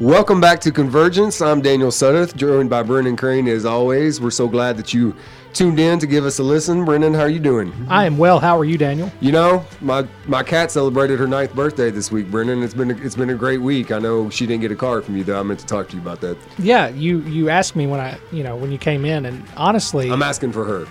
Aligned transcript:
Welcome 0.00 0.40
back 0.40 0.60
to 0.60 0.70
Convergence. 0.70 1.40
I'm 1.40 1.60
Daniel 1.60 1.90
Suddeath, 1.90 2.36
joined 2.36 2.70
by 2.70 2.84
Brennan 2.84 3.16
Crain 3.16 3.48
as 3.48 3.64
always. 3.64 4.20
We're 4.20 4.30
so 4.30 4.46
glad 4.46 4.76
that 4.76 4.94
you 4.94 5.12
tuned 5.52 5.80
in 5.80 5.98
to 5.98 6.06
give 6.06 6.24
us 6.24 6.38
a 6.38 6.42
listen. 6.44 6.84
Brennan, 6.84 7.14
how 7.14 7.22
are 7.22 7.28
you 7.28 7.40
doing? 7.40 7.74
I 7.88 8.04
am 8.06 8.16
well. 8.16 8.38
How 8.38 8.56
are 8.56 8.64
you, 8.64 8.78
Daniel? 8.78 9.10
You 9.18 9.32
know, 9.32 9.64
my 9.80 10.06
my 10.26 10.44
cat 10.44 10.70
celebrated 10.70 11.18
her 11.18 11.26
ninth 11.26 11.52
birthday 11.52 11.90
this 11.90 12.12
week, 12.12 12.30
Brennan. 12.30 12.62
It's 12.62 12.74
been 12.74 12.92
a, 12.92 12.96
it's 12.98 13.16
been 13.16 13.30
a 13.30 13.34
great 13.34 13.60
week. 13.60 13.90
I 13.90 13.98
know 13.98 14.30
she 14.30 14.46
didn't 14.46 14.60
get 14.60 14.70
a 14.70 14.76
card 14.76 15.04
from 15.04 15.16
you 15.16 15.24
though. 15.24 15.40
I 15.40 15.42
meant 15.42 15.58
to 15.60 15.66
talk 15.66 15.88
to 15.88 15.96
you 15.96 16.02
about 16.02 16.20
that. 16.20 16.38
Yeah, 16.60 16.90
you 16.90 17.18
you 17.22 17.50
asked 17.50 17.74
me 17.74 17.88
when 17.88 17.98
I 17.98 18.20
you 18.30 18.44
know 18.44 18.54
when 18.54 18.70
you 18.70 18.78
came 18.78 19.04
in, 19.04 19.26
and 19.26 19.44
honestly, 19.56 20.12
I'm 20.12 20.22
asking 20.22 20.52
for 20.52 20.64
her. 20.64 20.86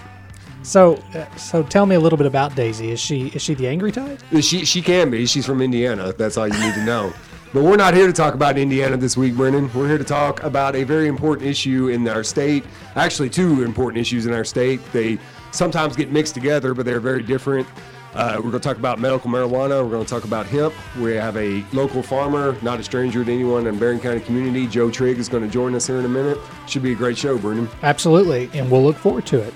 So 0.64 0.96
uh, 1.14 1.34
so 1.38 1.64
tell 1.64 1.86
me 1.86 1.96
a 1.96 2.00
little 2.02 2.18
bit 2.18 2.28
about 2.28 2.58
Daisy. 2.58 2.92
Is 2.92 3.00
she 3.00 3.28
is 3.28 3.42
she 3.42 3.54
the 3.54 3.70
angry 3.70 3.94
type? 3.94 4.20
She 4.42 4.66
she 4.66 4.82
can 4.82 5.10
be. 5.10 5.26
She's 5.28 5.46
from 5.46 5.62
Indiana. 5.62 6.12
That's 6.12 6.36
all 6.36 6.50
you 6.50 6.60
need 6.60 6.74
to 6.74 6.84
know. 6.84 7.14
But 7.54 7.64
we're 7.64 7.78
not 7.78 7.94
here 7.94 8.08
to 8.08 8.14
talk 8.14 8.34
about 8.34 8.58
Indiana 8.58 8.98
this 8.98 9.16
week, 9.16 9.34
Brennan. 9.36 9.72
We're 9.74 9.88
here 9.88 9.98
to 9.98 10.04
talk 10.04 10.44
about 10.44 10.76
a 10.76 10.84
very 10.84 11.08
important 11.08 11.48
issue 11.48 11.88
in 11.88 12.06
our 12.10 12.22
state. 12.22 12.66
Actually, 12.96 13.30
two 13.30 13.64
important 13.64 14.02
issues 14.02 14.26
in 14.26 14.34
our 14.34 14.44
state. 14.44 14.82
They 14.92 15.18
sometimes 15.52 15.96
get 15.96 16.12
mixed 16.12 16.34
together, 16.34 16.74
but 16.74 16.86
they're 16.86 17.00
very 17.00 17.24
different. 17.24 17.66
Uh, 18.14 18.34
we're 18.36 18.50
going 18.50 18.54
to 18.54 18.60
talk 18.60 18.78
about 18.78 19.00
medical 19.00 19.32
marijuana. 19.32 19.82
We're 19.82 19.92
going 19.92 20.04
to 20.04 20.10
talk 20.10 20.26
about 20.26 20.46
hemp. 20.46 20.74
We 21.00 21.14
have 21.14 21.38
a 21.38 21.64
local 21.72 22.04
farmer, 22.04 22.58
not 22.62 22.82
a 22.82 22.84
stranger 22.84 23.24
to 23.24 23.32
anyone 23.32 23.66
in 23.66 23.80
Barren 23.80 24.02
County 24.02 24.20
community. 24.20 24.68
Joe 24.68 24.92
Trigg 24.92 25.18
is 25.18 25.30
going 25.30 25.44
to 25.44 25.50
join 25.50 25.74
us 25.74 25.88
here 25.88 26.00
in 26.00 26.06
a 26.06 26.10
minute. 26.10 26.38
Should 26.68 26.84
be 26.84 26.92
a 26.92 26.96
great 26.96 27.18
show, 27.18 27.38
Brennan. 27.38 27.70
Absolutely, 27.82 28.50
and 28.54 28.70
we'll 28.70 28.84
look 28.84 28.98
forward 28.98 29.26
to 29.28 29.40
it. 29.40 29.54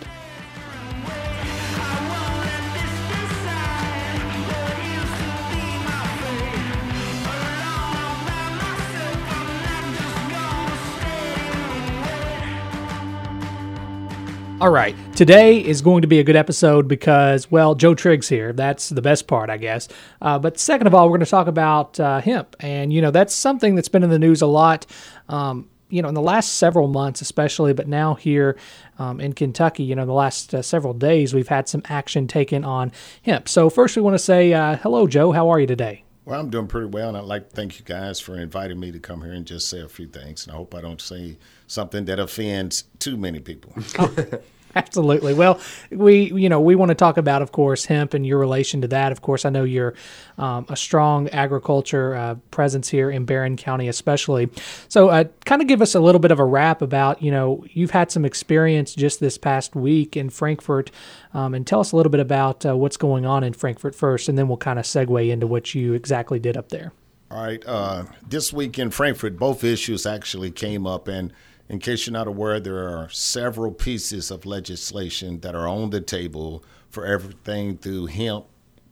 All 14.61 14.69
right. 14.69 14.95
Today 15.15 15.57
is 15.57 15.81
going 15.81 16.03
to 16.03 16.07
be 16.07 16.19
a 16.19 16.23
good 16.23 16.35
episode 16.35 16.87
because, 16.87 17.49
well, 17.49 17.73
Joe 17.73 17.95
Trigg's 17.95 18.29
here. 18.29 18.53
That's 18.53 18.89
the 18.89 19.01
best 19.01 19.25
part, 19.25 19.49
I 19.49 19.57
guess. 19.57 19.87
Uh, 20.21 20.37
but 20.37 20.59
second 20.59 20.85
of 20.85 20.93
all, 20.93 21.07
we're 21.07 21.17
going 21.17 21.25
to 21.25 21.31
talk 21.31 21.47
about 21.47 21.99
uh, 21.99 22.21
hemp. 22.21 22.55
And, 22.59 22.93
you 22.93 23.01
know, 23.01 23.09
that's 23.09 23.33
something 23.33 23.73
that's 23.73 23.87
been 23.87 24.03
in 24.03 24.11
the 24.11 24.19
news 24.19 24.43
a 24.43 24.45
lot, 24.45 24.85
um, 25.29 25.67
you 25.89 26.03
know, 26.03 26.09
in 26.09 26.13
the 26.13 26.21
last 26.21 26.59
several 26.59 26.87
months, 26.87 27.21
especially, 27.21 27.73
but 27.73 27.87
now 27.87 28.13
here 28.13 28.55
um, 28.99 29.19
in 29.19 29.33
Kentucky, 29.33 29.81
you 29.81 29.95
know, 29.95 30.05
the 30.05 30.13
last 30.13 30.53
uh, 30.53 30.61
several 30.61 30.93
days, 30.93 31.33
we've 31.33 31.47
had 31.47 31.67
some 31.67 31.81
action 31.85 32.27
taken 32.27 32.63
on 32.63 32.91
hemp. 33.23 33.49
So, 33.49 33.67
first, 33.67 33.95
we 33.95 34.03
want 34.03 34.13
to 34.13 34.19
say 34.19 34.53
uh, 34.53 34.75
hello, 34.77 35.07
Joe. 35.07 35.31
How 35.31 35.49
are 35.49 35.59
you 35.59 35.65
today? 35.65 36.03
Well, 36.23 36.39
I'm 36.39 36.49
doing 36.51 36.67
pretty 36.67 36.87
well, 36.87 37.09
and 37.09 37.17
I'd 37.17 37.23
like 37.23 37.49
to 37.49 37.55
thank 37.55 37.79
you 37.79 37.85
guys 37.85 38.19
for 38.19 38.37
inviting 38.37 38.79
me 38.79 38.91
to 38.91 38.99
come 38.99 39.23
here 39.23 39.33
and 39.33 39.45
just 39.45 39.67
say 39.67 39.81
a 39.81 39.87
few 39.87 40.07
things. 40.07 40.45
And 40.45 40.53
I 40.53 40.57
hope 40.57 40.75
I 40.75 40.81
don't 40.81 41.01
say 41.01 41.37
something 41.65 42.05
that 42.05 42.19
offends 42.19 42.83
too 42.99 43.17
many 43.17 43.39
people. 43.39 43.73
Absolutely. 44.75 45.33
Well, 45.33 45.59
we 45.89 46.31
you 46.31 46.47
know 46.47 46.61
we 46.61 46.75
want 46.75 46.89
to 46.89 46.95
talk 46.95 47.17
about, 47.17 47.41
of 47.41 47.51
course, 47.51 47.85
hemp 47.85 48.13
and 48.13 48.25
your 48.25 48.39
relation 48.39 48.81
to 48.81 48.87
that. 48.89 49.11
Of 49.11 49.21
course, 49.21 49.43
I 49.43 49.49
know 49.49 49.63
you're 49.63 49.95
um, 50.37 50.65
a 50.69 50.77
strong 50.77 51.27
agriculture 51.29 52.15
uh, 52.15 52.35
presence 52.51 52.87
here 52.87 53.11
in 53.11 53.25
Barren 53.25 53.57
County, 53.57 53.89
especially. 53.89 54.49
So, 54.87 55.09
uh, 55.09 55.25
kind 55.45 55.61
of 55.61 55.67
give 55.67 55.81
us 55.81 55.93
a 55.93 55.99
little 55.99 56.19
bit 56.19 56.31
of 56.31 56.39
a 56.39 56.45
wrap 56.45 56.81
about 56.81 57.21
you 57.21 57.31
know 57.31 57.65
you've 57.71 57.91
had 57.91 58.11
some 58.11 58.23
experience 58.23 58.95
just 58.95 59.19
this 59.19 59.37
past 59.37 59.75
week 59.75 60.15
in 60.15 60.29
Frankfort, 60.29 60.89
um, 61.33 61.53
and 61.53 61.67
tell 61.67 61.81
us 61.81 61.91
a 61.91 61.97
little 61.97 62.11
bit 62.11 62.21
about 62.21 62.65
uh, 62.65 62.77
what's 62.77 62.97
going 62.97 63.25
on 63.25 63.43
in 63.43 63.51
Frankfort 63.53 63.93
first, 63.93 64.29
and 64.29 64.37
then 64.37 64.47
we'll 64.47 64.57
kind 64.57 64.79
of 64.79 64.85
segue 64.85 65.29
into 65.29 65.47
what 65.47 65.75
you 65.75 65.93
exactly 65.93 66.39
did 66.39 66.55
up 66.55 66.69
there. 66.69 66.93
All 67.29 67.43
right. 67.43 67.63
Uh, 67.65 68.05
this 68.27 68.51
week 68.51 68.77
in 68.77 68.89
Frankfort, 68.89 69.37
both 69.37 69.63
issues 69.63 70.05
actually 70.05 70.51
came 70.51 70.87
up, 70.87 71.09
and 71.09 71.33
in 71.71 71.79
case 71.79 72.05
you're 72.05 72.11
not 72.11 72.27
aware, 72.27 72.59
there 72.59 72.85
are 72.89 73.07
several 73.09 73.71
pieces 73.71 74.29
of 74.29 74.45
legislation 74.45 75.39
that 75.39 75.55
are 75.55 75.69
on 75.69 75.89
the 75.89 76.01
table 76.01 76.65
for 76.89 77.05
everything 77.05 77.77
through 77.77 78.07
hemp 78.07 78.45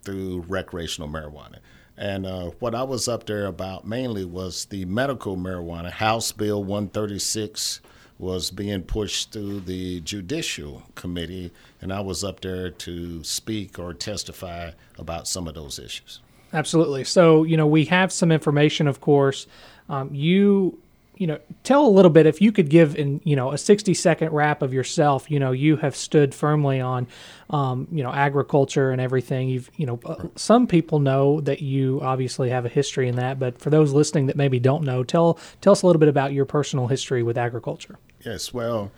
through 0.03 0.45
recreational 0.47 1.09
marijuana. 1.09 1.57
And 1.97 2.25
uh, 2.25 2.51
what 2.59 2.73
I 2.73 2.83
was 2.83 3.09
up 3.09 3.25
there 3.25 3.47
about 3.47 3.85
mainly 3.85 4.23
was 4.23 4.63
the 4.63 4.85
medical 4.85 5.35
marijuana. 5.35 5.91
House 5.91 6.31
Bill 6.31 6.63
136 6.63 7.81
was 8.17 8.49
being 8.49 8.83
pushed 8.83 9.33
through 9.33 9.59
the 9.59 9.99
Judicial 9.99 10.83
Committee, 10.95 11.51
and 11.81 11.91
I 11.91 11.99
was 11.99 12.23
up 12.23 12.39
there 12.39 12.69
to 12.69 13.21
speak 13.25 13.77
or 13.77 13.93
testify 13.93 14.71
about 14.97 15.27
some 15.27 15.49
of 15.49 15.53
those 15.53 15.79
issues. 15.79 16.21
Absolutely. 16.53 17.03
So, 17.03 17.43
you 17.43 17.57
know, 17.57 17.67
we 17.67 17.83
have 17.85 18.13
some 18.13 18.31
information, 18.31 18.87
of 18.87 19.01
course. 19.01 19.47
Um, 19.89 20.15
you 20.15 20.79
you 21.19 21.27
know, 21.27 21.37
tell 21.63 21.85
a 21.85 21.89
little 21.89 22.09
bit 22.09 22.25
if 22.25 22.41
you 22.41 22.53
could 22.53 22.69
give 22.69 22.95
in, 22.95 23.19
you 23.25 23.35
know, 23.35 23.51
a 23.51 23.57
60 23.57 23.93
second 23.93 24.31
wrap 24.31 24.61
of 24.61 24.73
yourself. 24.73 25.29
You 25.29 25.37
know, 25.37 25.51
you 25.51 25.75
have 25.75 25.93
stood 25.93 26.33
firmly 26.33 26.79
on, 26.79 27.07
um, 27.49 27.89
you 27.91 28.01
know, 28.01 28.11
agriculture 28.11 28.91
and 28.91 29.01
everything. 29.01 29.49
You've, 29.49 29.69
you 29.75 29.85
know, 29.85 29.99
uh, 30.05 30.27
some 30.37 30.65
people 30.65 30.99
know 30.99 31.41
that 31.41 31.61
you 31.61 31.99
obviously 32.01 32.49
have 32.51 32.65
a 32.65 32.69
history 32.69 33.09
in 33.09 33.17
that, 33.17 33.37
but 33.37 33.59
for 33.59 33.69
those 33.69 33.91
listening 33.91 34.27
that 34.27 34.37
maybe 34.37 34.59
don't 34.59 34.85
know, 34.85 35.03
tell 35.03 35.37
tell 35.59 35.73
us 35.73 35.81
a 35.81 35.87
little 35.87 35.99
bit 35.99 36.07
about 36.07 36.31
your 36.31 36.45
personal 36.45 36.87
history 36.87 37.21
with 37.21 37.37
agriculture. 37.37 37.99
Yes, 38.25 38.53
well, 38.53 38.89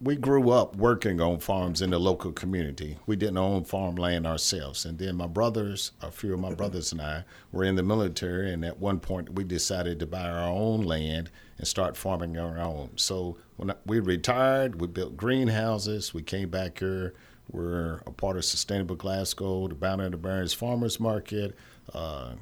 we 0.00 0.14
grew 0.14 0.50
up 0.50 0.76
working 0.76 1.20
on 1.20 1.38
farms 1.38 1.80
in 1.80 1.90
the 1.90 1.98
local 1.98 2.30
community. 2.30 2.98
We 3.06 3.16
didn't 3.16 3.38
own 3.38 3.64
farmland 3.64 4.26
ourselves. 4.26 4.84
And 4.84 4.98
then 4.98 5.16
my 5.16 5.26
brothers, 5.26 5.92
a 6.02 6.10
few 6.10 6.34
of 6.34 6.40
my 6.40 6.52
brothers 6.52 6.92
and 6.92 7.00
I, 7.00 7.24
were 7.50 7.64
in 7.64 7.76
the 7.76 7.82
military. 7.82 8.52
And 8.52 8.64
at 8.64 8.78
one 8.78 9.00
point, 9.00 9.34
we 9.34 9.44
decided 9.44 9.98
to 10.00 10.06
buy 10.06 10.28
our 10.28 10.48
own 10.48 10.82
land 10.82 11.30
and 11.56 11.66
start 11.66 11.96
farming 11.96 12.36
our 12.36 12.58
own. 12.58 12.90
So 12.96 13.38
when 13.56 13.72
we 13.86 14.00
retired, 14.00 14.80
we 14.80 14.86
built 14.86 15.16
greenhouses. 15.16 16.12
We 16.12 16.22
came 16.22 16.50
back 16.50 16.80
here. 16.80 17.14
We're 17.50 18.02
a 18.06 18.10
part 18.10 18.36
of 18.36 18.44
Sustainable 18.44 18.96
Glasgow, 18.96 19.68
the 19.68 19.74
Bounty 19.74 20.04
of 20.04 20.10
the 20.10 20.18
Barrens 20.18 20.52
Farmers 20.52 21.00
Market. 21.00 21.56
Uh, 21.94 22.32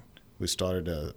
we 0.40 0.48
started 0.48 0.88
a 0.88 1.14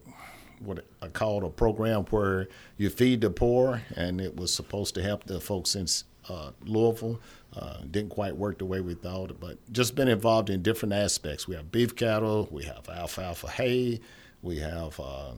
what 0.59 0.83
I 1.01 1.07
called 1.07 1.43
a 1.43 1.49
program 1.49 2.05
where 2.05 2.47
you 2.77 2.89
feed 2.89 3.21
the 3.21 3.29
poor, 3.29 3.83
and 3.95 4.19
it 4.19 4.35
was 4.35 4.51
supposed 4.53 4.95
to 4.95 5.03
help 5.03 5.25
the 5.25 5.39
folks 5.39 5.75
in 5.75 5.85
uh, 6.29 6.51
Louisville. 6.65 7.19
Uh, 7.55 7.77
didn't 7.89 8.09
quite 8.09 8.35
work 8.35 8.59
the 8.59 8.65
way 8.65 8.81
we 8.81 8.93
thought, 8.93 9.39
but 9.39 9.57
just 9.71 9.95
been 9.95 10.07
involved 10.07 10.49
in 10.49 10.61
different 10.61 10.93
aspects. 10.93 11.47
We 11.47 11.55
have 11.55 11.71
beef 11.71 11.95
cattle, 11.95 12.47
we 12.51 12.63
have 12.65 12.87
alfalfa 12.89 13.49
hay, 13.49 13.99
we 14.41 14.59
have 14.59 14.99
uh, 14.99 15.31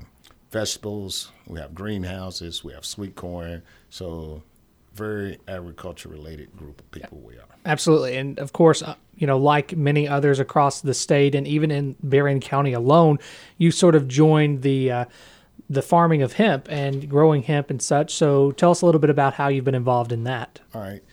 vegetables, 0.51 1.31
we 1.47 1.59
have 1.59 1.73
greenhouses, 1.73 2.63
we 2.63 2.73
have 2.73 2.85
sweet 2.85 3.15
corn. 3.15 3.61
So, 3.89 4.43
very 4.93 5.39
agriculture 5.47 6.09
related 6.09 6.55
group 6.57 6.81
of 6.81 6.91
people 6.91 7.19
we 7.19 7.35
are. 7.35 7.45
Absolutely. 7.65 8.17
And 8.17 8.37
of 8.39 8.51
course, 8.51 8.81
uh, 8.81 8.95
you 9.15 9.27
know, 9.27 9.37
like 9.37 9.77
many 9.77 10.07
others 10.07 10.39
across 10.39 10.81
the 10.81 10.93
state 10.93 11.35
and 11.35 11.47
even 11.47 11.71
in 11.71 11.95
Barren 12.01 12.39
County 12.39 12.73
alone, 12.73 13.19
you 13.57 13.71
sort 13.71 13.95
of 13.95 14.07
joined 14.07 14.61
the 14.61 14.91
uh, 14.91 15.05
the 15.69 15.81
farming 15.81 16.21
of 16.21 16.33
hemp 16.33 16.67
and 16.69 17.07
growing 17.07 17.43
hemp 17.43 17.69
and 17.69 17.81
such. 17.81 18.13
So 18.13 18.51
tell 18.51 18.71
us 18.71 18.81
a 18.81 18.85
little 18.85 18.99
bit 18.99 19.09
about 19.09 19.35
how 19.35 19.49
you've 19.49 19.65
been 19.65 19.75
involved 19.75 20.11
in 20.11 20.23
that. 20.23 20.59
All 20.73 20.81
right. 20.81 21.03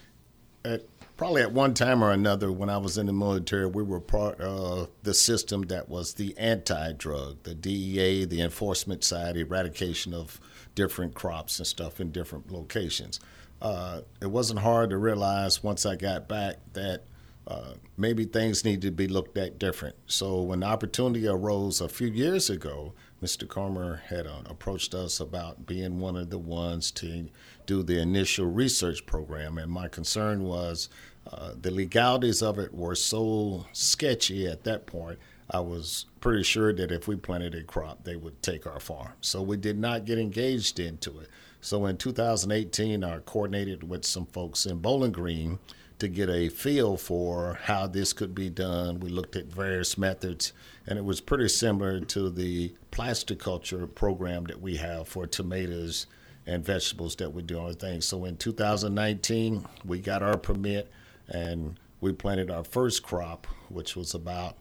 At, 0.65 0.81
probably 1.15 1.43
at 1.43 1.51
one 1.51 1.73
time 1.73 2.03
or 2.03 2.11
another, 2.11 2.51
when 2.51 2.69
I 2.69 2.77
was 2.77 2.97
in 2.97 3.05
the 3.05 3.13
military, 3.13 3.67
we 3.67 3.83
were 3.83 3.99
part 3.99 4.41
of 4.41 4.89
the 5.03 5.13
system 5.13 5.63
that 5.63 5.89
was 5.89 6.15
the 6.15 6.35
anti 6.37 6.93
drug, 6.93 7.43
the 7.43 7.53
DEA, 7.53 8.25
the 8.25 8.41
enforcement 8.41 9.03
side, 9.03 9.37
eradication 9.37 10.13
of 10.13 10.39
different 10.73 11.13
crops 11.13 11.59
and 11.59 11.67
stuff 11.67 11.99
in 11.99 12.11
different 12.11 12.51
locations. 12.51 13.19
Uh, 13.61 14.01
it 14.21 14.27
wasn't 14.27 14.59
hard 14.59 14.89
to 14.91 14.97
realize 14.97 15.63
once 15.63 15.85
I 15.85 15.95
got 15.95 16.27
back 16.27 16.57
that 16.73 17.03
uh, 17.47 17.73
maybe 17.95 18.25
things 18.25 18.65
need 18.65 18.81
to 18.81 18.91
be 18.91 19.07
looked 19.07 19.37
at 19.37 19.57
different. 19.57 19.95
So 20.05 20.41
when 20.41 20.59
the 20.59 20.67
opportunity 20.67 21.27
arose 21.27 21.79
a 21.79 21.87
few 21.87 22.07
years 22.07 22.49
ago, 22.49 22.93
Mr. 23.21 23.47
Comer 23.47 24.03
had 24.07 24.27
uh, 24.27 24.41
approached 24.45 24.93
us 24.93 25.19
about 25.19 25.65
being 25.65 25.99
one 25.99 26.15
of 26.15 26.29
the 26.29 26.37
ones 26.37 26.91
to 26.91 27.27
do 27.65 27.81
the 27.81 27.99
initial 27.99 28.45
research 28.45 29.05
program, 29.05 29.57
and 29.57 29.71
my 29.71 29.87
concern 29.87 30.43
was 30.43 30.89
uh, 31.31 31.51
the 31.59 31.71
legalities 31.71 32.41
of 32.41 32.59
it 32.59 32.73
were 32.73 32.95
so 32.95 33.65
sketchy 33.73 34.47
at 34.47 34.63
that 34.63 34.85
point. 34.85 35.17
I 35.49 35.61
was 35.61 36.05
pretty 36.19 36.43
sure 36.43 36.73
that 36.73 36.91
if 36.91 37.07
we 37.07 37.15
planted 37.15 37.55
a 37.55 37.63
crop, 37.63 38.03
they 38.03 38.15
would 38.15 38.41
take 38.43 38.67
our 38.67 38.79
farm. 38.79 39.13
So 39.21 39.41
we 39.41 39.57
did 39.57 39.79
not 39.79 40.05
get 40.05 40.19
engaged 40.19 40.79
into 40.79 41.19
it. 41.19 41.29
So 41.61 41.85
in 41.85 41.97
2018, 41.97 43.03
I 43.03 43.19
coordinated 43.19 43.87
with 43.87 44.05
some 44.05 44.25
folks 44.27 44.65
in 44.65 44.77
Bowling 44.79 45.11
Green 45.11 45.59
to 45.99 46.07
get 46.07 46.29
a 46.29 46.49
feel 46.49 46.97
for 46.97 47.57
how 47.63 47.87
this 47.87 48.13
could 48.13 48.35
be 48.35 48.49
done. 48.49 48.99
We 48.99 49.09
looked 49.09 49.35
at 49.35 49.45
various 49.45 49.97
methods, 49.97 50.53
and 50.87 50.97
it 50.97 51.03
was 51.03 51.19
pretty 51.19 51.49
similar 51.49 51.99
to 51.99 52.29
the 52.29 52.73
plastic 52.91 53.39
culture 53.39 53.85
program 53.85 54.45
that 54.45 54.61
we 54.61 54.77
have 54.77 55.07
for 55.07 55.27
tomatoes 55.27 56.07
and 56.45 56.63
vegetables 56.63 57.15
that 57.17 57.33
we 57.33 57.41
do 57.41 57.59
on 57.59 57.73
things. 57.73 58.05
So 58.05 58.23
in 58.23 58.37
2019, 58.37 59.65
we 59.83 59.99
got 59.99 60.23
our 60.23 60.37
permit 60.37 60.89
and 61.27 61.77
we 61.99 62.13
planted 62.13 62.49
our 62.49 62.63
first 62.63 63.03
crop, 63.03 63.47
which 63.69 63.97
was 63.97 64.13
about 64.13 64.55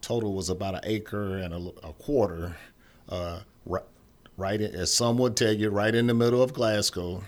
total 0.00 0.34
was 0.34 0.48
about 0.48 0.74
an 0.74 0.80
acre 0.84 1.38
and 1.38 1.54
a, 1.54 1.86
a 1.86 1.92
quarter, 1.92 2.56
uh, 3.08 3.40
right, 4.36 4.60
in, 4.60 4.74
as 4.74 4.92
some 4.92 5.16
would 5.18 5.36
tell 5.36 5.52
you, 5.52 5.70
right 5.70 5.94
in 5.94 6.08
the 6.08 6.14
middle 6.14 6.42
of 6.42 6.52
Glasgow. 6.52 7.22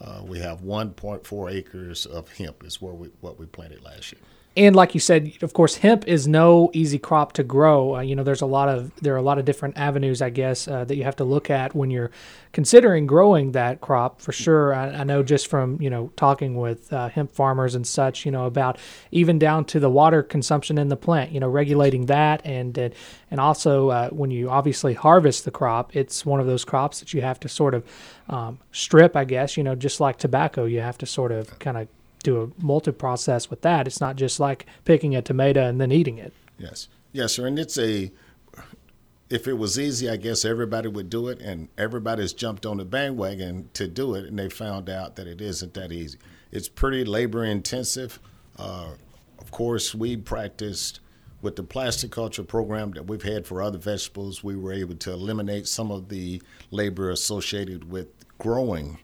Uh, 0.00 0.22
we 0.24 0.38
have 0.38 0.62
1.4 0.62 1.52
acres 1.52 2.06
of 2.06 2.30
hemp 2.32 2.64
is 2.64 2.82
where 2.82 2.92
we 2.92 3.08
what 3.20 3.38
we 3.38 3.46
planted 3.46 3.84
last 3.84 4.12
year 4.12 4.20
and 4.54 4.76
like 4.76 4.92
you 4.92 5.00
said, 5.00 5.32
of 5.40 5.54
course, 5.54 5.76
hemp 5.76 6.06
is 6.06 6.28
no 6.28 6.70
easy 6.74 6.98
crop 6.98 7.32
to 7.34 7.42
grow. 7.42 7.96
Uh, 7.96 8.00
you 8.00 8.14
know, 8.14 8.22
there's 8.22 8.42
a 8.42 8.46
lot 8.46 8.68
of 8.68 8.94
there 8.96 9.14
are 9.14 9.18
a 9.18 9.22
lot 9.22 9.38
of 9.38 9.46
different 9.46 9.78
avenues, 9.78 10.20
I 10.20 10.28
guess, 10.28 10.68
uh, 10.68 10.84
that 10.84 10.96
you 10.96 11.04
have 11.04 11.16
to 11.16 11.24
look 11.24 11.48
at 11.48 11.74
when 11.74 11.90
you're 11.90 12.10
considering 12.52 13.06
growing 13.06 13.52
that 13.52 13.80
crop. 13.80 14.20
For 14.20 14.32
sure, 14.32 14.74
I, 14.74 14.88
I 14.90 15.04
know 15.04 15.22
just 15.22 15.46
from 15.46 15.80
you 15.80 15.88
know 15.88 16.12
talking 16.16 16.56
with 16.56 16.92
uh, 16.92 17.08
hemp 17.08 17.32
farmers 17.32 17.74
and 17.74 17.86
such, 17.86 18.26
you 18.26 18.30
know, 18.30 18.44
about 18.44 18.78
even 19.10 19.38
down 19.38 19.64
to 19.66 19.80
the 19.80 19.88
water 19.88 20.22
consumption 20.22 20.76
in 20.76 20.88
the 20.88 20.96
plant. 20.96 21.32
You 21.32 21.40
know, 21.40 21.48
regulating 21.48 22.06
that, 22.06 22.44
and 22.44 22.76
and, 22.76 22.94
and 23.30 23.40
also 23.40 23.88
uh, 23.88 24.10
when 24.10 24.30
you 24.30 24.50
obviously 24.50 24.92
harvest 24.92 25.46
the 25.46 25.50
crop, 25.50 25.96
it's 25.96 26.26
one 26.26 26.40
of 26.40 26.46
those 26.46 26.66
crops 26.66 27.00
that 27.00 27.14
you 27.14 27.22
have 27.22 27.40
to 27.40 27.48
sort 27.48 27.72
of 27.72 27.84
um, 28.28 28.58
strip, 28.70 29.16
I 29.16 29.24
guess. 29.24 29.56
You 29.56 29.64
know, 29.64 29.74
just 29.74 29.98
like 29.98 30.18
tobacco, 30.18 30.66
you 30.66 30.80
have 30.80 30.98
to 30.98 31.06
sort 31.06 31.32
of 31.32 31.58
kind 31.58 31.78
of 31.78 31.88
do 32.22 32.42
a 32.42 32.64
multi-process 32.64 33.50
with 33.50 33.62
that. 33.62 33.86
It's 33.86 34.00
not 34.00 34.16
just 34.16 34.40
like 34.40 34.66
picking 34.84 35.14
a 35.14 35.22
tomato 35.22 35.66
and 35.66 35.80
then 35.80 35.92
eating 35.92 36.18
it. 36.18 36.32
Yes, 36.58 36.88
yes, 37.12 37.34
sir. 37.34 37.46
And 37.46 37.58
it's 37.58 37.78
a 37.78 38.12
if 39.32 39.48
it 39.48 39.54
was 39.54 39.78
easy, 39.78 40.10
I 40.10 40.16
guess 40.16 40.44
everybody 40.44 40.88
would 40.88 41.08
do 41.08 41.28
it, 41.28 41.40
and 41.40 41.68
everybody's 41.78 42.34
jumped 42.34 42.66
on 42.66 42.76
the 42.76 42.84
bandwagon 42.84 43.70
to 43.72 43.88
do 43.88 44.14
it, 44.14 44.26
and 44.26 44.38
they 44.38 44.50
found 44.50 44.90
out 44.90 45.16
that 45.16 45.26
it 45.26 45.40
isn't 45.40 45.72
that 45.72 45.90
easy. 45.90 46.18
It's 46.50 46.68
pretty 46.68 47.02
labor 47.02 47.42
intensive. 47.42 48.20
Uh, 48.58 48.90
of 49.38 49.50
course, 49.50 49.94
we 49.94 50.18
practiced 50.18 51.00
with 51.40 51.56
the 51.56 51.62
plastic 51.62 52.10
culture 52.10 52.42
program 52.42 52.90
that 52.90 53.06
we've 53.06 53.22
had 53.22 53.46
for 53.46 53.62
other 53.62 53.78
vegetables. 53.78 54.44
We 54.44 54.54
were 54.54 54.74
able 54.74 54.96
to 54.96 55.12
eliminate 55.12 55.66
some 55.66 55.90
of 55.90 56.10
the 56.10 56.42
labor 56.70 57.08
associated 57.08 57.90
with 57.90 58.08
growing 58.36 58.98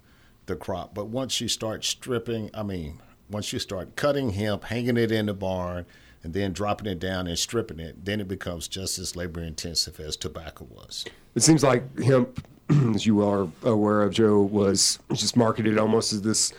the 0.45 0.57
crop. 0.57 0.95
But 0.95 1.07
once 1.07 1.41
you 1.41 1.49
start 1.49 1.87
stripping, 1.87 2.51
I 2.53 2.63
mean, 2.65 3.01
once 3.31 3.53
you 3.53 3.59
start 3.59 3.97
cutting 3.97 4.31
hemp, 4.31 4.65
hanging 4.65 4.97
it 4.97 5.13
in 5.13 5.27
the 5.27 5.35
barn, 5.35 5.87
and 6.23 6.35
then 6.35 6.53
dropping 6.53 6.87
it 6.87 6.99
down 6.99 7.27
and 7.27 7.39
stripping 7.39 7.79
it, 7.79 8.05
then 8.05 8.21
it 8.21 8.29
becomes 8.29 8.69
just 8.69 8.99
as 8.99 9.15
labor 9.15 9.41
intensive 9.41 10.01
as 10.01 10.17
tobacco 10.17 10.67
was. 10.71 11.05
It 11.35 11.43
seems 11.43 11.63
like 11.63 11.99
hemp, 12.01 12.45
as 12.95 13.07
you 13.07 13.27
are 13.27 13.49
aware 13.63 14.03
of, 14.03 14.13
Joe, 14.13 14.41
was 14.41 14.99
just 15.13 15.37
marketed 15.37 15.79
almost 15.79 16.13
as 16.13 16.23
this 16.23 16.53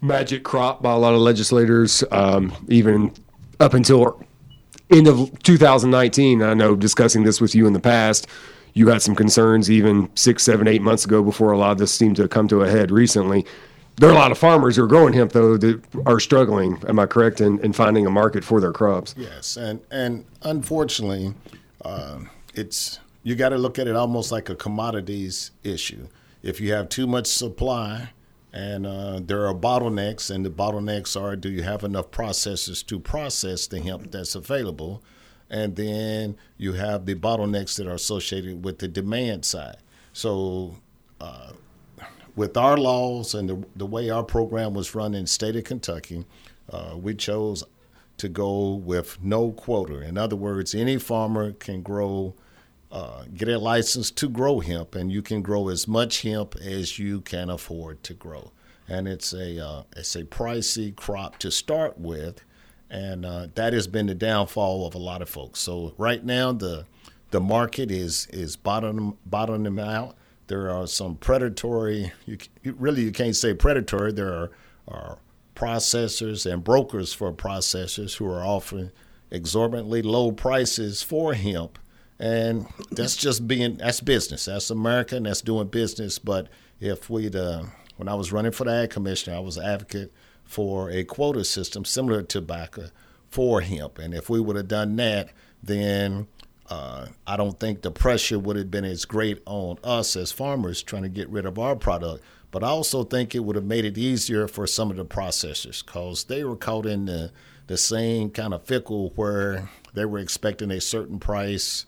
magic 0.00 0.44
crop 0.44 0.82
by 0.82 0.92
a 0.92 0.98
lot 0.98 1.14
of 1.14 1.20
legislators, 1.20 2.04
um, 2.10 2.52
even 2.68 3.12
up 3.58 3.74
until 3.74 4.22
end 4.90 5.08
of 5.08 5.42
2019. 5.42 6.42
I 6.42 6.54
know 6.54 6.76
discussing 6.76 7.24
this 7.24 7.40
with 7.40 7.54
you 7.54 7.66
in 7.66 7.72
the 7.72 7.80
past, 7.80 8.26
you 8.74 8.88
had 8.88 9.00
some 9.00 9.14
concerns 9.14 9.70
even 9.70 10.10
six, 10.14 10.42
seven, 10.42 10.68
eight 10.68 10.82
months 10.82 11.04
ago 11.06 11.22
before 11.22 11.52
a 11.52 11.58
lot 11.58 11.72
of 11.72 11.78
this 11.78 11.94
seemed 11.94 12.16
to 12.16 12.28
come 12.28 12.46
to 12.48 12.60
a 12.60 12.68
head 12.68 12.90
recently. 12.90 13.46
There 13.98 14.10
are 14.10 14.12
a 14.12 14.16
lot 14.16 14.30
of 14.30 14.36
farmers 14.36 14.76
who 14.76 14.84
are 14.84 14.86
growing 14.86 15.14
hemp 15.14 15.32
though 15.32 15.56
that 15.56 15.82
are 16.04 16.20
struggling. 16.20 16.82
Am 16.86 16.98
I 16.98 17.06
correct 17.06 17.40
in, 17.40 17.58
in 17.60 17.72
finding 17.72 18.06
a 18.06 18.10
market 18.10 18.44
for 18.44 18.60
their 18.60 18.72
crops? 18.72 19.14
Yes, 19.16 19.56
and 19.56 19.80
and 19.90 20.26
unfortunately, 20.42 21.34
uh, 21.82 22.18
it's 22.54 23.00
you 23.22 23.34
got 23.34 23.50
to 23.50 23.58
look 23.58 23.78
at 23.78 23.88
it 23.88 23.96
almost 23.96 24.30
like 24.30 24.50
a 24.50 24.54
commodities 24.54 25.50
issue. 25.64 26.08
If 26.42 26.60
you 26.60 26.72
have 26.74 26.90
too 26.90 27.06
much 27.06 27.26
supply, 27.26 28.10
and 28.52 28.86
uh, 28.86 29.20
there 29.22 29.46
are 29.46 29.54
bottlenecks, 29.54 30.30
and 30.30 30.44
the 30.44 30.50
bottlenecks 30.50 31.18
are: 31.18 31.34
do 31.34 31.48
you 31.48 31.62
have 31.62 31.82
enough 31.82 32.10
processors 32.10 32.86
to 32.86 33.00
process 33.00 33.66
the 33.66 33.80
hemp 33.80 34.10
that's 34.10 34.34
available? 34.34 35.02
And 35.48 35.76
then 35.76 36.36
you 36.58 36.74
have 36.74 37.06
the 37.06 37.14
bottlenecks 37.14 37.76
that 37.78 37.86
are 37.86 37.94
associated 37.94 38.64
with 38.64 38.80
the 38.80 38.88
demand 38.88 39.44
side. 39.44 39.78
So 40.12 40.76
uh, 41.20 41.52
with 42.36 42.56
our 42.56 42.76
laws 42.76 43.34
and 43.34 43.48
the, 43.48 43.64
the 43.74 43.86
way 43.86 44.10
our 44.10 44.22
program 44.22 44.74
was 44.74 44.94
run 44.94 45.14
in 45.14 45.26
state 45.26 45.56
of 45.56 45.64
Kentucky, 45.64 46.24
uh, 46.70 46.94
we 46.96 47.14
chose 47.14 47.64
to 48.18 48.28
go 48.28 48.74
with 48.74 49.18
no 49.22 49.52
quota. 49.52 50.00
In 50.00 50.16
other 50.16 50.36
words, 50.36 50.74
any 50.74 50.98
farmer 50.98 51.52
can 51.52 51.82
grow, 51.82 52.34
uh, 52.92 53.24
get 53.34 53.48
a 53.48 53.58
license 53.58 54.10
to 54.12 54.28
grow 54.28 54.60
hemp, 54.60 54.94
and 54.94 55.10
you 55.10 55.22
can 55.22 55.42
grow 55.42 55.68
as 55.68 55.88
much 55.88 56.22
hemp 56.22 56.54
as 56.56 56.98
you 56.98 57.20
can 57.20 57.50
afford 57.50 58.02
to 58.04 58.14
grow. 58.14 58.52
And 58.88 59.08
it's 59.08 59.32
a 59.32 59.64
uh, 59.64 59.82
it's 59.96 60.14
a 60.14 60.22
pricey 60.22 60.94
crop 60.94 61.38
to 61.40 61.50
start 61.50 61.98
with, 61.98 62.44
and 62.88 63.26
uh, 63.26 63.48
that 63.56 63.72
has 63.72 63.88
been 63.88 64.06
the 64.06 64.14
downfall 64.14 64.86
of 64.86 64.94
a 64.94 64.98
lot 64.98 65.22
of 65.22 65.28
folks. 65.28 65.58
So 65.58 65.94
right 65.98 66.24
now 66.24 66.52
the 66.52 66.86
the 67.32 67.40
market 67.40 67.90
is 67.90 68.28
is 68.30 68.56
bottom 68.56 69.18
bottoming 69.26 69.80
out. 69.80 70.16
There 70.48 70.70
are 70.70 70.86
some 70.86 71.16
predatory. 71.16 72.12
You, 72.24 72.38
really 72.64 73.02
you 73.02 73.12
can't 73.12 73.36
say 73.36 73.54
predatory. 73.54 74.12
There 74.12 74.32
are, 74.32 74.50
are 74.86 75.18
processors 75.54 76.50
and 76.50 76.62
brokers 76.62 77.12
for 77.12 77.32
processors 77.32 78.16
who 78.16 78.26
are 78.26 78.44
offering 78.44 78.92
exorbitantly 79.30 80.02
low 80.02 80.30
prices 80.30 81.02
for 81.02 81.34
hemp, 81.34 81.78
and 82.18 82.66
that's 82.90 83.16
just 83.16 83.48
being 83.48 83.78
that's 83.78 84.00
business. 84.00 84.44
That's 84.44 84.70
America, 84.70 85.16
and 85.16 85.26
that's 85.26 85.40
doing 85.40 85.68
business. 85.68 86.18
But 86.18 86.48
if 86.80 87.10
we'd 87.10 87.34
uh, 87.34 87.64
when 87.96 88.08
I 88.08 88.14
was 88.14 88.32
running 88.32 88.52
for 88.52 88.64
the 88.64 88.72
ag 88.72 88.90
commissioner, 88.90 89.36
I 89.36 89.40
was 89.40 89.56
an 89.56 89.64
advocate 89.66 90.12
for 90.44 90.90
a 90.90 91.02
quota 91.02 91.44
system 91.44 91.84
similar 91.84 92.20
to 92.20 92.40
tobacco 92.40 92.90
for 93.28 93.62
hemp, 93.62 93.98
and 93.98 94.14
if 94.14 94.30
we 94.30 94.38
would 94.38 94.56
have 94.56 94.68
done 94.68 94.94
that, 94.96 95.30
then 95.62 96.28
uh, 96.68 97.06
I 97.26 97.36
don't 97.36 97.58
think 97.58 97.82
the 97.82 97.90
pressure 97.90 98.38
would 98.38 98.56
have 98.56 98.70
been 98.70 98.84
as 98.84 99.04
great 99.04 99.42
on 99.46 99.78
us 99.84 100.16
as 100.16 100.32
farmers 100.32 100.82
trying 100.82 101.02
to 101.02 101.08
get 101.08 101.28
rid 101.28 101.46
of 101.46 101.58
our 101.58 101.76
product. 101.76 102.24
But 102.50 102.64
I 102.64 102.68
also 102.68 103.04
think 103.04 103.34
it 103.34 103.40
would 103.40 103.56
have 103.56 103.64
made 103.64 103.84
it 103.84 103.98
easier 103.98 104.48
for 104.48 104.66
some 104.66 104.90
of 104.90 104.96
the 104.96 105.04
processors 105.04 105.84
because 105.84 106.24
they 106.24 106.42
were 106.44 106.56
caught 106.56 106.86
in 106.86 107.06
the, 107.06 107.32
the 107.66 107.76
same 107.76 108.30
kind 108.30 108.54
of 108.54 108.64
fickle 108.64 109.12
where 109.16 109.68
they 109.94 110.04
were 110.04 110.18
expecting 110.18 110.70
a 110.70 110.80
certain 110.80 111.18
price, 111.18 111.86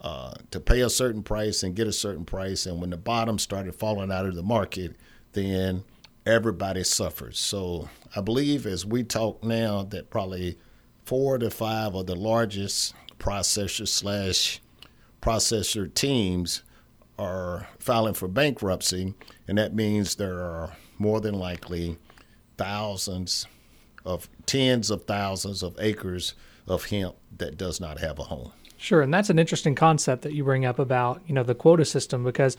uh, 0.00 0.34
to 0.50 0.60
pay 0.60 0.82
a 0.82 0.90
certain 0.90 1.22
price 1.22 1.62
and 1.62 1.74
get 1.74 1.86
a 1.86 1.92
certain 1.92 2.24
price. 2.24 2.66
And 2.66 2.80
when 2.80 2.90
the 2.90 2.96
bottom 2.96 3.38
started 3.38 3.74
falling 3.74 4.12
out 4.12 4.26
of 4.26 4.34
the 4.34 4.42
market, 4.42 4.96
then 5.32 5.84
everybody 6.26 6.84
suffers. 6.84 7.38
So 7.38 7.88
I 8.14 8.20
believe 8.20 8.66
as 8.66 8.86
we 8.86 9.02
talk 9.02 9.42
now 9.42 9.82
that 9.84 10.10
probably 10.10 10.58
four 11.04 11.38
to 11.38 11.50
five 11.50 11.94
of 11.94 12.06
the 12.06 12.14
largest 12.14 12.94
processor 13.24 13.88
slash 13.88 14.60
processor 15.22 15.92
teams 15.92 16.62
are 17.18 17.68
filing 17.78 18.12
for 18.12 18.28
bankruptcy, 18.28 19.14
and 19.48 19.56
that 19.56 19.74
means 19.74 20.16
there 20.16 20.40
are 20.40 20.76
more 20.98 21.20
than 21.20 21.34
likely 21.34 21.96
thousands 22.58 23.46
of 24.04 24.28
tens 24.44 24.90
of 24.90 25.04
thousands 25.04 25.62
of 25.62 25.74
acres 25.78 26.34
of 26.66 26.86
hemp 26.86 27.14
that 27.38 27.56
does 27.56 27.80
not 27.80 27.98
have 27.98 28.18
a 28.18 28.24
home. 28.24 28.52
Sure, 28.76 29.00
and 29.00 29.14
that's 29.14 29.30
an 29.30 29.38
interesting 29.38 29.74
concept 29.74 30.22
that 30.22 30.34
you 30.34 30.44
bring 30.44 30.66
up 30.66 30.78
about 30.78 31.22
you 31.26 31.34
know 31.34 31.42
the 31.42 31.54
quota 31.54 31.84
system 31.86 32.24
because 32.24 32.58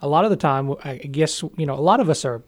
a 0.00 0.08
lot 0.08 0.24
of 0.24 0.30
the 0.30 0.36
time 0.36 0.74
I 0.82 0.96
guess 0.96 1.42
you 1.42 1.66
know 1.66 1.74
a 1.74 1.80
lot 1.80 2.00
of 2.00 2.08
us 2.08 2.24
are 2.24 2.42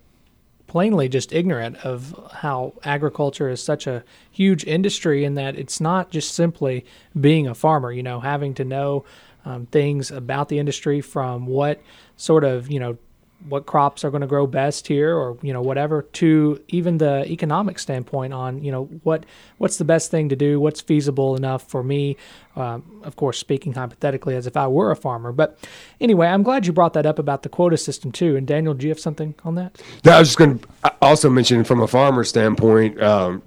plainly 0.69 1.09
just 1.09 1.33
ignorant 1.33 1.77
of 1.79 2.15
how 2.33 2.75
agriculture 2.85 3.49
is 3.49 3.61
such 3.61 3.87
a 3.87 4.05
huge 4.31 4.65
industry 4.65 5.25
and 5.25 5.37
that 5.37 5.57
it's 5.57 5.81
not 5.81 6.11
just 6.11 6.35
simply 6.35 6.85
being 7.21 7.49
a 7.49 7.55
farmer, 7.55 7.91
you 7.91 8.03
know, 8.03 8.21
having 8.21 8.55
to 8.55 8.65
know 8.65 9.05
um, 9.45 9.67
things 9.67 10.11
about 10.11 10.49
the 10.49 10.59
industry 10.59 11.01
from 11.01 11.47
what 11.47 11.83
sort 12.17 12.45
of, 12.45 12.71
you 12.71 12.79
know, 12.79 12.99
what 13.47 13.67
crops 13.67 14.05
are 14.05 14.11
going 14.11 14.21
to 14.21 14.27
grow 14.27 14.47
best 14.47 14.89
here 14.89 15.17
or 15.17 15.39
you 15.43 15.53
know 15.53 15.63
whatever 15.63 16.03
to 16.03 16.61
even 16.69 16.99
the 16.99 17.25
economic 17.31 17.79
standpoint 17.79 18.33
on 18.33 18.63
you 18.65 18.73
know 18.73 18.87
what 19.05 19.25
what's 19.59 19.77
the 19.77 19.85
best 19.85 20.11
thing 20.11 20.29
to 20.29 20.35
do 20.35 20.59
what's 20.59 20.81
feasible 20.81 21.37
enough 21.37 21.63
for 21.63 21.85
me 21.85 22.17
um, 22.57 23.01
of 23.05 23.15
course 23.15 23.39
speaking 23.39 23.73
hypothetically 23.75 24.35
as 24.35 24.47
if 24.47 24.57
i 24.57 24.67
were 24.67 24.91
a 24.91 24.97
farmer. 24.97 25.31
But 25.31 25.59
anyway 26.01 26.27
i'm 26.27 26.43
glad 26.43 26.67
you 26.67 26.73
brought 26.73 26.95
that 26.95 27.07
up 27.07 27.19
about 27.19 27.45
the 27.45 27.49
quota 27.49 27.77
system 27.77 28.11
too. 28.11 28.37
And 28.37 28.47
daniel 28.47 28.75
do 28.75 28.87
you 28.87 28.91
have 28.91 29.01
something 29.01 29.35
on 29.45 29.55
that? 29.55 29.81
Yeah, 30.03 30.17
i 30.17 30.19
was 30.19 30.29
just 30.29 30.39
going 30.39 30.59
to 30.59 30.95
also 31.01 31.31
mention 31.31 31.63
from 31.63 31.81
a 31.81 31.87
farmer 31.87 32.25
standpoint 32.25 33.01
um, 33.01 33.43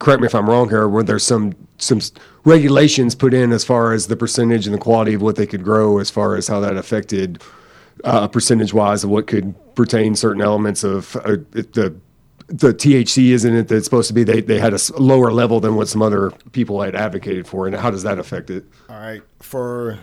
correct 0.00 0.20
me 0.20 0.26
if 0.26 0.34
i'm 0.34 0.50
wrong 0.50 0.68
here 0.68 0.88
where 0.88 1.04
there's 1.04 1.24
some 1.24 1.54
some 1.78 2.00
regulations 2.44 3.14
put 3.14 3.32
in 3.32 3.52
as 3.52 3.64
far 3.64 3.92
as 3.92 4.08
the 4.08 4.16
percentage 4.16 4.66
and 4.66 4.74
the 4.74 4.78
quality 4.78 5.14
of 5.14 5.22
what 5.22 5.36
they 5.36 5.46
could 5.46 5.62
grow 5.62 5.98
as 5.98 6.10
far 6.10 6.34
as 6.34 6.48
how 6.48 6.58
that 6.58 6.76
affected 6.76 7.40
uh, 8.04 8.28
percentage 8.28 8.72
wise 8.72 9.04
of 9.04 9.10
what 9.10 9.26
could 9.26 9.54
pertain 9.74 10.14
certain 10.14 10.42
elements 10.42 10.84
of 10.84 11.16
uh, 11.16 11.36
the 11.52 11.94
the 12.48 12.72
THC 12.72 13.30
isn't 13.30 13.54
it 13.54 13.68
that's 13.68 13.84
supposed 13.84 14.08
to 14.08 14.14
be 14.14 14.24
they, 14.24 14.40
they 14.40 14.58
had 14.58 14.72
a 14.72 14.78
lower 14.98 15.30
level 15.30 15.60
than 15.60 15.76
what 15.76 15.86
some 15.86 16.00
other 16.00 16.30
people 16.52 16.80
had 16.80 16.94
advocated 16.94 17.46
for 17.46 17.66
and 17.66 17.76
how 17.76 17.90
does 17.90 18.04
that 18.04 18.18
affect 18.18 18.48
it 18.48 18.64
all 18.88 18.98
right 18.98 19.22
for 19.38 19.98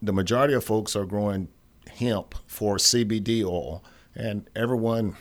the 0.00 0.12
majority 0.12 0.54
of 0.54 0.64
folks 0.64 0.94
are 0.94 1.04
growing 1.04 1.48
hemp 1.96 2.34
for 2.46 2.76
CBD 2.76 3.44
oil, 3.44 3.82
and 4.14 4.48
everyone 4.54 5.16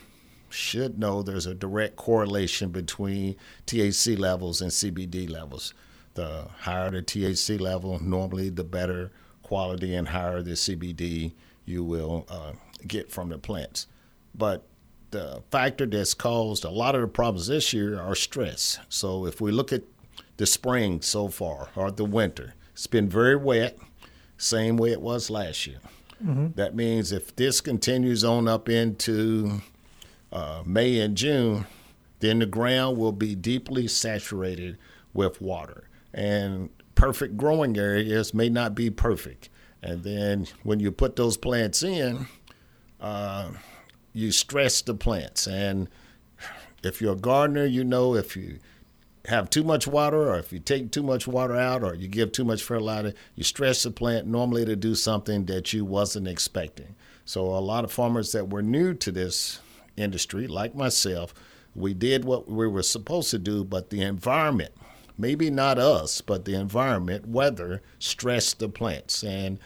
should 0.50 0.98
know 0.98 1.22
there's 1.22 1.46
a 1.46 1.54
direct 1.54 1.96
correlation 1.96 2.70
between 2.70 3.36
THC 3.66 4.18
levels 4.18 4.62
and 4.62 4.72
CBD 4.72 5.30
levels. 5.30 5.74
The 6.14 6.48
higher 6.60 6.90
the 6.90 7.02
THC 7.02 7.60
level, 7.60 8.00
normally 8.02 8.50
the 8.50 8.64
better 8.64 9.12
quality 9.44 9.96
and 9.96 10.08
higher 10.08 10.42
the 10.42 10.52
CBD 10.52 11.34
you 11.66 11.84
will 11.84 12.26
uh, 12.30 12.54
get 12.88 13.12
from 13.12 13.30
the 13.30 13.38
plants. 13.38 13.88
But 14.34 14.66
the 15.12 15.44
factor 15.52 15.86
that's 15.86 16.14
caused 16.14 16.64
a 16.64 16.70
lot 16.70 16.96
of 16.96 17.02
the 17.02 17.08
problems 17.08 17.48
this 17.48 17.74
year 17.74 18.00
are 18.00 18.16
stress. 18.16 18.80
So 18.90 19.26
if 19.26 19.40
we 19.40 19.52
look 19.52 19.72
at 19.72 19.84
the 20.38 20.46
spring 20.46 21.02
so 21.02 21.28
far 21.28 21.70
or 21.76 21.92
the 21.92 22.06
winter, 22.06 22.54
it's 22.74 22.88
been 22.88 23.10
very 23.10 23.36
wet, 23.36 23.78
same 24.38 24.78
way 24.78 24.92
it 24.92 25.02
was 25.02 25.30
last 25.30 25.68
year. 25.68 25.80
Mm-hmm. 26.24 26.48
That 26.56 26.76
means 26.76 27.12
if 27.12 27.36
this 27.36 27.62
continues 27.62 28.24
on 28.24 28.48
up 28.48 28.70
into 28.70 29.62
uh, 30.32 30.64
May 30.66 31.00
and 31.00 31.16
June, 31.16 31.66
then 32.20 32.40
the 32.40 32.46
ground 32.46 32.98
will 32.98 33.12
be 33.12 33.36
deeply 33.36 33.88
saturated 33.88 34.78
with 35.14 35.42
water. 35.42 35.90
And 36.14 36.70
perfect 36.96 37.38
growing 37.38 37.78
areas 37.78 38.34
may 38.34 38.50
not 38.50 38.74
be 38.74 38.90
perfect. 38.90 39.50
And 39.84 40.04
then 40.04 40.48
when 40.64 40.80
you 40.80 40.92
put 40.92 41.16
those 41.16 41.38
plants 41.38 41.84
in, 41.84 42.28
uh, 43.00 43.52
you 44.14 44.32
stress 44.32 44.82
the 44.82 44.96
plants. 44.96 45.48
And 45.48 45.88
if 46.84 47.02
you're 47.02 47.14
a 47.14 47.18
gardener, 47.18 47.66
you 47.66 47.84
know 47.84 48.16
if 48.16 48.36
you 48.36 48.60
have 49.28 49.50
too 49.50 49.64
much 49.64 49.86
water 49.86 50.30
or 50.30 50.40
if 50.40 50.54
you 50.54 50.60
take 50.60 50.90
too 50.90 51.04
much 51.04 51.28
water 51.28 51.56
out 51.56 51.84
or 51.84 51.94
you 51.94 52.08
give 52.08 52.32
too 52.32 52.46
much 52.46 52.64
fertilizer, 52.64 53.14
you 53.36 53.44
stress 53.44 53.84
the 53.84 53.92
plant 53.92 54.26
normally 54.26 54.64
to 54.66 54.76
do 54.76 54.96
something 54.96 55.46
that 55.46 55.74
you 55.74 55.84
wasn't 55.84 56.28
expecting. 56.28 56.96
So 57.26 57.42
a 57.42 57.60
lot 57.60 57.84
of 57.84 57.92
farmers 57.92 58.32
that 58.32 58.50
were 58.50 58.62
new 58.62 58.94
to 58.94 59.12
this 59.12 59.60
industry, 59.98 60.48
like 60.48 60.76
myself, 60.76 61.34
we 61.76 61.94
did 61.94 62.24
what 62.24 62.50
we 62.50 62.68
were 62.68 62.84
supposed 62.84 63.30
to 63.32 63.38
do, 63.38 63.66
but 63.66 63.90
the 63.90 64.02
environment, 64.02 64.72
maybe 65.18 65.50
not 65.50 65.78
us, 65.78 66.22
but 66.22 66.46
the 66.46 66.56
environment, 66.56 67.28
weather, 67.28 67.82
stressed 68.00 68.60
the 68.60 68.70
plants. 68.70 69.24
And 69.24 69.60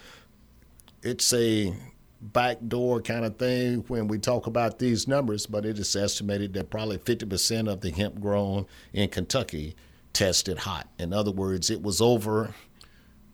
it's 1.04 1.32
a 1.34 1.76
backdoor 2.22 3.02
kind 3.02 3.26
of 3.26 3.38
thing 3.38 3.84
when 3.88 4.08
we 4.08 4.20
talk 4.20 4.48
about 4.48 4.80
these 4.80 5.08
numbers, 5.08 5.46
but 5.46 5.66
it 5.66 5.80
is 5.80 5.96
estimated 5.96 6.54
that 6.54 6.70
probably 6.70 6.98
50% 6.98 7.72
of 7.72 7.82
the 7.82 7.92
hemp 7.92 8.20
grown 8.20 8.66
in 8.94 9.10
Kentucky 9.10 9.76
tested 10.14 10.60
hot. 10.60 10.88
In 11.00 11.14
other 11.14 11.32
words, 11.32 11.70
it 11.70 11.82
was 11.82 12.00
over 12.00 12.54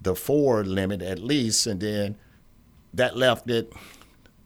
the 0.01 0.15
four 0.15 0.63
limit 0.63 1.01
at 1.01 1.19
least, 1.19 1.67
and 1.67 1.79
then 1.81 2.15
that 2.93 3.17
left 3.17 3.49
it 3.49 3.73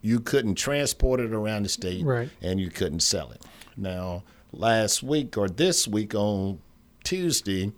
you 0.01 0.19
couldn't 0.19 0.55
transport 0.55 1.19
it 1.19 1.31
around 1.31 1.63
the 1.63 1.69
state 1.69 2.03
right. 2.03 2.29
and 2.41 2.59
you 2.59 2.69
couldn't 2.69 3.01
sell 3.01 3.31
it. 3.31 3.43
Now, 3.77 4.23
last 4.51 5.03
week 5.03 5.37
or 5.37 5.47
this 5.47 5.87
week 5.87 6.15
on 6.15 6.59
Tuesday, 7.03 7.71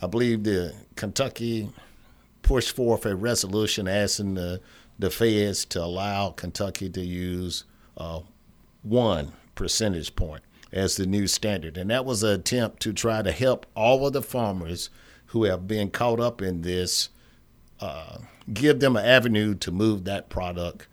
I 0.00 0.06
believe 0.06 0.44
the 0.44 0.74
Kentucky 0.94 1.70
pushed 2.42 2.74
forth 2.74 3.04
a 3.06 3.14
resolution 3.14 3.86
asking 3.86 4.34
the, 4.34 4.60
the 4.98 5.10
feds 5.10 5.64
to 5.66 5.82
allow 5.82 6.30
Kentucky 6.30 6.88
to 6.90 7.00
use 7.00 7.64
uh, 7.96 8.20
one 8.82 9.32
percentage 9.54 10.16
point 10.16 10.42
as 10.72 10.96
the 10.96 11.06
new 11.06 11.26
standard. 11.26 11.76
And 11.76 11.90
that 11.90 12.04
was 12.04 12.22
an 12.22 12.40
attempt 12.40 12.80
to 12.82 12.92
try 12.92 13.22
to 13.22 13.32
help 13.32 13.66
all 13.74 14.06
of 14.06 14.12
the 14.12 14.22
farmers 14.22 14.90
who 15.26 15.44
have 15.44 15.66
been 15.66 15.90
caught 15.90 16.20
up 16.20 16.40
in 16.40 16.62
this, 16.62 17.08
uh, 17.80 18.18
give 18.52 18.80
them 18.80 18.96
an 18.96 19.04
avenue 19.04 19.54
to 19.54 19.70
move 19.70 20.04
that 20.04 20.28
product 20.28 20.86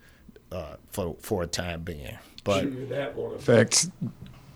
uh, 0.50 0.76
for 0.90 1.16
for 1.20 1.42
a 1.42 1.46
time 1.46 1.82
being. 1.82 2.18
But 2.42 2.62
sure, 2.62 2.86
that 2.86 3.16
won't 3.16 3.36
affect 3.36 3.88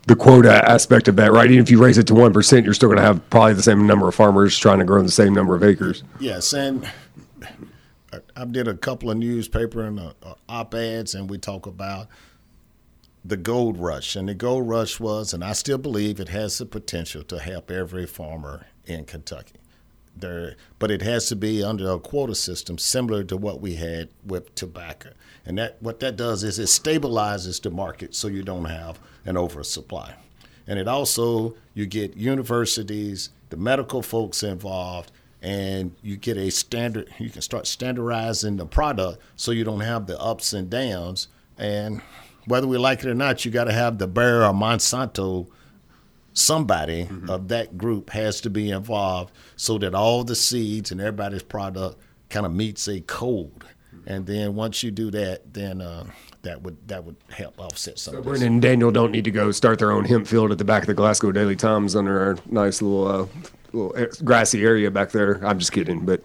the 0.07 0.15
quota 0.15 0.69
aspect 0.69 1.07
of 1.07 1.15
that, 1.17 1.31
right? 1.31 1.49
Even 1.49 1.63
if 1.63 1.69
you 1.69 1.83
raise 1.83 1.97
it 1.97 2.07
to 2.07 2.15
one 2.15 2.33
percent, 2.33 2.65
you're 2.65 2.73
still 2.73 2.89
going 2.89 2.97
to 2.99 3.03
have 3.03 3.27
probably 3.29 3.53
the 3.53 3.63
same 3.63 3.85
number 3.87 4.07
of 4.07 4.15
farmers 4.15 4.57
trying 4.57 4.79
to 4.79 4.85
grow 4.85 5.01
the 5.01 5.11
same 5.11 5.33
number 5.33 5.55
of 5.55 5.63
acres. 5.63 6.03
Yes, 6.19 6.53
and 6.53 6.89
I 8.39 8.45
did 8.45 8.69
a 8.69 8.73
couple 8.73 9.11
of 9.11 9.17
newspaper 9.17 9.83
and 9.83 9.99
uh, 9.99 10.13
uh, 10.23 10.35
op 10.47 10.73
eds, 10.73 11.13
and 11.13 11.29
we 11.29 11.37
talk 11.37 11.65
about 11.65 12.07
the 13.25 13.35
gold 13.35 13.77
rush. 13.77 14.15
And 14.15 14.29
the 14.29 14.33
gold 14.33 14.69
rush 14.69 14.97
was, 14.97 15.33
and 15.33 15.43
I 15.43 15.51
still 15.51 15.77
believe 15.77 16.21
it 16.21 16.29
has 16.29 16.57
the 16.57 16.65
potential 16.65 17.21
to 17.23 17.39
help 17.39 17.69
every 17.69 18.05
farmer 18.05 18.67
in 18.85 19.03
Kentucky. 19.03 19.57
There, 20.15 20.55
but 20.79 20.89
it 20.89 21.01
has 21.01 21.27
to 21.27 21.35
be 21.35 21.61
under 21.61 21.91
a 21.91 21.99
quota 21.99 22.33
system 22.33 22.77
similar 22.77 23.23
to 23.25 23.35
what 23.35 23.59
we 23.59 23.75
had 23.75 24.07
with 24.25 24.55
tobacco. 24.55 25.09
And 25.45 25.57
that 25.57 25.77
what 25.81 25.99
that 25.99 26.15
does 26.15 26.43
is 26.43 26.59
it 26.59 26.67
stabilizes 26.67 27.61
the 27.61 27.69
market 27.69 28.15
so 28.15 28.29
you 28.29 28.43
don't 28.43 28.65
have 28.65 28.99
an 29.25 29.35
oversupply. 29.35 30.15
And 30.65 30.79
it 30.79 30.87
also 30.87 31.55
you 31.73 31.85
get 31.85 32.15
universities, 32.15 33.31
the 33.49 33.57
medical 33.57 34.01
folks 34.01 34.43
involved, 34.43 35.11
and 35.41 35.95
you 36.01 36.17
get 36.17 36.37
a 36.37 36.49
standard 36.49 37.09
you 37.17 37.29
can 37.29 37.41
start 37.41 37.65
standardizing 37.65 38.57
the 38.57 38.65
product 38.65 39.21
so 39.35 39.51
you 39.51 39.63
don't 39.63 39.79
have 39.79 40.05
the 40.07 40.19
ups 40.19 40.53
and 40.53 40.69
downs. 40.69 41.27
And 41.57 42.01
whether 42.45 42.67
we 42.67 42.77
like 42.77 42.99
it 42.99 43.07
or 43.07 43.15
not, 43.15 43.45
you 43.45 43.51
got 43.51 43.65
to 43.65 43.73
have 43.73 43.97
the 43.97 44.07
Bayer 44.07 44.43
or 44.43 44.53
Monsanto 44.53 45.47
somebody 46.33 47.05
mm-hmm. 47.05 47.29
of 47.29 47.47
that 47.49 47.77
group 47.77 48.11
has 48.11 48.41
to 48.41 48.49
be 48.49 48.69
involved 48.71 49.33
so 49.55 49.77
that 49.77 49.93
all 49.93 50.23
the 50.23 50.35
seeds 50.35 50.91
and 50.91 51.01
everybody's 51.01 51.43
product 51.43 51.99
kind 52.29 52.45
of 52.45 52.53
meets 52.53 52.87
a 52.87 53.01
code. 53.01 53.65
And 54.05 54.25
then 54.25 54.55
once 54.55 54.81
you 54.81 54.91
do 54.91 55.11
that, 55.11 55.53
then 55.53 55.81
uh, 55.81 56.05
that 56.43 56.61
would 56.61 56.87
that 56.87 57.03
would 57.03 57.17
help 57.29 57.59
offset 57.59 57.99
some. 57.99 58.15
So 58.15 58.21
Brennan 58.21 58.47
and 58.47 58.61
Daniel 58.61 58.91
don't 58.91 59.11
need 59.11 59.25
to 59.25 59.31
go 59.31 59.51
start 59.51 59.79
their 59.79 59.91
own 59.91 60.05
hemp 60.05 60.25
field 60.25 60.51
at 60.51 60.57
the 60.57 60.65
back 60.65 60.83
of 60.83 60.87
the 60.87 60.93
Glasgow 60.93 61.31
Daily 61.31 61.55
Times 61.55 61.95
under 61.95 62.19
our 62.19 62.37
nice 62.45 62.81
little 62.81 63.07
uh, 63.07 63.25
little 63.73 63.95
eh, 63.95 64.07
grassy 64.23 64.63
area 64.63 64.91
back 64.91 65.11
there. 65.11 65.45
I'm 65.45 65.59
just 65.59 65.71
kidding, 65.71 66.05
but 66.05 66.21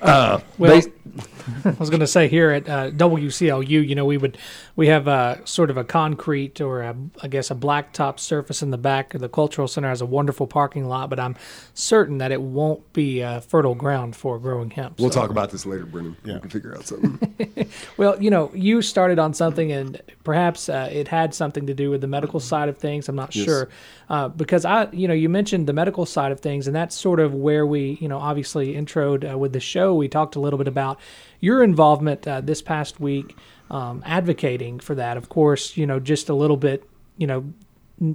uh, 0.00 0.40
well, 0.58 0.80
they, 0.80 0.92
I 1.64 1.70
was 1.78 1.90
going 1.90 2.00
to 2.00 2.06
say 2.06 2.28
here 2.28 2.50
at 2.50 2.68
uh, 2.68 2.90
WCLU, 2.90 3.86
you 3.86 3.94
know, 3.94 4.04
we 4.04 4.16
would 4.16 4.38
we 4.76 4.88
have 4.88 5.06
a 5.06 5.40
sort 5.44 5.70
of 5.70 5.76
a 5.76 5.84
concrete 5.84 6.60
or 6.60 6.82
a, 6.82 6.96
I 7.22 7.28
guess 7.28 7.50
a 7.50 7.54
blacktop 7.54 8.18
surface 8.18 8.62
in 8.62 8.70
the 8.70 8.78
back. 8.78 9.14
Of 9.14 9.20
the 9.20 9.28
cultural 9.28 9.68
center 9.68 9.88
has 9.88 10.00
a 10.00 10.06
wonderful 10.06 10.46
parking 10.46 10.86
lot, 10.86 11.10
but 11.10 11.20
I'm 11.20 11.36
certain 11.74 12.18
that 12.18 12.32
it 12.32 12.40
won't 12.40 12.92
be 12.92 13.22
uh, 13.22 13.40
fertile 13.40 13.74
ground 13.74 14.16
for 14.16 14.38
growing 14.38 14.70
hemp. 14.70 14.98
We'll 14.98 15.10
so. 15.10 15.20
talk 15.20 15.30
about 15.30 15.50
this 15.50 15.66
later, 15.66 15.86
Brennan. 15.86 16.16
Yeah. 16.24 16.34
We 16.34 16.40
can 16.40 16.50
figure 16.50 16.74
out 16.74 16.86
something. 16.86 17.70
well, 17.96 18.20
you 18.22 18.30
know, 18.30 18.50
you 18.54 18.82
started 18.82 19.18
on 19.18 19.34
something, 19.34 19.70
and 19.70 20.00
perhaps 20.24 20.68
uh, 20.68 20.88
it 20.90 21.08
had 21.08 21.34
something 21.34 21.66
to 21.66 21.74
do 21.74 21.90
with 21.90 22.00
the 22.00 22.08
medical 22.08 22.40
side 22.40 22.68
of 22.68 22.78
things. 22.78 23.08
I'm 23.08 23.16
not 23.16 23.34
yes. 23.36 23.44
sure 23.44 23.68
uh, 24.08 24.28
because 24.28 24.64
I, 24.64 24.88
you 24.92 25.08
know, 25.08 25.14
you 25.14 25.28
mentioned 25.28 25.66
the 25.66 25.72
medical 25.72 26.06
side 26.06 26.32
of 26.32 26.40
things, 26.40 26.66
and 26.66 26.74
that's 26.74 26.94
sort 26.94 27.20
of 27.20 27.34
where 27.34 27.66
we, 27.66 27.98
you 28.00 28.08
know, 28.08 28.18
obviously 28.18 28.74
introed 28.74 29.30
uh, 29.30 29.38
with 29.38 29.52
the 29.52 29.60
show. 29.60 29.83
We 29.92 30.08
talked 30.08 30.36
a 30.36 30.40
little 30.40 30.58
bit 30.58 30.68
about 30.68 31.00
your 31.40 31.64
involvement 31.64 32.26
uh, 32.26 32.40
this 32.40 32.62
past 32.62 33.00
week 33.00 33.36
um, 33.70 34.02
advocating 34.06 34.78
for 34.78 34.94
that. 34.94 35.16
Of 35.16 35.28
course, 35.28 35.76
you 35.76 35.86
know, 35.86 35.98
just 35.98 36.28
a 36.28 36.34
little 36.34 36.56
bit, 36.56 36.88
you 37.18 37.26
know, 37.26 37.52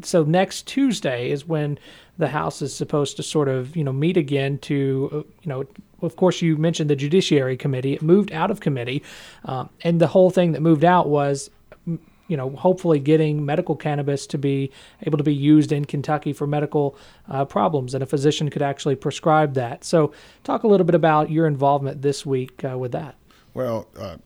so 0.03 0.23
next 0.23 0.67
Tuesday 0.67 1.31
is 1.31 1.47
when 1.47 1.77
the 2.17 2.29
House 2.29 2.61
is 2.61 2.75
supposed 2.75 3.17
to 3.17 3.23
sort 3.23 3.47
of, 3.47 3.75
you 3.75 3.83
know, 3.83 3.93
meet 3.93 4.17
again 4.17 4.57
to, 4.59 5.09
uh, 5.11 5.15
you 5.17 5.47
know, 5.47 5.65
of 6.01 6.15
course, 6.15 6.41
you 6.41 6.57
mentioned 6.57 6.89
the 6.89 6.95
Judiciary 6.95 7.57
Committee. 7.57 7.93
It 7.93 8.01
moved 8.01 8.31
out 8.31 8.51
of 8.51 8.59
committee, 8.59 9.03
uh, 9.45 9.65
and 9.81 9.99
the 9.99 10.07
whole 10.07 10.29
thing 10.29 10.53
that 10.53 10.61
moved 10.61 10.85
out 10.85 11.09
was 11.09 11.49
you 12.29 12.37
know, 12.37 12.51
hopefully 12.51 12.99
getting 12.99 13.45
medical 13.45 13.75
cannabis 13.75 14.25
to 14.27 14.37
be 14.37 14.71
able 15.01 15.17
to 15.17 15.23
be 15.23 15.35
used 15.35 15.73
in 15.73 15.83
Kentucky 15.83 16.31
for 16.31 16.47
medical 16.47 16.97
uh, 17.27 17.43
problems, 17.43 17.93
and 17.93 18.01
a 18.01 18.05
physician 18.05 18.49
could 18.49 18.61
actually 18.61 18.95
prescribe 18.95 19.55
that. 19.55 19.83
So, 19.83 20.13
talk 20.45 20.63
a 20.63 20.67
little 20.67 20.85
bit 20.85 20.95
about 20.95 21.29
your 21.29 21.47
involvement 21.47 22.01
this 22.01 22.25
week 22.25 22.63
uh, 22.63 22.77
with 22.77 22.93
that. 22.93 23.15
Well, 23.53 23.87
uh, 23.99 24.17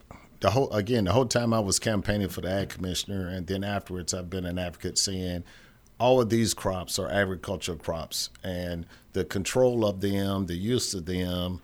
the 0.42 0.52
whole 0.52 0.72
again, 0.72 1.06
the 1.06 1.14
whole 1.14 1.26
time 1.26 1.54
I 1.54 1.60
was 1.62 1.80
campaigning 1.80 2.30
for 2.30 2.42
the 2.42 2.52
ag 2.52 2.70
commissioner, 2.70 3.30
and 3.30 3.48
then 3.48 3.64
afterwards, 3.64 4.14
I've 4.14 4.30
been 4.30 4.46
an 4.46 4.60
advocate 4.60 4.98
saying 4.98 5.46
all 6.00 6.20
of 6.20 6.30
these 6.30 6.54
crops 6.54 7.00
are 7.00 7.08
agricultural 7.08 7.78
crops, 7.78 8.30
and 8.44 8.86
the 9.14 9.24
control 9.24 9.86
of 9.86 10.02
them, 10.02 10.48
the 10.48 10.56
use 10.56 10.94
of 10.94 11.06
them, 11.06 11.62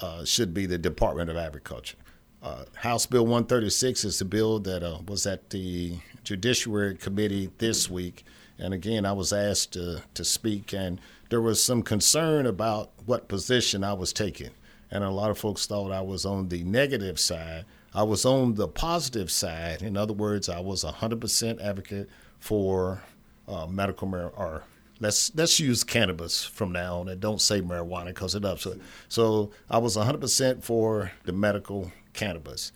uh, 0.00 0.24
should 0.24 0.54
be 0.54 0.64
the 0.64 0.78
Department 0.78 1.28
of 1.28 1.36
Agriculture. 1.36 1.98
Uh, 2.44 2.64
House 2.74 3.06
Bill 3.06 3.22
136 3.22 4.04
is 4.04 4.18
the 4.18 4.26
bill 4.26 4.58
that 4.58 4.82
uh, 4.82 4.98
was 5.08 5.26
at 5.26 5.48
the 5.48 5.94
Judiciary 6.24 6.94
Committee 6.94 7.50
this 7.56 7.88
week. 7.88 8.22
And 8.58 8.74
again, 8.74 9.06
I 9.06 9.12
was 9.12 9.32
asked 9.32 9.72
to, 9.72 10.02
to 10.12 10.24
speak, 10.24 10.74
and 10.74 11.00
there 11.30 11.40
was 11.40 11.64
some 11.64 11.82
concern 11.82 12.44
about 12.44 12.90
what 13.06 13.28
position 13.28 13.82
I 13.82 13.94
was 13.94 14.12
taking. 14.12 14.50
And 14.90 15.02
a 15.02 15.10
lot 15.10 15.30
of 15.30 15.38
folks 15.38 15.64
thought 15.64 15.90
I 15.90 16.02
was 16.02 16.26
on 16.26 16.50
the 16.50 16.62
negative 16.64 17.18
side. 17.18 17.64
I 17.94 18.02
was 18.02 18.26
on 18.26 18.56
the 18.56 18.68
positive 18.68 19.30
side. 19.30 19.80
In 19.80 19.96
other 19.96 20.12
words, 20.12 20.50
I 20.50 20.60
was 20.60 20.84
100% 20.84 21.62
advocate 21.62 22.10
for 22.40 23.02
uh, 23.48 23.66
medical 23.66 24.06
marijuana, 24.06 24.38
or 24.38 24.64
let's 25.00 25.34
let's 25.34 25.58
use 25.58 25.82
cannabis 25.82 26.44
from 26.44 26.72
now 26.72 26.98
on 26.98 27.08
and 27.08 27.20
don't 27.20 27.40
say 27.40 27.62
marijuana 27.62 28.08
because 28.08 28.34
it 28.34 28.44
ups 28.44 28.66
it. 28.66 28.80
So 29.08 29.50
I 29.70 29.78
was 29.78 29.96
100% 29.96 30.62
for 30.62 31.10
the 31.24 31.32
medical 31.32 31.90
cannabis, 32.14 32.72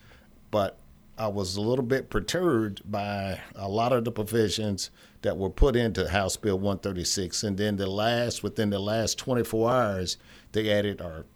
but 0.50 0.78
I 1.16 1.26
was 1.26 1.56
a 1.56 1.60
little 1.60 1.84
bit 1.84 2.10
perturbed 2.10 2.82
by 2.88 3.40
a 3.56 3.68
lot 3.68 3.92
of 3.92 4.04
the 4.04 4.12
provisions 4.12 4.90
that 5.22 5.36
were 5.36 5.50
put 5.50 5.74
into 5.74 6.08
House 6.08 6.36
Bill 6.36 6.56
136, 6.56 7.42
and 7.42 7.56
then 7.56 7.76
the 7.76 7.88
last 7.88 8.42
within 8.42 8.70
the 8.70 8.78
last 8.78 9.18
24 9.18 9.70
hours, 9.70 10.16
they 10.52 10.70
added 10.70 11.00
or 11.00 11.26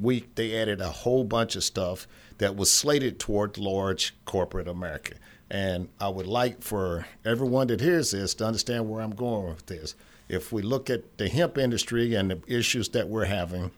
week 0.00 0.34
they 0.34 0.58
added 0.58 0.80
a 0.80 0.90
whole 0.90 1.24
bunch 1.24 1.56
of 1.56 1.64
stuff 1.64 2.06
that 2.38 2.56
was 2.56 2.70
slated 2.70 3.18
toward 3.18 3.58
large 3.58 4.14
corporate 4.24 4.68
America. 4.68 5.14
And 5.50 5.88
I 6.00 6.08
would 6.08 6.26
like 6.26 6.62
for 6.62 7.06
everyone 7.24 7.68
that 7.68 7.80
hears 7.80 8.10
this 8.10 8.34
to 8.34 8.46
understand 8.46 8.88
where 8.88 9.02
I'm 9.02 9.14
going 9.14 9.48
with 9.48 9.66
this. 9.66 9.94
If 10.28 10.52
we 10.52 10.62
look 10.62 10.90
at 10.90 11.18
the 11.18 11.28
hemp 11.28 11.56
industry 11.56 12.14
and 12.14 12.30
the 12.30 12.42
issues 12.46 12.88
that 12.90 13.08
we're 13.08 13.26
having, 13.26 13.70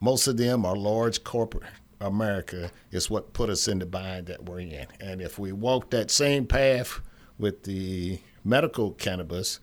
most 0.00 0.26
of 0.26 0.36
them 0.36 0.66
are 0.66 0.76
large 0.76 1.24
corporate 1.24 1.64
America 2.00 2.70
is 2.90 3.10
what 3.10 3.32
put 3.32 3.50
us 3.50 3.68
in 3.68 3.78
the 3.78 3.86
bind 3.86 4.26
that 4.26 4.44
we're 4.44 4.60
in. 4.60 4.86
And 5.00 5.20
if 5.20 5.38
we 5.38 5.52
walk 5.52 5.90
that 5.90 6.10
same 6.10 6.46
path 6.46 7.00
with 7.38 7.64
the 7.64 8.20
medical 8.44 8.92
cannabis, 8.92 9.60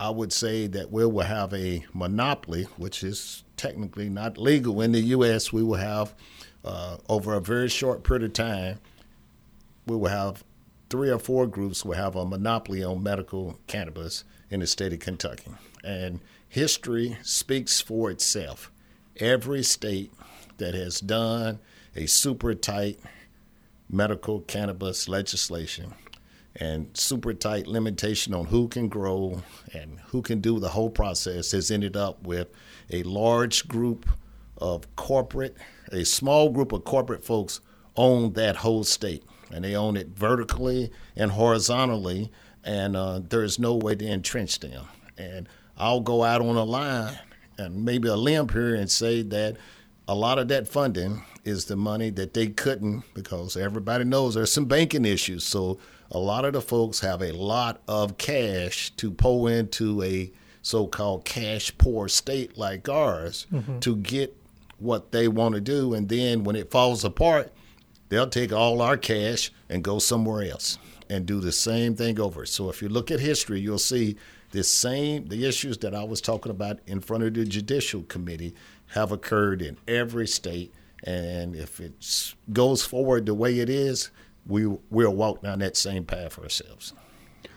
I 0.00 0.10
would 0.10 0.32
say 0.32 0.66
that 0.68 0.90
we 0.90 1.06
will 1.06 1.24
have 1.24 1.54
a 1.54 1.84
monopoly, 1.92 2.64
which 2.76 3.04
is 3.04 3.44
technically 3.56 4.08
not 4.08 4.36
legal 4.36 4.80
in 4.80 4.92
the 4.92 5.00
U.S. 5.00 5.52
We 5.52 5.62
will 5.62 5.78
have, 5.78 6.14
uh, 6.64 6.98
over 7.08 7.34
a 7.34 7.40
very 7.40 7.68
short 7.68 8.02
period 8.02 8.24
of 8.24 8.32
time, 8.32 8.80
we 9.86 9.96
will 9.96 10.08
have 10.08 10.42
three 10.90 11.10
or 11.10 11.18
four 11.18 11.46
groups 11.46 11.84
will 11.84 11.94
have 11.94 12.16
a 12.16 12.24
monopoly 12.24 12.82
on 12.82 13.02
medical 13.02 13.58
cannabis 13.66 14.24
in 14.50 14.60
the 14.60 14.66
state 14.66 14.92
of 14.92 15.00
Kentucky. 15.00 15.50
And 15.82 16.20
history 16.48 17.18
speaks 17.22 17.80
for 17.80 18.10
itself. 18.10 18.70
Every 19.18 19.62
state 19.62 20.12
that 20.58 20.74
has 20.74 21.00
done 21.00 21.58
a 21.96 22.06
super 22.06 22.54
tight 22.54 22.98
medical 23.90 24.40
cannabis 24.40 25.08
legislation 25.08 25.94
and 26.56 26.88
super 26.96 27.34
tight 27.34 27.66
limitation 27.66 28.32
on 28.32 28.46
who 28.46 28.68
can 28.68 28.88
grow 28.88 29.42
and 29.72 29.98
who 30.08 30.22
can 30.22 30.40
do 30.40 30.58
the 30.58 30.68
whole 30.68 30.90
process 30.90 31.50
has 31.50 31.70
ended 31.70 31.96
up 31.96 32.24
with 32.24 32.48
a 32.90 33.02
large 33.02 33.66
group 33.66 34.08
of 34.58 34.94
corporate, 34.96 35.56
a 35.90 36.04
small 36.04 36.50
group 36.50 36.72
of 36.72 36.84
corporate 36.84 37.24
folks 37.24 37.60
own 37.96 38.32
that 38.34 38.56
whole 38.56 38.84
state 38.84 39.24
and 39.52 39.64
they 39.64 39.74
own 39.74 39.96
it 39.96 40.08
vertically 40.08 40.90
and 41.16 41.32
horizontally, 41.32 42.30
and 42.64 42.96
uh, 42.96 43.20
there 43.28 43.42
is 43.42 43.58
no 43.58 43.74
way 43.74 43.94
to 43.94 44.06
entrench 44.06 44.58
them. 44.60 44.84
And 45.18 45.48
I'll 45.76 46.00
go 46.00 46.24
out 46.24 46.40
on 46.40 46.56
a 46.56 46.64
line 46.64 47.18
and 47.58 47.84
maybe 47.84 48.08
a 48.08 48.16
limb 48.16 48.48
here 48.48 48.74
and 48.74 48.90
say 48.90 49.22
that 49.22 49.56
a 50.06 50.14
lot 50.14 50.38
of 50.38 50.48
that 50.48 50.68
funding 50.68 51.22
is 51.44 51.66
the 51.66 51.76
money 51.76 52.10
that 52.10 52.34
they 52.34 52.48
couldn't 52.48 53.02
because 53.14 53.56
everybody 53.56 54.04
knows 54.04 54.34
there's 54.34 54.52
some 54.52 54.66
banking 54.66 55.04
issues. 55.04 55.44
So 55.44 55.78
a 56.10 56.18
lot 56.18 56.44
of 56.44 56.52
the 56.52 56.60
folks 56.60 57.00
have 57.00 57.22
a 57.22 57.32
lot 57.32 57.80
of 57.88 58.18
cash 58.18 58.90
to 58.96 59.10
pull 59.10 59.46
into 59.46 60.02
a 60.02 60.30
so-called 60.62 61.24
cash 61.24 61.76
poor 61.76 62.08
state 62.08 62.56
like 62.56 62.88
ours 62.88 63.46
mm-hmm. 63.52 63.78
to 63.80 63.96
get 63.96 64.36
what 64.78 65.12
they 65.12 65.28
want 65.28 65.54
to 65.54 65.60
do 65.60 65.94
and 65.94 66.08
then 66.08 66.42
when 66.42 66.56
it 66.56 66.70
falls 66.70 67.04
apart 67.04 67.52
they'll 68.08 68.28
take 68.28 68.52
all 68.52 68.80
our 68.80 68.96
cash 68.96 69.52
and 69.68 69.84
go 69.84 69.98
somewhere 69.98 70.42
else 70.42 70.78
and 71.08 71.26
do 71.26 71.40
the 71.40 71.52
same 71.52 71.94
thing 71.94 72.18
over. 72.18 72.46
So 72.46 72.70
if 72.70 72.80
you 72.80 72.88
look 72.88 73.10
at 73.10 73.20
history, 73.20 73.60
you'll 73.60 73.78
see 73.78 74.16
the 74.52 74.62
same 74.62 75.26
the 75.26 75.44
issues 75.46 75.78
that 75.78 75.94
I 75.94 76.04
was 76.04 76.20
talking 76.20 76.50
about 76.50 76.78
in 76.86 77.00
front 77.00 77.24
of 77.24 77.34
the 77.34 77.44
judicial 77.44 78.02
committee 78.04 78.54
have 78.94 79.12
occurred 79.12 79.60
in 79.62 79.76
every 79.86 80.26
state 80.26 80.72
and 81.04 81.54
if 81.54 81.80
it 81.80 82.34
goes 82.52 82.84
forward 82.84 83.26
the 83.26 83.34
way 83.34 83.60
it 83.60 83.68
is, 83.68 84.10
we 84.46 84.66
we'll 84.90 85.14
walk 85.14 85.42
down 85.42 85.58
that 85.58 85.76
same 85.76 86.04
path 86.04 86.38
ourselves. 86.38 86.94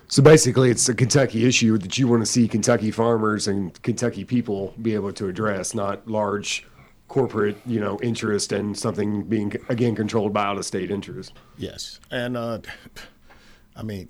So 0.09 0.21
basically, 0.21 0.69
it's 0.69 0.87
a 0.87 0.93
Kentucky 0.93 1.45
issue 1.45 1.77
that 1.77 1.97
you 1.97 2.07
want 2.07 2.21
to 2.21 2.25
see 2.25 2.47
Kentucky 2.47 2.91
farmers 2.91 3.47
and 3.47 3.81
Kentucky 3.83 4.23
people 4.23 4.73
be 4.81 4.93
able 4.93 5.11
to 5.13 5.27
address, 5.27 5.73
not 5.73 6.07
large 6.07 6.65
corporate, 7.07 7.57
you 7.65 7.79
know, 7.79 7.97
interest 8.01 8.51
and 8.51 8.77
something 8.77 9.23
being 9.23 9.53
again 9.69 9.95
controlled 9.95 10.33
by 10.33 10.43
out 10.43 10.57
of 10.57 10.65
state 10.65 10.91
interest. 10.91 11.33
Yes, 11.57 11.99
and 12.11 12.35
uh, 12.35 12.59
I 13.75 13.83
mean, 13.83 14.09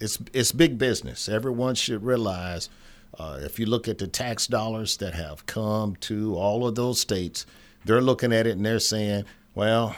it's 0.00 0.18
it's 0.34 0.52
big 0.52 0.76
business. 0.76 1.28
Everyone 1.28 1.74
should 1.74 2.04
realize. 2.04 2.68
Uh, 3.18 3.38
if 3.42 3.58
you 3.58 3.66
look 3.66 3.88
at 3.88 3.98
the 3.98 4.06
tax 4.06 4.46
dollars 4.46 4.96
that 4.98 5.14
have 5.14 5.46
come 5.46 5.96
to 5.96 6.36
all 6.36 6.66
of 6.66 6.74
those 6.74 7.00
states, 7.00 7.44
they're 7.84 8.00
looking 8.00 8.32
at 8.32 8.46
it 8.46 8.56
and 8.56 8.64
they're 8.64 8.78
saying, 8.78 9.24
"Well, 9.54 9.96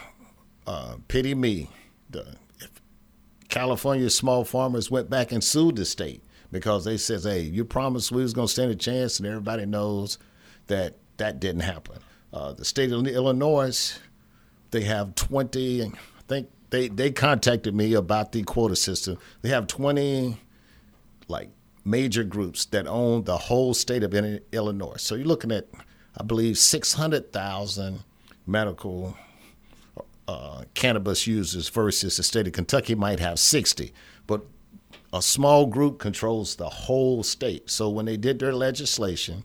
uh, 0.67 0.97
pity 1.09 1.35
me." 1.35 1.71
The, 2.11 2.37
California 3.49 4.09
small 4.09 4.45
farmers 4.45 4.91
went 4.91 5.11
back 5.11 5.31
and 5.31 5.45
sued 5.45 5.77
the 5.77 5.85
state 5.85 6.23
because 6.51 6.85
they 6.85 6.97
said, 6.97 7.23
"Hey, 7.23 7.43
you 7.43 7.65
promised 7.65 8.11
we 8.11 8.23
was 8.23 8.33
going 8.33 8.47
to 8.47 8.53
stand 8.53 8.71
a 8.71 8.77
chance," 8.77 9.19
and 9.19 9.27
everybody 9.29 9.67
knows 9.67 10.19
that 10.69 10.97
that 11.19 11.39
didn't 11.39 11.61
happen. 11.61 11.99
Uh, 12.33 12.53
the 12.53 12.65
state 12.65 12.91
of 12.93 13.07
Illinois, 13.07 13.99
they 14.71 14.83
have 14.83 15.15
20, 15.15 15.83
I 15.85 15.91
think 16.29 16.49
they, 16.71 16.89
they 16.89 17.11
contacted 17.11 17.75
me 17.75 17.93
about 17.93 18.33
the 18.33 18.43
quota 18.43 18.75
system. 18.75 19.19
They 19.43 19.51
have 19.51 19.67
20 19.67 20.39
like 21.29 21.51
major 21.85 22.25
groups 22.25 22.65
that 22.67 22.87
own 22.87 23.25
the 23.25 23.37
whole 23.37 23.75
state 23.75 24.03
of 24.03 24.15
Illinois. 24.53 24.97
So 24.97 25.15
you're 25.15 25.27
looking 25.27 25.53
at, 25.53 25.69
I 26.17 26.23
believe, 26.23 26.59
600,000 26.59 28.01
medical 28.47 29.17
uh, 30.29 30.65
cannabis 30.75 31.27
users 31.27 31.69
versus 31.69 32.17
the 32.17 32.23
state 32.23 32.47
of 32.47 32.53
Kentucky 32.53 32.95
might 32.95 33.21
have 33.21 33.39
60. 33.39 33.93
But 34.27 34.43
a 35.13 35.21
small 35.21 35.67
group 35.67 35.99
controls 35.99 36.57
the 36.57 36.69
whole 36.69 37.23
state. 37.23 37.71
So 37.71 37.89
when 37.89 38.07
they 38.07 38.17
did 38.17 38.39
their 38.39 38.55
legislation, 38.55 39.45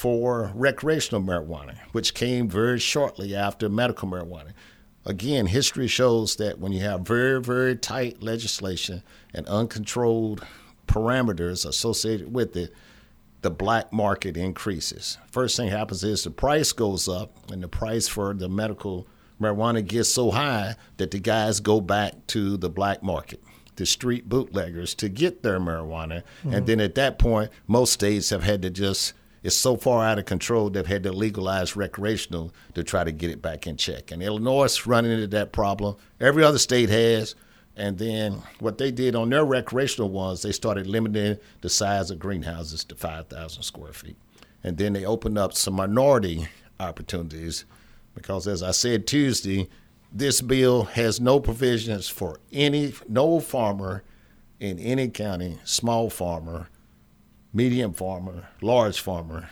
for 0.00 0.50
recreational 0.54 1.20
marijuana, 1.20 1.76
which 1.92 2.14
came 2.14 2.48
very 2.48 2.78
shortly 2.78 3.36
after 3.36 3.68
medical 3.68 4.08
marijuana. 4.08 4.52
Again, 5.04 5.44
history 5.44 5.88
shows 5.88 6.36
that 6.36 6.58
when 6.58 6.72
you 6.72 6.80
have 6.80 7.02
very, 7.02 7.38
very 7.38 7.76
tight 7.76 8.22
legislation 8.22 9.02
and 9.34 9.46
uncontrolled 9.46 10.46
parameters 10.90 11.64
associated 11.64 12.34
with 12.34 12.56
it, 12.56 12.72
the 13.42 13.50
black 13.50 13.92
market 13.92 14.36
increases. 14.36 15.16
First 15.30 15.56
thing 15.56 15.68
happens 15.68 16.04
is 16.04 16.24
the 16.24 16.30
price 16.30 16.72
goes 16.72 17.08
up, 17.08 17.50
and 17.50 17.62
the 17.62 17.68
price 17.68 18.08
for 18.08 18.34
the 18.34 18.48
medical 18.48 19.06
marijuana 19.40 19.86
gets 19.86 20.10
so 20.10 20.30
high 20.30 20.74
that 20.98 21.10
the 21.10 21.18
guys 21.18 21.60
go 21.60 21.80
back 21.80 22.26
to 22.26 22.56
the 22.56 22.68
black 22.68 23.02
market, 23.02 23.42
the 23.76 23.86
street 23.86 24.28
bootleggers, 24.28 24.94
to 24.96 25.08
get 25.08 25.42
their 25.42 25.58
marijuana. 25.58 26.22
Mm-hmm. 26.40 26.54
And 26.54 26.66
then 26.66 26.80
at 26.80 26.96
that 26.96 27.18
point, 27.18 27.50
most 27.66 27.92
states 27.92 28.30
have 28.30 28.42
had 28.42 28.60
to 28.62 28.70
just 28.70 29.14
it's 29.42 29.56
so 29.56 29.76
far 29.76 30.04
out 30.04 30.18
of 30.18 30.26
control 30.26 30.68
they've 30.68 30.86
had 30.86 31.02
to 31.04 31.12
legalize 31.12 31.74
recreational 31.74 32.52
to 32.74 32.84
try 32.84 33.04
to 33.04 33.12
get 33.12 33.30
it 33.30 33.40
back 33.40 33.66
in 33.66 33.78
check. 33.78 34.10
And 34.10 34.22
Illinois 34.22 34.64
is 34.64 34.86
running 34.86 35.12
into 35.12 35.28
that 35.28 35.52
problem. 35.52 35.96
Every 36.20 36.44
other 36.44 36.58
state 36.58 36.90
has. 36.90 37.34
And 37.80 37.96
then 37.96 38.42
what 38.58 38.76
they 38.76 38.90
did 38.90 39.16
on 39.16 39.30
their 39.30 39.42
recreational 39.42 40.10
ones, 40.10 40.42
they 40.42 40.52
started 40.52 40.86
limiting 40.86 41.38
the 41.62 41.70
size 41.70 42.10
of 42.10 42.18
greenhouses 42.18 42.84
to 42.84 42.94
5,000 42.94 43.62
square 43.62 43.94
feet. 43.94 44.18
And 44.62 44.76
then 44.76 44.92
they 44.92 45.06
opened 45.06 45.38
up 45.38 45.54
some 45.54 45.76
minority 45.76 46.48
opportunities 46.78 47.64
because, 48.14 48.46
as 48.46 48.62
I 48.62 48.72
said 48.72 49.06
Tuesday, 49.06 49.66
this 50.12 50.42
bill 50.42 50.82
has 50.84 51.22
no 51.22 51.40
provisions 51.40 52.06
for 52.06 52.38
any, 52.52 52.92
no 53.08 53.40
farmer 53.40 54.04
in 54.58 54.78
any 54.78 55.08
county, 55.08 55.58
small 55.64 56.10
farmer, 56.10 56.68
medium 57.54 57.94
farmer, 57.94 58.50
large 58.60 59.00
farmer 59.00 59.48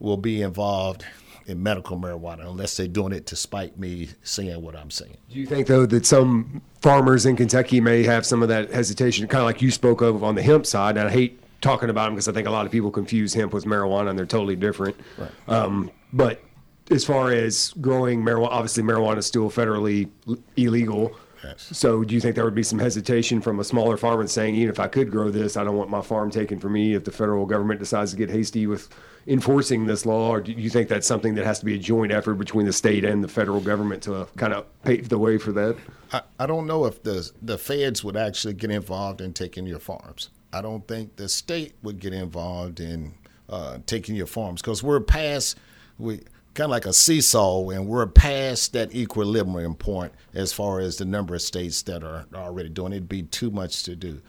will 0.00 0.16
be 0.16 0.42
involved 0.42 1.04
in 1.48 1.62
medical 1.62 1.98
marijuana 1.98 2.48
unless 2.48 2.76
they're 2.76 2.86
doing 2.86 3.12
it 3.12 3.26
to 3.26 3.34
spite 3.34 3.78
me 3.78 4.10
saying 4.22 4.62
what 4.62 4.76
I'm 4.76 4.90
saying. 4.90 5.16
Do 5.30 5.40
you 5.40 5.46
think 5.46 5.66
though 5.66 5.86
that 5.86 6.04
some 6.06 6.60
farmers 6.80 7.26
in 7.26 7.36
Kentucky 7.36 7.80
may 7.80 8.02
have 8.04 8.26
some 8.26 8.42
of 8.42 8.48
that 8.50 8.70
hesitation, 8.70 9.26
kind 9.26 9.40
of 9.40 9.46
like 9.46 9.62
you 9.62 9.70
spoke 9.70 10.02
of 10.02 10.22
on 10.22 10.34
the 10.34 10.42
hemp 10.42 10.66
side? 10.66 10.96
And 10.98 11.08
I 11.08 11.10
hate 11.10 11.40
talking 11.60 11.88
about 11.90 12.04
them 12.04 12.14
because 12.14 12.28
I 12.28 12.32
think 12.32 12.46
a 12.46 12.50
lot 12.50 12.66
of 12.66 12.72
people 12.72 12.90
confuse 12.90 13.32
hemp 13.34 13.52
with 13.52 13.64
marijuana 13.64 14.10
and 14.10 14.18
they're 14.18 14.26
totally 14.26 14.56
different. 14.56 14.94
Right. 15.16 15.30
Um, 15.48 15.90
but 16.12 16.42
as 16.90 17.04
far 17.04 17.32
as 17.32 17.72
growing 17.80 18.22
marijuana, 18.22 18.48
obviously 18.50 18.82
marijuana 18.82 19.18
is 19.18 19.26
still 19.26 19.50
federally 19.50 20.10
illegal. 20.56 21.16
Yes. 21.44 21.68
So 21.72 22.04
do 22.04 22.14
you 22.14 22.20
think 22.20 22.34
there 22.34 22.44
would 22.44 22.54
be 22.54 22.62
some 22.62 22.78
hesitation 22.78 23.40
from 23.40 23.60
a 23.60 23.64
smaller 23.64 23.96
farmer 23.96 24.26
saying, 24.26 24.54
even 24.56 24.70
if 24.70 24.80
I 24.80 24.88
could 24.88 25.10
grow 25.10 25.30
this, 25.30 25.56
I 25.56 25.64
don't 25.64 25.76
want 25.76 25.90
my 25.90 26.02
farm 26.02 26.30
taken 26.30 26.58
from 26.58 26.72
me 26.72 26.94
if 26.94 27.04
the 27.04 27.12
federal 27.12 27.46
government 27.46 27.80
decides 27.80 28.10
to 28.12 28.16
get 28.16 28.30
hasty 28.30 28.66
with 28.66 28.88
enforcing 29.26 29.86
this 29.86 30.04
law? 30.06 30.30
Or 30.30 30.40
do 30.40 30.52
you 30.52 30.70
think 30.70 30.88
that's 30.88 31.06
something 31.06 31.34
that 31.36 31.44
has 31.44 31.60
to 31.60 31.64
be 31.64 31.74
a 31.74 31.78
joint 31.78 32.12
effort 32.12 32.34
between 32.34 32.66
the 32.66 32.72
state 32.72 33.04
and 33.04 33.22
the 33.22 33.28
federal 33.28 33.60
government 33.60 34.02
to 34.04 34.26
kind 34.36 34.52
of 34.52 34.66
pave 34.82 35.08
the 35.08 35.18
way 35.18 35.38
for 35.38 35.52
that? 35.52 35.76
I, 36.12 36.22
I 36.40 36.46
don't 36.46 36.66
know 36.66 36.86
if 36.86 37.02
the 37.02 37.30
the 37.40 37.58
feds 37.58 38.02
would 38.02 38.16
actually 38.16 38.54
get 38.54 38.70
involved 38.70 39.20
in 39.20 39.32
taking 39.32 39.66
your 39.66 39.78
farms. 39.78 40.30
I 40.52 40.62
don't 40.62 40.88
think 40.88 41.16
the 41.16 41.28
state 41.28 41.74
would 41.82 42.00
get 42.00 42.14
involved 42.14 42.80
in 42.80 43.14
uh, 43.48 43.78
taking 43.86 44.14
your 44.14 44.26
farms 44.26 44.62
because 44.62 44.82
we're 44.82 45.00
past 45.00 45.58
we 45.98 46.20
kind 46.58 46.66
of 46.66 46.72
like 46.72 46.86
a 46.86 46.92
seesaw 46.92 47.68
and 47.68 47.86
we're 47.86 48.04
past 48.04 48.72
that 48.72 48.92
equilibrium 48.92 49.76
point 49.76 50.12
as 50.34 50.52
far 50.52 50.80
as 50.80 50.96
the 50.96 51.04
number 51.04 51.36
of 51.36 51.40
states 51.40 51.82
that 51.82 52.02
are 52.02 52.26
already 52.34 52.68
doing 52.68 52.92
it. 52.92 52.96
It'd 52.96 53.08
be 53.08 53.22
too 53.22 53.52
much 53.52 53.84
to 53.84 53.94
do. 53.94 54.20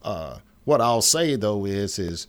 Uh, 0.00 0.38
what 0.64 0.80
I'll 0.80 1.02
say 1.02 1.34
though 1.34 1.66
is 1.66 1.98
is 1.98 2.28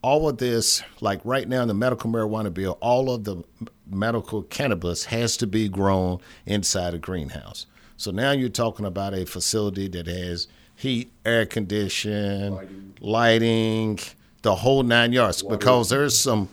all 0.00 0.26
of 0.26 0.38
this, 0.38 0.82
like 1.02 1.20
right 1.22 1.46
now 1.46 1.60
in 1.60 1.68
the 1.68 1.74
medical 1.74 2.10
marijuana 2.10 2.52
bill, 2.52 2.78
all 2.80 3.10
of 3.10 3.24
the 3.24 3.42
medical 3.90 4.42
cannabis 4.44 5.04
has 5.04 5.36
to 5.36 5.46
be 5.46 5.68
grown 5.68 6.18
inside 6.46 6.94
a 6.94 6.98
greenhouse. 6.98 7.66
So 7.98 8.10
now 8.10 8.30
you're 8.30 8.48
talking 8.48 8.86
about 8.86 9.12
a 9.12 9.26
facility 9.26 9.86
that 9.88 10.06
has 10.06 10.48
heat, 10.76 11.12
air 11.26 11.44
condition, 11.44 12.94
lighting, 13.00 13.98
the 14.40 14.54
whole 14.54 14.82
nine 14.82 15.12
yards. 15.12 15.42
Because 15.42 15.90
there's 15.90 16.18
some 16.18 16.48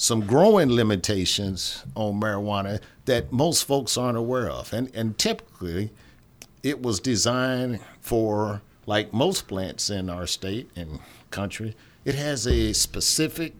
some 0.00 0.22
growing 0.22 0.70
limitations 0.70 1.84
on 1.94 2.18
marijuana 2.18 2.80
that 3.04 3.30
most 3.30 3.66
folks 3.66 3.98
aren't 3.98 4.16
aware 4.16 4.48
of, 4.48 4.72
and 4.72 4.90
and 4.94 5.18
typically 5.18 5.90
it 6.62 6.80
was 6.80 7.00
designed 7.00 7.80
for 8.00 8.62
like 8.86 9.12
most 9.12 9.46
plants 9.46 9.90
in 9.90 10.08
our 10.08 10.26
state 10.26 10.70
and 10.74 11.00
country 11.30 11.76
it 12.06 12.14
has 12.14 12.46
a 12.46 12.72
specific 12.72 13.54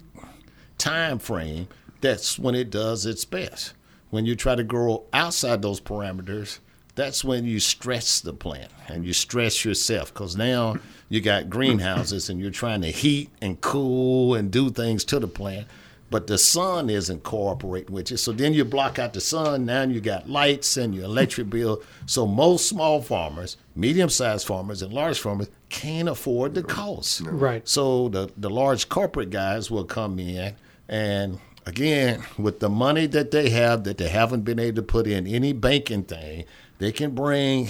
time 0.78 1.18
frame 1.18 1.68
that's 2.00 2.38
when 2.38 2.54
it 2.54 2.70
does 2.70 3.04
its 3.04 3.26
best. 3.26 3.74
When 4.08 4.24
you 4.24 4.34
try 4.34 4.54
to 4.54 4.64
grow 4.64 5.04
outside 5.12 5.60
those 5.60 5.80
parameters 5.80 6.58
that's 6.94 7.22
when 7.22 7.44
you 7.44 7.60
stress 7.60 8.18
the 8.20 8.32
plant 8.32 8.72
and 8.88 9.04
you 9.04 9.12
stress 9.12 9.62
yourself 9.62 10.12
because 10.12 10.36
now 10.38 10.76
you 11.10 11.20
got 11.20 11.50
greenhouses 11.50 12.30
and 12.30 12.40
you're 12.40 12.50
trying 12.50 12.80
to 12.80 12.90
heat 12.90 13.28
and 13.42 13.60
cool 13.60 14.34
and 14.34 14.50
do 14.50 14.70
things 14.70 15.04
to 15.04 15.18
the 15.18 15.28
plant 15.28 15.66
but 16.10 16.26
the 16.26 16.36
sun 16.36 16.90
isn't 16.90 17.22
cooperating 17.22 17.94
with 17.94 18.10
you. 18.10 18.16
So 18.16 18.32
then 18.32 18.52
you 18.52 18.64
block 18.64 18.98
out 18.98 19.12
the 19.12 19.20
sun. 19.20 19.64
Now 19.64 19.84
you 19.84 20.00
got 20.00 20.28
lights 20.28 20.76
and 20.76 20.94
your 20.94 21.04
electric 21.04 21.48
bill. 21.48 21.82
So 22.06 22.26
most 22.26 22.68
small 22.68 23.00
farmers, 23.00 23.56
medium-sized 23.76 24.46
farmers, 24.46 24.82
and 24.82 24.92
large 24.92 25.20
farmers 25.20 25.48
can't 25.68 26.08
afford 26.08 26.54
the 26.54 26.64
cost. 26.64 27.20
Right. 27.22 27.66
So 27.66 28.08
the 28.08 28.30
the 28.36 28.50
large 28.50 28.88
corporate 28.88 29.30
guys 29.30 29.70
will 29.70 29.84
come 29.84 30.18
in 30.18 30.56
and 30.88 31.38
again 31.64 32.24
with 32.36 32.58
the 32.58 32.68
money 32.68 33.06
that 33.06 33.30
they 33.30 33.50
have 33.50 33.84
that 33.84 33.98
they 33.98 34.08
haven't 34.08 34.42
been 34.42 34.58
able 34.58 34.76
to 34.76 34.82
put 34.82 35.06
in 35.06 35.26
any 35.26 35.52
banking 35.52 36.02
thing, 36.02 36.44
they 36.78 36.90
can 36.90 37.14
bring 37.14 37.68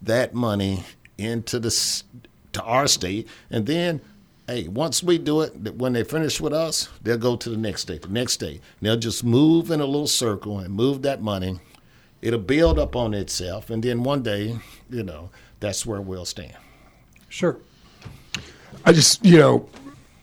that 0.00 0.34
money 0.34 0.84
into 1.18 1.58
the 1.58 2.02
to 2.52 2.62
our 2.62 2.86
state 2.86 3.26
and 3.50 3.66
then 3.66 4.00
hey, 4.46 4.68
once 4.68 5.02
we 5.02 5.18
do 5.18 5.40
it, 5.40 5.74
when 5.74 5.92
they 5.92 6.04
finish 6.04 6.40
with 6.40 6.52
us, 6.52 6.88
they'll 7.02 7.18
go 7.18 7.36
to 7.36 7.50
the 7.50 7.56
next 7.56 7.82
state, 7.82 8.02
the 8.02 8.08
next 8.08 8.32
state. 8.34 8.60
And 8.80 8.88
they'll 8.88 8.96
just 8.96 9.24
move 9.24 9.70
in 9.70 9.80
a 9.80 9.86
little 9.86 10.06
circle 10.06 10.58
and 10.58 10.72
move 10.72 11.02
that 11.02 11.20
money. 11.20 11.58
It'll 12.22 12.40
build 12.40 12.78
up 12.78 12.96
on 12.96 13.12
itself, 13.14 13.70
and 13.70 13.82
then 13.82 14.02
one 14.02 14.22
day, 14.22 14.58
you 14.90 15.02
know, 15.02 15.30
that's 15.60 15.84
where 15.84 16.00
we'll 16.00 16.24
stand. 16.24 16.54
Sure. 17.28 17.58
I 18.84 18.92
just, 18.92 19.24
you 19.24 19.38
know, 19.38 19.68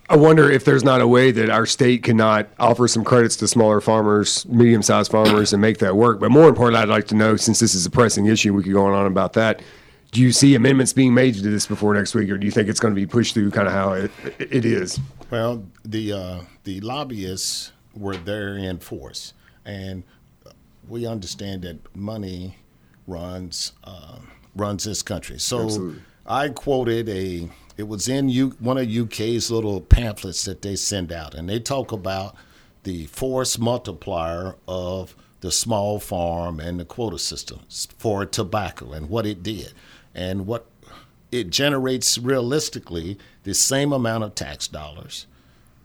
I 0.09 0.15
wonder 0.15 0.49
if 0.49 0.65
there's 0.65 0.83
not 0.83 1.01
a 1.01 1.07
way 1.07 1.31
that 1.31 1.49
our 1.49 1.65
state 1.65 2.03
cannot 2.03 2.47
offer 2.59 2.87
some 2.87 3.03
credits 3.03 3.35
to 3.37 3.47
smaller 3.47 3.79
farmers, 3.79 4.45
medium 4.47 4.81
sized 4.81 5.11
farmers, 5.11 5.53
and 5.53 5.61
make 5.61 5.77
that 5.79 5.95
work. 5.95 6.19
But 6.19 6.31
more 6.31 6.49
importantly, 6.49 6.81
I'd 6.81 6.89
like 6.89 7.07
to 7.07 7.15
know, 7.15 7.35
since 7.35 7.59
this 7.59 7.73
is 7.73 7.85
a 7.85 7.89
pressing 7.89 8.25
issue, 8.25 8.53
we 8.53 8.63
could 8.63 8.73
go 8.73 8.85
on 8.85 9.05
about 9.05 9.33
that. 9.33 9.61
Do 10.13 10.21
you 10.21 10.31
see 10.31 10.55
amendments 10.55 10.93
being 10.93 11.13
made 11.13 11.33
to 11.35 11.41
this 11.41 11.65
before 11.65 11.93
next 11.93 12.13
week, 12.13 12.29
or 12.29 12.37
do 12.37 12.45
you 12.45 12.51
think 12.51 12.69
it's 12.69 12.79
going 12.79 12.93
to 12.93 12.99
be 12.99 13.07
pushed 13.07 13.33
through 13.33 13.51
kind 13.51 13.67
of 13.67 13.73
how 13.73 13.93
it, 13.93 14.11
it 14.39 14.63
is? 14.63 14.99
Well, 15.31 15.65
the 15.83 16.13
uh, 16.13 16.41
the 16.63 16.79
lobbyists 16.81 17.71
were 17.95 18.15
there 18.17 18.55
in 18.55 18.77
force, 18.77 19.33
and 19.65 20.03
we 20.87 21.07
understand 21.07 21.63
that 21.63 21.95
money 21.95 22.57
runs 23.07 23.73
uh, 23.83 24.19
runs 24.55 24.83
this 24.83 25.01
country. 25.01 25.39
So 25.39 25.63
Absolutely. 25.63 26.01
I 26.25 26.49
quoted 26.49 27.09
a. 27.09 27.49
It 27.75 27.87
was 27.87 28.07
in 28.07 28.29
U, 28.29 28.55
one 28.59 28.77
of 28.77 28.87
UK's 28.87 29.49
little 29.49 29.81
pamphlets 29.81 30.45
that 30.45 30.61
they 30.61 30.75
send 30.75 31.11
out, 31.11 31.33
and 31.33 31.49
they 31.49 31.59
talk 31.59 31.91
about 31.91 32.35
the 32.83 33.07
force 33.07 33.57
multiplier 33.57 34.55
of 34.67 35.15
the 35.41 35.51
small 35.51 35.99
farm 35.99 36.59
and 36.59 36.79
the 36.79 36.85
quota 36.85 37.19
system 37.19 37.59
for 37.97 38.25
tobacco 38.25 38.93
and 38.93 39.09
what 39.09 39.25
it 39.25 39.43
did, 39.43 39.73
and 40.15 40.45
what 40.45 40.67
it 41.31 41.49
generates 41.49 42.17
realistically 42.17 43.17
the 43.43 43.53
same 43.53 43.91
amount 43.91 44.23
of 44.23 44.35
tax 44.35 44.67
dollars, 44.67 45.27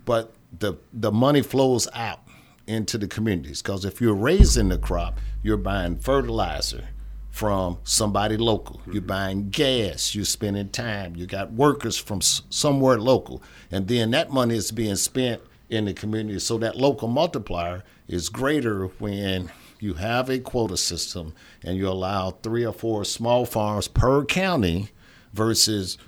but 0.05 0.33
the 0.57 0.75
the 0.93 1.13
money 1.13 1.43
flows 1.43 1.89
out 1.95 2.21
into 2.67 2.99
the 2.99 3.09
communities 3.09 3.63
because 3.63 3.85
if 3.85 4.01
you're 4.01 4.15
raising 4.15 4.69
the 4.69 4.79
crop, 4.79 5.19
you're 5.43 5.57
buying 5.57 5.97
fertilizer 5.97 6.89
from 7.31 7.79
somebody 7.85 8.37
local. 8.37 8.81
You're 8.87 8.97
mm-hmm. 8.97 9.07
buying 9.07 9.51
gas. 9.51 10.15
You're 10.15 10.25
spending 10.25 10.71
time. 10.71 11.17
You 11.17 11.27
got 11.27 11.53
workers 11.53 11.97
from 11.97 12.19
s- 12.19 12.43
somewhere 12.51 12.99
local, 12.99 13.43
and 13.71 13.89
then 13.89 14.11
that 14.11 14.31
money 14.31 14.57
is 14.57 14.71
being 14.71 14.97
spent 14.97 15.41
in 15.71 15.85
the 15.85 15.95
community. 15.95 16.39
So 16.41 16.59
that 16.59 16.77
local 16.77 17.09
multiplier 17.09 17.85
is 18.07 18.29
greater 18.29 18.87
when 18.99 19.51
you 19.81 19.95
have 19.95 20.29
a 20.29 20.39
quota 20.39 20.77
system 20.77 21.33
and 21.63 21.77
you 21.77 21.89
allow 21.89 22.31
three 22.31 22.65
or 22.65 22.73
four 22.73 23.05
small 23.05 23.45
farms 23.47 23.89
per 23.89 24.25
county 24.25 24.89
versus 25.33 25.99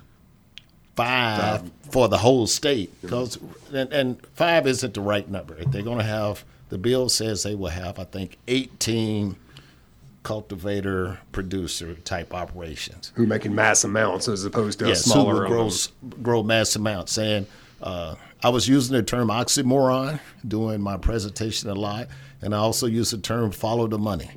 five 0.95 1.71
for 1.89 2.07
the 2.09 2.17
whole 2.17 2.45
state 2.47 2.91
because 3.01 3.37
and, 3.73 3.91
and 3.93 4.25
five 4.33 4.67
isn't 4.67 4.93
the 4.93 5.01
right 5.01 5.29
number 5.29 5.55
they're 5.65 5.81
going 5.81 5.97
to 5.97 6.03
have 6.03 6.43
the 6.69 6.77
bill 6.77 7.07
says 7.07 7.43
they 7.43 7.55
will 7.55 7.69
have 7.69 7.97
i 7.97 8.03
think 8.03 8.37
18 8.49 9.35
cultivator 10.23 11.17
producer 11.31 11.95
type 11.95 12.33
operations 12.33 13.11
Who 13.15 13.25
making 13.25 13.55
mass 13.55 13.83
amounts 13.83 14.27
as 14.27 14.45
opposed 14.45 14.79
to 14.79 14.85
a 14.85 14.89
yes, 14.89 15.05
smaller 15.05 15.33
who 15.33 15.39
will 15.41 15.47
grow, 15.47 15.57
amount? 15.61 15.71
s- 15.73 15.89
grow 16.21 16.43
mass 16.43 16.75
amounts. 16.75 17.17
And 17.17 17.47
uh, 17.81 18.15
I 18.43 18.49
was 18.49 18.67
using 18.67 18.95
the 18.95 19.03
term 19.03 19.29
oxymoron 19.29 20.19
during 20.47 20.81
my 20.81 20.97
presentation 20.97 21.69
a 21.69 21.75
lot, 21.75 22.07
and 22.41 22.53
I 22.53 22.57
also 22.57 22.87
use 22.87 23.11
the 23.11 23.17
term 23.17 23.51
follow 23.51 23.87
the 23.87 23.97
money. 23.97 24.31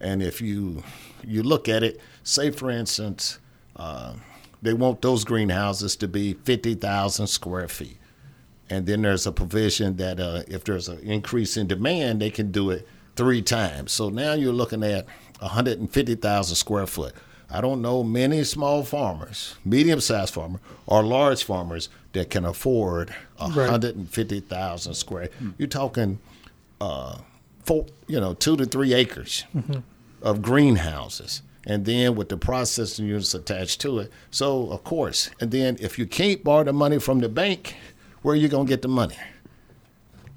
And 0.00 0.22
if 0.22 0.40
you 0.40 0.82
you 1.24 1.42
look 1.42 1.68
at 1.68 1.82
it, 1.82 2.00
say 2.22 2.50
for 2.50 2.70
instance, 2.70 3.38
uh, 3.76 4.14
they 4.62 4.72
want 4.72 5.02
those 5.02 5.24
greenhouses 5.24 5.96
to 5.96 6.08
be 6.08 6.34
fifty 6.34 6.74
thousand 6.74 7.26
square 7.26 7.68
feet, 7.68 7.98
and 8.70 8.86
then 8.86 9.02
there's 9.02 9.26
a 9.26 9.32
provision 9.32 9.96
that 9.96 10.20
uh, 10.20 10.42
if 10.48 10.64
there's 10.64 10.88
an 10.88 11.00
increase 11.00 11.56
in 11.56 11.66
demand, 11.66 12.20
they 12.20 12.30
can 12.30 12.52
do 12.52 12.70
it 12.70 12.86
three 13.16 13.42
times. 13.42 13.90
So 13.90 14.08
now 14.10 14.34
you're 14.34 14.52
looking 14.52 14.84
at 14.84 15.04
150,000 15.40 16.54
square 16.54 16.86
foot. 16.86 17.14
I 17.50 17.60
don't 17.60 17.80
know 17.80 18.04
many 18.04 18.44
small 18.44 18.84
farmers, 18.84 19.56
medium-sized 19.64 20.34
farmers, 20.34 20.60
or 20.86 21.02
large 21.02 21.42
farmers 21.42 21.88
that 22.18 22.30
can 22.30 22.44
afford 22.44 23.14
150,000 23.36 24.94
square. 24.94 25.28
You're 25.56 25.68
talking, 25.68 26.18
uh, 26.80 27.18
four, 27.64 27.86
you 28.06 28.18
know, 28.20 28.34
two 28.34 28.56
to 28.56 28.64
three 28.66 28.92
acres 28.92 29.44
of 30.20 30.42
greenhouses, 30.42 31.42
and 31.64 31.84
then 31.84 32.16
with 32.16 32.28
the 32.28 32.36
processing 32.36 33.06
units 33.06 33.34
attached 33.34 33.80
to 33.82 33.98
it. 34.00 34.12
So 34.30 34.70
of 34.70 34.82
course, 34.84 35.30
and 35.40 35.50
then 35.50 35.76
if 35.80 35.98
you 35.98 36.06
can't 36.06 36.42
borrow 36.42 36.64
the 36.64 36.72
money 36.72 36.98
from 36.98 37.20
the 37.20 37.28
bank, 37.28 37.76
where 38.22 38.32
are 38.34 38.36
you 38.36 38.48
gonna 38.48 38.68
get 38.68 38.82
the 38.82 38.88
money? 38.88 39.16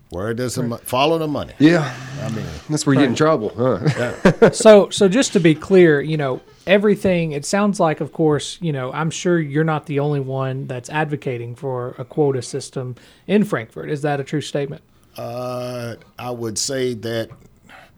Where 0.10 0.34
does 0.34 0.56
the 0.56 0.64
mo- 0.64 0.78
follow 0.84 1.18
the 1.18 1.28
money? 1.28 1.54
Yeah, 1.58 1.92
I 2.22 2.30
mean, 2.32 2.46
that's 2.70 2.86
where 2.86 2.94
you 2.94 3.00
get 3.02 3.10
in 3.10 3.16
trouble, 3.16 3.54
huh? 3.58 4.52
so 4.52 4.90
so 4.90 5.08
just 5.08 5.34
to 5.34 5.40
be 5.40 5.56
clear, 5.56 6.02
you 6.02 6.18
know, 6.18 6.42
everything 6.68 7.32
it 7.32 7.46
sounds 7.46 7.80
like 7.80 8.02
of 8.02 8.12
course, 8.12 8.58
you 8.62 8.72
know, 8.72 8.92
I'm 8.94 9.10
sure 9.10 9.40
you're 9.40 9.64
not 9.64 9.86
the 9.86 10.00
only 10.00 10.20
one 10.20 10.68
that's 10.68 10.90
advocating 10.90 11.56
for 11.56 11.96
a 11.98 12.06
quota 12.06 12.42
system 12.42 12.96
in 13.28 13.44
Frankfort. 13.44 13.90
Is 13.90 14.02
that 14.04 14.20
a 14.20 14.24
true 14.24 14.42
statement? 14.42 14.84
Uh, 15.18 15.96
I 16.18 16.32
would 16.32 16.58
say 16.58 16.94
that 16.94 17.30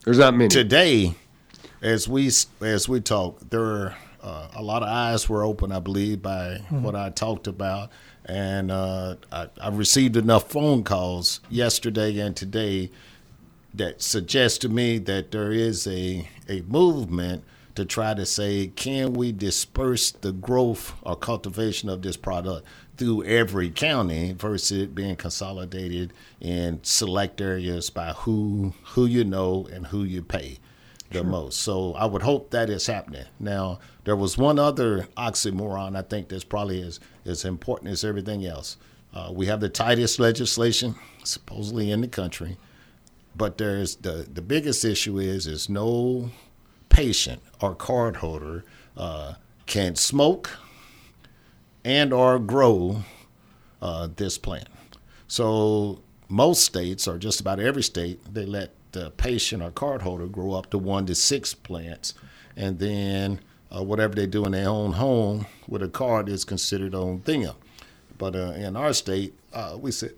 There's 0.04 0.18
not 0.18 0.34
many. 0.36 0.50
today, 0.50 1.16
as 1.82 2.08
we 2.08 2.32
as 2.62 2.90
we 2.90 3.02
talk, 3.02 3.40
there 3.50 3.62
are 3.64 3.96
uh, 4.22 4.48
a 4.56 4.64
lot 4.64 4.84
of 4.84 4.90
eyes 4.90 5.28
were 5.28 5.44
open, 5.44 5.72
I 5.72 5.80
believe, 5.80 6.22
by 6.22 6.60
what 6.70 6.96
I 6.96 7.10
talked 7.10 7.46
about, 7.46 7.90
and 8.26 8.72
uh, 8.72 9.18
I, 9.32 9.50
I 9.62 9.70
received 9.70 10.16
enough 10.16 10.50
phone 10.50 10.84
calls 10.84 11.42
yesterday 11.50 12.18
and 12.20 12.34
today 12.36 12.90
that 13.74 14.02
suggest 14.02 14.62
to 14.62 14.70
me 14.70 14.98
that 15.00 15.32
there 15.32 15.52
is 15.52 15.86
a 15.88 16.28
a 16.48 16.62
movement 16.62 17.44
to 17.76 17.86
try 17.86 18.14
to 18.14 18.26
say, 18.26 18.68
can 18.68 19.14
we 19.14 19.32
disperse 19.32 20.12
the 20.12 20.32
growth 20.32 20.94
or 21.02 21.16
cultivation 21.16 21.90
of 21.90 22.02
this 22.02 22.18
product 22.18 22.66
through 22.98 23.24
every 23.24 23.70
county 23.70 24.34
versus 24.34 24.84
it 24.84 24.96
being 24.96 25.16
consolidated 25.16 26.14
in 26.40 26.80
select 26.84 27.42
areas 27.42 27.90
by 27.90 28.14
who 28.14 28.74
who 28.84 29.06
you 29.06 29.24
know 29.24 29.68
and 29.72 29.88
who 29.88 30.04
you 30.04 30.22
pay 30.22 30.60
the 31.14 31.24
most. 31.24 31.62
So 31.62 31.94
I 31.94 32.06
would 32.06 32.24
hope 32.24 32.50
that 32.52 32.70
is 32.70 32.88
happening. 32.88 33.26
Now, 33.40 33.80
there 34.04 34.16
was 34.16 34.38
one 34.38 34.60
other 34.60 35.08
oxymoron 35.16 35.96
I 35.96 36.02
think 36.02 36.30
that's 36.30 36.44
probably 36.44 36.82
as, 36.82 37.00
as 37.26 37.46
important 37.46 37.92
as 37.92 38.04
everything 38.04 38.46
else. 38.46 38.78
Uh, 39.14 39.32
we 39.32 39.46
have 39.46 39.60
the 39.60 39.70
tightest 39.70 40.20
legislation 40.20 40.96
supposedly 41.24 41.92
in 41.92 42.02
the 42.02 42.08
country, 42.08 42.58
but 43.36 43.60
there's 43.60 43.98
the, 43.98 44.28
the 44.32 44.42
biggest 44.42 44.84
issue 44.84 45.20
is 45.20 45.46
is 45.46 45.70
no 45.70 46.32
patient 46.94 47.42
or 47.60 47.76
card 47.76 48.18
holder 48.18 48.64
uh, 48.96 49.34
can 49.66 49.96
smoke 49.96 50.58
and 51.84 52.14
or 52.14 52.40
grow 52.40 53.04
uh, 53.82 54.08
this 54.16 54.38
plant. 54.38 54.70
So 55.28 56.00
most 56.30 56.64
states, 56.64 57.08
or 57.08 57.18
just 57.18 57.42
about 57.42 57.60
every 57.60 57.84
state, 57.84 58.34
they 58.34 58.46
let 58.46 58.72
the 58.94 59.10
patient 59.12 59.62
or 59.62 59.72
card 59.72 60.04
holder 60.04 60.28
grow 60.28 60.54
up 60.54 60.70
to 60.70 60.78
one 60.78 61.06
to 61.08 61.16
six 61.16 61.54
plants, 61.54 62.14
and 62.56 62.80
then 62.80 63.40
uh, 63.76 63.84
whatever 63.84 64.14
they 64.14 64.28
do 64.28 64.46
in 64.46 64.52
their 64.52 64.70
own 64.70 64.94
home 64.94 65.48
with 65.68 65.82
a 65.82 65.90
card 65.90 66.30
is 66.30 66.46
considered 66.46 66.94
on 66.94 67.22
them. 67.26 67.56
But 68.18 68.36
uh, 68.36 68.54
in 68.56 68.76
our 68.78 68.94
state, 68.94 69.34
uh, 69.52 69.78
we 69.80 69.92
said 69.92 70.12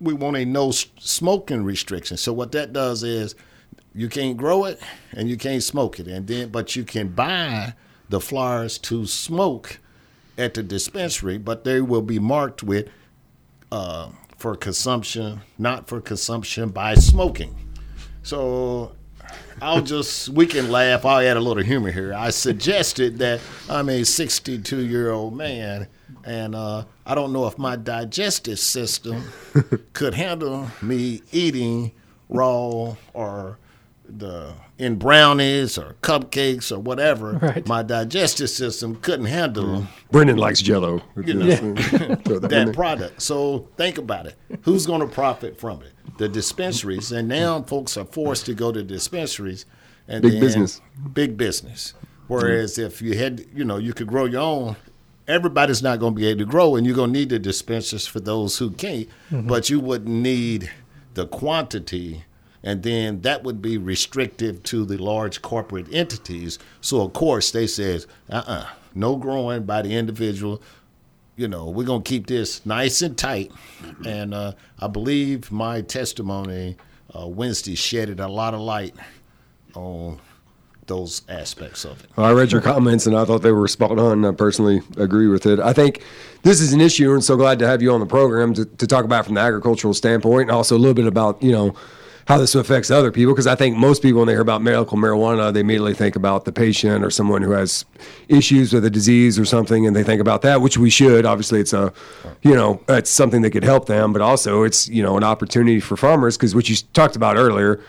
we 0.00 0.14
want 0.14 0.36
a 0.36 0.44
no 0.44 0.70
smoking 0.70 1.62
restriction. 1.62 2.16
So 2.16 2.32
what 2.32 2.50
that 2.52 2.72
does 2.72 3.04
is 3.04 3.34
you 3.94 4.08
can't 4.08 4.36
grow 4.36 4.64
it 4.64 4.80
and 5.12 5.28
you 5.28 5.36
can't 5.36 5.62
smoke 5.62 6.00
it, 6.00 6.06
and 6.06 6.26
then 6.26 6.48
but 6.50 6.76
you 6.76 6.84
can 6.84 7.08
buy 7.08 7.74
the 8.08 8.20
flowers 8.20 8.78
to 8.78 9.06
smoke 9.06 9.78
at 10.38 10.54
the 10.54 10.62
dispensary, 10.62 11.38
but 11.38 11.64
they 11.64 11.80
will 11.80 12.02
be 12.02 12.18
marked 12.18 12.62
with 12.62 12.88
uh, 13.70 14.10
for 14.36 14.56
consumption, 14.56 15.40
not 15.58 15.86
for 15.88 16.00
consumption 16.00 16.70
by 16.70 16.94
smoking. 16.94 17.54
So 18.22 18.92
I'll 19.60 19.82
just 19.82 20.28
we 20.30 20.46
can 20.46 20.70
laugh. 20.70 21.04
I'll 21.04 21.26
add 21.26 21.36
a 21.36 21.40
little 21.40 21.62
humor 21.62 21.90
here. 21.90 22.14
I 22.14 22.30
suggested 22.30 23.18
that 23.18 23.40
I'm 23.68 23.88
a 23.88 24.04
62 24.04 24.86
year 24.86 25.10
old 25.10 25.36
man, 25.36 25.86
and 26.24 26.54
uh, 26.54 26.84
I 27.06 27.14
don't 27.14 27.32
know 27.32 27.46
if 27.46 27.58
my 27.58 27.76
digestive 27.76 28.58
system 28.58 29.24
could 29.92 30.14
handle 30.14 30.68
me 30.80 31.22
eating 31.30 31.92
raw 32.28 32.96
or 33.12 33.58
the 34.18 34.54
in 34.78 34.96
brownies 34.96 35.78
or 35.78 35.96
cupcakes 36.02 36.72
or 36.72 36.78
whatever. 36.78 37.32
Right. 37.42 37.66
My 37.66 37.82
digestive 37.82 38.50
system 38.50 38.96
couldn't 38.96 39.26
handle 39.26 39.66
them. 39.66 39.88
Brennan 40.10 40.36
likes 40.36 40.60
Jello. 40.60 41.02
You 41.16 41.34
know. 41.34 41.56
Throw 41.56 42.38
that 42.38 42.48
that 42.50 42.74
product. 42.74 43.22
So 43.22 43.68
think 43.76 43.98
about 43.98 44.26
it. 44.26 44.36
Who's 44.62 44.86
going 44.86 45.00
to 45.00 45.06
profit 45.06 45.58
from 45.58 45.82
it? 45.82 45.92
The 46.18 46.28
dispensaries, 46.28 47.10
and 47.12 47.28
now 47.28 47.62
folks 47.62 47.96
are 47.96 48.04
forced 48.04 48.46
to 48.46 48.54
go 48.54 48.72
to 48.72 48.82
dispensaries. 48.82 49.66
And 50.08 50.22
Big 50.22 50.40
business. 50.40 50.80
Big 51.12 51.36
business. 51.36 51.94
Whereas 52.28 52.78
if 52.78 53.02
you 53.02 53.16
had, 53.16 53.46
you 53.54 53.64
know, 53.64 53.76
you 53.78 53.92
could 53.92 54.06
grow 54.06 54.24
your 54.24 54.40
own. 54.40 54.76
Everybody's 55.28 55.82
not 55.82 56.00
going 56.00 56.14
to 56.14 56.20
be 56.20 56.26
able 56.26 56.40
to 56.40 56.46
grow, 56.46 56.74
and 56.74 56.84
you're 56.84 56.96
going 56.96 57.12
to 57.12 57.18
need 57.18 57.28
the 57.28 57.38
dispensers 57.38 58.06
for 58.06 58.18
those 58.18 58.58
who 58.58 58.70
can't. 58.70 59.08
Mm-hmm. 59.30 59.46
But 59.46 59.70
you 59.70 59.78
wouldn't 59.78 60.10
need 60.10 60.70
the 61.14 61.26
quantity, 61.26 62.24
and 62.62 62.82
then 62.82 63.22
that 63.22 63.42
would 63.42 63.60
be 63.60 63.78
restrictive 63.78 64.62
to 64.64 64.84
the 64.84 64.98
large 64.98 65.42
corporate 65.42 65.92
entities. 65.92 66.58
So 66.80 67.02
of 67.02 67.12
course 67.12 67.50
they 67.50 67.66
says, 67.66 68.06
uh-uh, 68.30 68.66
no 68.94 69.16
growing 69.16 69.64
by 69.64 69.82
the 69.82 69.94
individual 69.94 70.62
you 71.36 71.48
know, 71.48 71.70
we're 71.70 71.86
gonna 71.86 72.02
keep 72.02 72.26
this 72.26 72.64
nice 72.66 73.02
and 73.02 73.16
tight. 73.16 73.50
And 74.06 74.34
uh, 74.34 74.52
I 74.78 74.86
believe 74.86 75.50
my 75.50 75.80
testimony 75.80 76.76
uh, 77.18 77.26
Wednesday 77.26 77.74
shedded 77.74 78.20
a 78.20 78.28
lot 78.28 78.54
of 78.54 78.60
light 78.60 78.94
on 79.74 80.20
those 80.86 81.22
aspects 81.28 81.84
of 81.84 82.02
it. 82.02 82.10
I 82.16 82.32
read 82.32 82.52
your 82.52 82.60
comments 82.60 83.06
and 83.06 83.16
I 83.16 83.24
thought 83.24 83.38
they 83.42 83.52
were 83.52 83.68
spot 83.68 83.98
on. 83.98 84.24
I 84.24 84.32
personally 84.32 84.82
agree 84.96 85.28
with 85.28 85.46
it. 85.46 85.58
I 85.60 85.72
think 85.72 86.02
this 86.42 86.60
is 86.60 86.72
an 86.72 86.80
issue, 86.80 87.12
and 87.12 87.22
so 87.22 87.36
glad 87.36 87.58
to 87.60 87.66
have 87.66 87.80
you 87.80 87.92
on 87.92 88.00
the 88.00 88.06
program 88.06 88.52
to, 88.54 88.64
to 88.64 88.86
talk 88.86 89.04
about 89.04 89.24
from 89.24 89.34
the 89.34 89.40
agricultural 89.40 89.94
standpoint, 89.94 90.42
and 90.42 90.50
also 90.50 90.76
a 90.76 90.78
little 90.78 90.94
bit 90.94 91.06
about 91.06 91.42
you 91.42 91.52
know 91.52 91.74
how 92.26 92.38
this 92.38 92.54
affects 92.54 92.90
other 92.90 93.10
people. 93.10 93.32
Because 93.32 93.46
I 93.46 93.54
think 93.54 93.76
most 93.76 94.02
people, 94.02 94.20
when 94.20 94.26
they 94.26 94.34
hear 94.34 94.40
about 94.40 94.62
medical 94.62 94.96
marijuana, 94.96 95.52
they 95.52 95.60
immediately 95.60 95.94
think 95.94 96.16
about 96.16 96.44
the 96.44 96.52
patient 96.52 97.04
or 97.04 97.10
someone 97.10 97.42
who 97.42 97.52
has 97.52 97.84
issues 98.28 98.72
with 98.72 98.84
a 98.84 98.90
disease 98.90 99.38
or 99.38 99.44
something, 99.44 99.86
and 99.86 99.94
they 99.94 100.04
think 100.04 100.20
about 100.20 100.42
that, 100.42 100.60
which 100.60 100.78
we 100.78 100.90
should. 100.90 101.26
Obviously, 101.26 101.60
it's 101.60 101.72
a 101.72 101.92
you 102.42 102.54
know 102.54 102.80
it's 102.88 103.10
something 103.10 103.42
that 103.42 103.50
could 103.50 103.64
help 103.64 103.86
them, 103.86 104.12
but 104.12 104.22
also 104.22 104.62
it's 104.62 104.88
you 104.88 105.02
know 105.02 105.16
an 105.16 105.24
opportunity 105.24 105.80
for 105.80 105.96
farmers 105.96 106.36
because 106.36 106.54
what 106.54 106.68
you 106.68 106.76
talked 106.92 107.16
about 107.16 107.36
earlier. 107.36 107.80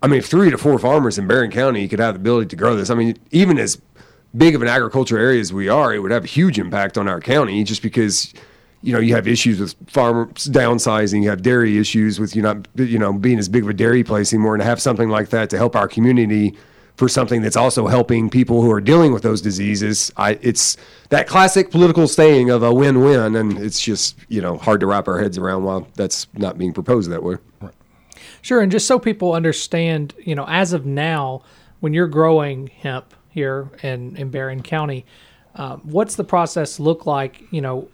I 0.00 0.06
mean, 0.06 0.20
three 0.20 0.50
to 0.50 0.58
four 0.58 0.78
farmers 0.78 1.18
in 1.18 1.26
Barren 1.26 1.50
County 1.50 1.88
could 1.88 1.98
have 1.98 2.14
the 2.14 2.20
ability 2.20 2.46
to 2.50 2.56
grow 2.56 2.76
this. 2.76 2.88
I 2.88 2.94
mean, 2.94 3.18
even 3.32 3.58
as 3.58 3.80
big 4.36 4.54
of 4.54 4.62
an 4.62 4.68
agriculture 4.68 5.18
area 5.18 5.40
as 5.40 5.52
we 5.52 5.68
are, 5.68 5.94
it 5.94 6.00
would 6.00 6.10
have 6.10 6.24
a 6.24 6.28
huge 6.28 6.58
impact 6.58 6.98
on 6.98 7.08
our 7.08 7.20
county 7.20 7.64
just 7.64 7.82
because, 7.82 8.32
you 8.82 8.92
know, 8.92 9.00
you 9.00 9.14
have 9.14 9.26
issues 9.26 9.60
with 9.60 9.74
farmers 9.88 10.46
downsizing, 10.46 11.22
you 11.22 11.30
have 11.30 11.42
dairy 11.42 11.78
issues 11.78 12.20
with 12.20 12.36
you 12.36 12.42
not, 12.42 12.68
you 12.76 12.98
know, 12.98 13.12
being 13.12 13.38
as 13.38 13.48
big 13.48 13.64
of 13.64 13.68
a 13.68 13.74
dairy 13.74 14.04
place 14.04 14.32
anymore, 14.32 14.54
and 14.54 14.60
to 14.60 14.66
have 14.66 14.80
something 14.80 15.08
like 15.08 15.30
that 15.30 15.50
to 15.50 15.56
help 15.56 15.74
our 15.74 15.88
community 15.88 16.56
for 16.98 17.08
something 17.08 17.42
that's 17.42 17.56
also 17.56 17.86
helping 17.86 18.28
people 18.28 18.60
who 18.60 18.70
are 18.72 18.80
dealing 18.80 19.12
with 19.12 19.22
those 19.22 19.40
diseases. 19.40 20.12
I, 20.16 20.38
it's 20.42 20.76
that 21.10 21.28
classic 21.28 21.70
political 21.70 22.08
saying 22.08 22.50
of 22.50 22.64
a 22.64 22.74
win-win, 22.74 23.36
and 23.36 23.56
it's 23.58 23.80
just 23.80 24.16
you 24.28 24.40
know 24.40 24.58
hard 24.58 24.80
to 24.80 24.86
wrap 24.86 25.08
our 25.08 25.20
heads 25.20 25.38
around 25.38 25.64
while 25.64 25.86
that's 25.94 26.26
not 26.34 26.58
being 26.58 26.72
proposed 26.72 27.10
that 27.10 27.22
way. 27.22 27.36
Sure, 28.42 28.60
and 28.60 28.70
just 28.70 28.86
so 28.86 28.98
people 28.98 29.32
understand, 29.32 30.14
you 30.18 30.34
know, 30.34 30.44
as 30.48 30.72
of 30.72 30.86
now, 30.86 31.42
when 31.80 31.92
you're 31.92 32.08
growing 32.08 32.68
hemp 32.68 33.14
here 33.28 33.70
in 33.82 34.16
in 34.16 34.30
Barren 34.30 34.62
County, 34.62 35.04
uh, 35.54 35.76
what's 35.78 36.16
the 36.16 36.24
process 36.24 36.80
look 36.80 37.06
like? 37.06 37.42
You 37.52 37.60
know, 37.60 37.88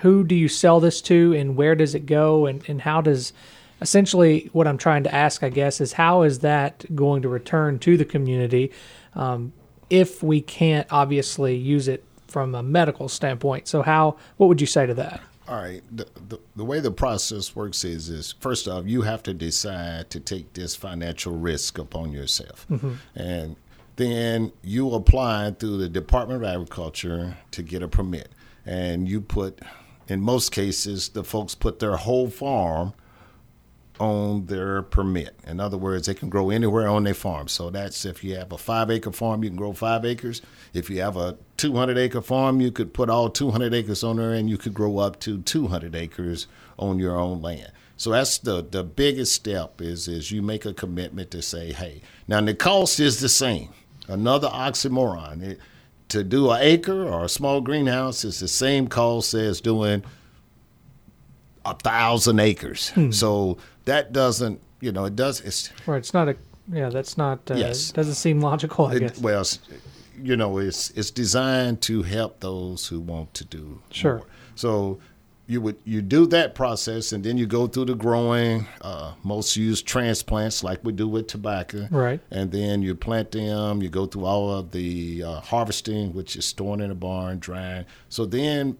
who 0.00 0.24
do 0.24 0.34
you 0.34 0.48
sell 0.48 0.80
this 0.80 1.00
to, 1.02 1.32
and 1.34 1.56
where 1.56 1.74
does 1.74 1.94
it 1.94 2.06
go, 2.06 2.46
and 2.46 2.62
and 2.68 2.80
how 2.80 3.00
does 3.00 3.32
essentially 3.80 4.48
what 4.52 4.66
I'm 4.66 4.78
trying 4.78 5.04
to 5.04 5.14
ask, 5.14 5.42
I 5.42 5.48
guess, 5.48 5.80
is 5.80 5.92
how 5.92 6.22
is 6.22 6.40
that 6.40 6.84
going 6.94 7.22
to 7.22 7.28
return 7.28 7.78
to 7.80 7.96
the 7.96 8.04
community 8.04 8.72
um, 9.14 9.52
if 9.90 10.22
we 10.22 10.40
can't 10.40 10.86
obviously 10.90 11.56
use 11.56 11.88
it 11.88 12.04
from 12.28 12.54
a 12.54 12.62
medical 12.62 13.08
standpoint? 13.08 13.68
So 13.68 13.82
how 13.82 14.16
what 14.36 14.48
would 14.48 14.60
you 14.60 14.66
say 14.66 14.86
to 14.86 14.94
that? 14.94 15.20
All 15.46 15.56
right. 15.56 15.82
The, 15.94 16.06
the, 16.28 16.38
the 16.56 16.64
way 16.64 16.80
the 16.80 16.90
process 16.90 17.54
works 17.54 17.84
is, 17.84 18.08
is 18.08 18.34
first 18.40 18.66
off, 18.66 18.84
you 18.86 19.02
have 19.02 19.22
to 19.24 19.34
decide 19.34 20.08
to 20.10 20.20
take 20.20 20.54
this 20.54 20.74
financial 20.74 21.36
risk 21.36 21.78
upon 21.78 22.12
yourself. 22.12 22.66
And 23.14 23.56
then 23.96 24.52
you 24.62 24.94
apply 24.94 25.50
through 25.52 25.76
the 25.78 25.88
Department 25.88 26.42
of 26.42 26.48
Agriculture 26.48 27.36
to 27.50 27.62
get 27.62 27.82
a 27.82 27.88
permit. 27.88 28.30
And 28.66 29.08
you 29.08 29.20
put, 29.20 29.60
in 30.08 30.20
most 30.20 30.52
cases, 30.52 31.10
the 31.10 31.24
folks 31.24 31.54
put 31.54 31.78
their 31.78 31.96
whole 31.96 32.30
farm 32.30 32.94
on 34.00 34.46
their 34.46 34.82
permit. 34.82 35.38
In 35.46 35.60
other 35.60 35.76
words, 35.76 36.06
they 36.06 36.14
can 36.14 36.28
grow 36.28 36.50
anywhere 36.50 36.88
on 36.88 37.04
their 37.04 37.14
farm. 37.14 37.46
So 37.48 37.70
that's 37.70 38.04
if 38.04 38.24
you 38.24 38.36
have 38.36 38.52
a 38.52 38.58
five 38.58 38.90
acre 38.90 39.12
farm, 39.12 39.44
you 39.44 39.50
can 39.50 39.56
grow 39.56 39.72
five 39.72 40.04
acres. 40.04 40.42
If 40.72 40.90
you 40.90 41.00
have 41.00 41.16
a 41.16 41.36
200 41.58 41.96
acre 41.96 42.20
farm, 42.20 42.60
you 42.60 42.72
could 42.72 42.92
put 42.92 43.08
all 43.08 43.30
200 43.30 43.72
acres 43.72 44.02
on 44.02 44.16
there 44.16 44.32
and 44.32 44.50
you 44.50 44.58
could 44.58 44.74
grow 44.74 44.98
up 44.98 45.20
to 45.20 45.40
200 45.42 45.94
acres 45.94 46.46
on 46.78 46.98
your 46.98 47.16
own 47.16 47.40
land. 47.40 47.70
So 47.96 48.10
that's 48.10 48.38
the, 48.38 48.62
the 48.62 48.82
biggest 48.82 49.32
step 49.32 49.80
is, 49.80 50.08
is 50.08 50.32
you 50.32 50.42
make 50.42 50.64
a 50.64 50.74
commitment 50.74 51.30
to 51.30 51.42
say, 51.42 51.72
hey, 51.72 52.02
now 52.26 52.40
the 52.40 52.54
cost 52.54 52.98
is 52.98 53.20
the 53.20 53.28
same. 53.28 53.68
Another 54.08 54.48
oxymoron. 54.48 55.42
It, 55.42 55.60
to 56.08 56.22
do 56.24 56.50
an 56.50 56.58
acre 56.60 57.06
or 57.08 57.24
a 57.24 57.28
small 57.28 57.60
greenhouse 57.60 58.24
is 58.24 58.40
the 58.40 58.48
same 58.48 58.86
cost 58.88 59.34
as 59.34 59.60
doing 59.60 60.02
a 61.64 61.74
thousand 61.74 62.40
acres. 62.40 62.92
So 63.10 63.58
that 63.86 64.12
doesn't, 64.12 64.60
you 64.80 64.92
know, 64.92 65.06
it 65.06 65.16
does. 65.16 65.40
It's 65.40 65.70
Right, 65.86 65.98
it's 65.98 66.12
not 66.14 66.28
a 66.28 66.36
yeah, 66.72 66.88
that's 66.88 67.16
not 67.18 67.50
uh, 67.50 67.54
Yes. 67.56 67.90
doesn't 67.92 68.14
seem 68.14 68.40
logical, 68.40 68.86
I 68.86 68.94
it, 68.94 69.00
guess. 69.00 69.18
well, 69.20 69.44
you 70.22 70.36
know, 70.36 70.58
it's 70.58 70.90
it's 70.90 71.10
designed 71.10 71.80
to 71.82 72.02
help 72.02 72.40
those 72.40 72.86
who 72.86 73.00
want 73.00 73.34
to 73.34 73.44
do 73.44 73.80
Sure. 73.90 74.16
more. 74.18 74.26
So 74.54 74.98
you 75.46 75.60
would 75.60 75.76
you 75.84 76.00
do 76.00 76.26
that 76.26 76.54
process 76.54 77.12
and 77.12 77.22
then 77.22 77.36
you 77.36 77.46
go 77.46 77.66
through 77.66 77.86
the 77.86 77.94
growing. 77.94 78.66
Uh, 78.80 79.12
most 79.22 79.56
use 79.56 79.82
transplants 79.82 80.64
like 80.64 80.82
we 80.82 80.92
do 80.92 81.06
with 81.06 81.26
tobacco, 81.26 81.86
Right. 81.90 82.20
And 82.30 82.50
then 82.50 82.82
you 82.82 82.94
plant 82.94 83.32
them. 83.32 83.82
You 83.82 83.90
go 83.90 84.06
through 84.06 84.24
all 84.24 84.50
of 84.50 84.70
the 84.70 85.22
uh, 85.22 85.40
harvesting, 85.40 86.14
which 86.14 86.36
is 86.36 86.46
storing 86.46 86.80
in 86.80 86.90
a 86.90 86.94
barn, 86.94 87.38
drying. 87.38 87.84
So 88.08 88.24
then, 88.24 88.78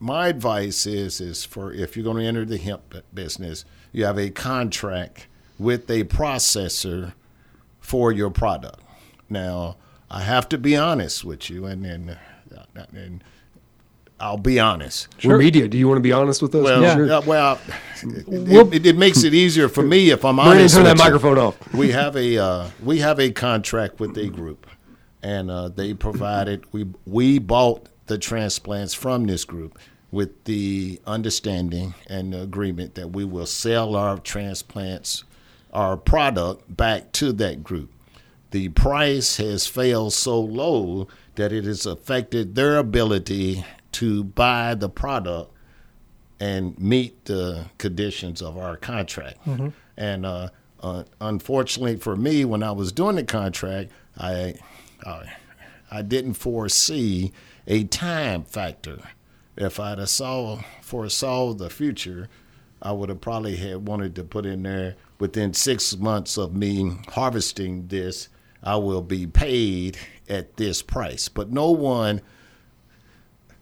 my 0.00 0.28
advice 0.28 0.86
is 0.86 1.20
is 1.20 1.44
for 1.44 1.72
if 1.72 1.96
you're 1.96 2.04
going 2.04 2.18
to 2.18 2.24
enter 2.24 2.44
the 2.44 2.58
hemp 2.58 2.94
business, 3.12 3.64
you 3.92 4.04
have 4.04 4.18
a 4.18 4.30
contract 4.30 5.26
with 5.58 5.90
a 5.90 6.04
processor 6.04 7.12
for 7.80 8.12
your 8.12 8.30
product. 8.30 8.80
Now, 9.28 9.76
I 10.10 10.22
have 10.22 10.48
to 10.50 10.58
be 10.58 10.76
honest 10.76 11.24
with 11.24 11.50
you, 11.50 11.66
and 11.66 11.84
and, 11.84 12.10
uh, 12.10 12.84
and 12.94 13.22
I'll 14.22 14.36
be 14.38 14.60
honest. 14.60 15.08
We're 15.24 15.36
media. 15.38 15.66
Do 15.66 15.76
you 15.76 15.88
want 15.88 15.96
to 15.98 16.02
be 16.02 16.12
honest 16.12 16.42
with 16.42 16.54
us? 16.54 16.62
Well, 16.64 16.80
Yeah. 16.82 17.16
uh, 17.18 17.22
well, 17.26 17.60
it, 18.04 18.72
it, 18.72 18.86
it 18.86 18.96
makes 18.96 19.24
it 19.24 19.34
easier 19.34 19.68
for 19.68 19.82
me 19.82 20.10
if 20.10 20.24
I'm 20.24 20.36
Brandon, 20.36 20.58
honest. 20.58 20.74
turn 20.76 20.84
that 20.84 20.92
with 20.92 20.98
you. 21.00 21.04
microphone 21.04 21.38
off. 21.38 21.74
We 21.74 21.90
have 21.90 22.14
a 22.16 22.38
uh, 22.38 22.68
we 22.84 22.98
have 23.00 23.18
a 23.18 23.32
contract 23.32 23.98
with 23.98 24.16
a 24.16 24.28
group, 24.28 24.66
and 25.24 25.50
uh, 25.50 25.68
they 25.70 25.92
provided 25.92 26.64
we 26.72 26.86
we 27.04 27.40
bought 27.40 27.88
the 28.06 28.16
transplants 28.16 28.94
from 28.94 29.24
this 29.26 29.44
group 29.44 29.76
with 30.12 30.44
the 30.44 31.00
understanding 31.04 31.94
and 32.06 32.32
the 32.32 32.42
agreement 32.42 32.94
that 32.94 33.08
we 33.10 33.24
will 33.24 33.46
sell 33.46 33.96
our 33.96 34.18
transplants, 34.18 35.24
our 35.72 35.96
product 35.96 36.76
back 36.76 37.10
to 37.12 37.32
that 37.32 37.64
group. 37.64 37.90
The 38.52 38.68
price 38.68 39.38
has 39.38 39.66
failed 39.66 40.12
so 40.12 40.38
low 40.40 41.08
that 41.34 41.52
it 41.52 41.64
has 41.64 41.86
affected 41.86 42.54
their 42.54 42.76
ability 42.76 43.64
to 43.92 44.24
buy 44.24 44.74
the 44.74 44.88
product 44.88 45.52
and 46.40 46.78
meet 46.78 47.24
the 47.26 47.66
conditions 47.78 48.42
of 48.42 48.56
our 48.58 48.76
contract. 48.76 49.38
And 49.96 50.26
uh, 50.26 50.48
uh, 50.80 51.04
unfortunately 51.20 51.96
for 51.96 52.16
me, 52.16 52.44
when 52.44 52.62
I 52.62 52.72
was 52.72 52.90
doing 52.92 53.16
the 53.16 53.24
contract, 53.24 53.90
I, 54.18 54.54
I 55.06 55.32
I 55.90 56.00
didn't 56.02 56.34
foresee 56.34 57.32
a 57.66 57.84
time 57.84 58.44
factor. 58.44 58.98
If 59.56 59.78
I'd 59.78 59.98
have 59.98 60.08
saw 60.08 60.62
foresaw 60.80 61.52
the 61.52 61.68
future, 61.68 62.28
I 62.80 62.92
would 62.92 63.10
have 63.10 63.20
probably 63.20 63.56
had 63.56 63.86
wanted 63.86 64.14
to 64.16 64.24
put 64.24 64.46
in 64.46 64.62
there 64.62 64.96
within 65.18 65.52
six 65.54 65.96
months 65.96 66.38
of 66.38 66.54
me 66.54 66.96
harvesting 67.08 67.86
this, 67.88 68.28
I 68.62 68.76
will 68.76 69.02
be 69.02 69.26
paid 69.26 69.98
at 70.28 70.56
this 70.56 70.82
price. 70.82 71.28
But 71.28 71.52
no 71.52 71.70
one 71.70 72.22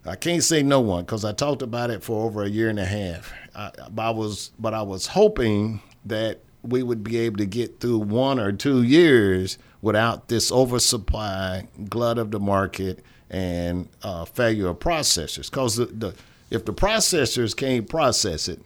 I 0.06 0.16
can't 0.16 0.42
say 0.42 0.62
no 0.62 0.80
one 0.80 1.04
because 1.04 1.24
I 1.24 1.32
talked 1.32 1.62
about 1.62 1.90
it 1.90 2.02
for 2.02 2.24
over 2.24 2.42
a 2.42 2.48
year 2.48 2.68
and 2.68 2.78
a 2.78 2.86
half. 2.86 3.32
I, 3.54 3.70
I 3.98 4.10
was, 4.10 4.50
but 4.58 4.72
I 4.72 4.82
was 4.82 5.08
hoping 5.08 5.82
that 6.06 6.40
we 6.62 6.82
would 6.82 7.04
be 7.04 7.18
able 7.18 7.38
to 7.38 7.46
get 7.46 7.80
through 7.80 7.98
one 7.98 8.38
or 8.38 8.52
two 8.52 8.82
years 8.82 9.58
without 9.82 10.28
this 10.28 10.50
oversupply, 10.50 11.68
glut 11.88 12.18
of 12.18 12.30
the 12.30 12.40
market, 12.40 13.02
and 13.30 13.88
uh, 14.02 14.24
failure 14.24 14.68
of 14.68 14.78
processors. 14.78 15.50
Because 15.50 15.76
the, 15.76 15.86
the, 15.86 16.14
if 16.50 16.64
the 16.64 16.74
processors 16.74 17.56
can't 17.56 17.88
process 17.88 18.48
it, 18.48 18.60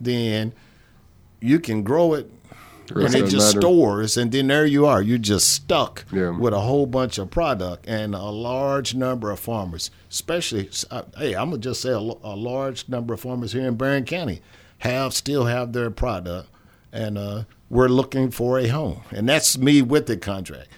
then 0.00 0.52
you 1.40 1.58
can 1.58 1.82
grow 1.82 2.14
it 2.14 2.30
and 2.90 3.14
it 3.14 3.26
just 3.28 3.54
matter. 3.54 3.60
stores, 3.60 4.16
and 4.16 4.32
then 4.32 4.46
there 4.48 4.66
you 4.66 4.86
are. 4.86 5.00
You're 5.02 5.18
just 5.18 5.50
stuck 5.50 6.04
Yeah. 6.12 6.30
with 6.30 6.52
a 6.54 6.60
whole 6.60 6.86
bunch 6.86 7.18
of 7.18 7.30
product 7.30 7.86
and 7.88 8.14
a 8.14 8.24
large 8.30 8.94
number 8.94 9.30
of 9.30 9.38
farmers, 9.40 9.90
especially. 10.10 10.70
uh, 10.90 11.02
Hey, 11.16 11.34
I'm 11.34 11.50
gonna 11.50 11.58
just 11.62 11.80
say 11.82 11.90
a, 11.90 11.98
a 11.98 12.36
large 12.36 12.88
number 12.88 13.14
of 13.14 13.20
farmers 13.20 13.52
here 13.52 13.66
in 13.66 13.76
Barren 13.76 14.04
County 14.04 14.40
have 14.78 15.12
still 15.14 15.46
have 15.46 15.72
their 15.72 15.90
product, 15.90 16.48
and 16.92 17.18
uh, 17.18 17.42
we're 17.70 17.88
looking 17.88 18.30
for 18.30 18.58
a 18.58 18.68
home, 18.68 19.00
and 19.10 19.28
that's 19.28 19.58
me 19.58 19.82
with 19.82 20.06
the 20.06 20.16
contract. 20.16 20.68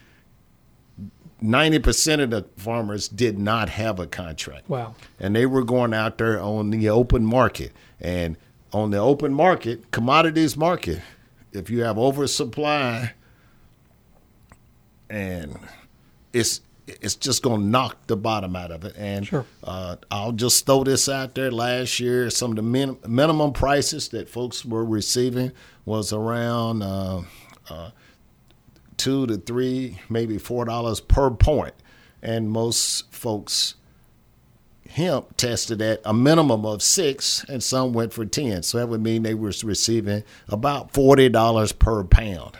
Ninety 1.42 1.78
percent 1.78 2.20
of 2.20 2.30
the 2.30 2.44
farmers 2.56 3.08
did 3.08 3.38
not 3.38 3.70
have 3.70 3.98
a 3.98 4.06
contract 4.06 4.68
Wow. 4.68 4.94
and 5.18 5.34
they 5.34 5.46
were 5.46 5.64
going 5.64 5.94
out 5.94 6.18
there 6.18 6.38
on 6.38 6.68
the 6.68 6.88
open 6.90 7.24
market. 7.24 7.72
And 7.98 8.36
on 8.74 8.90
the 8.90 8.98
open 8.98 9.32
market, 9.32 9.90
commodities 9.90 10.54
market, 10.56 11.00
if 11.52 11.70
you 11.70 11.82
have 11.82 11.98
oversupply, 11.98 13.12
and 15.08 15.58
it's 16.32 16.60
it's 17.02 17.14
just 17.14 17.42
going 17.44 17.60
to 17.60 17.66
knock 17.66 18.06
the 18.08 18.16
bottom 18.16 18.56
out 18.56 18.72
of 18.72 18.84
it. 18.84 18.94
And 18.96 19.24
Sure. 19.24 19.46
uh, 19.62 19.94
I'll 20.10 20.32
just 20.32 20.66
throw 20.66 20.82
this 20.82 21.08
out 21.08 21.36
there. 21.36 21.50
Last 21.52 22.00
year, 22.00 22.30
some 22.30 22.50
of 22.50 22.56
the 22.56 22.62
min- 22.62 22.98
minimum 23.06 23.52
prices 23.52 24.08
that 24.08 24.28
folks 24.28 24.64
were 24.64 24.84
receiving 24.84 25.52
was 25.84 26.12
around 26.12 26.82
uh, 26.82 27.22
uh, 27.68 27.90
two 28.96 29.26
to 29.28 29.36
three, 29.36 30.00
maybe 30.08 30.36
four 30.36 30.64
dollars 30.64 30.98
per 31.00 31.30
point, 31.30 31.74
and 32.22 32.50
most 32.50 33.12
folks 33.14 33.76
hemp 34.90 35.36
tested 35.36 35.80
at 35.80 36.00
a 36.04 36.12
minimum 36.12 36.66
of 36.66 36.82
six, 36.82 37.44
and 37.48 37.62
some 37.62 37.92
went 37.92 38.12
for 38.12 38.24
ten. 38.26 38.62
So 38.62 38.78
that 38.78 38.88
would 38.88 39.02
mean 39.02 39.22
they 39.22 39.34
were 39.34 39.52
receiving 39.64 40.24
about 40.48 40.92
forty 40.92 41.28
dollars 41.28 41.72
per 41.72 42.04
pound. 42.04 42.58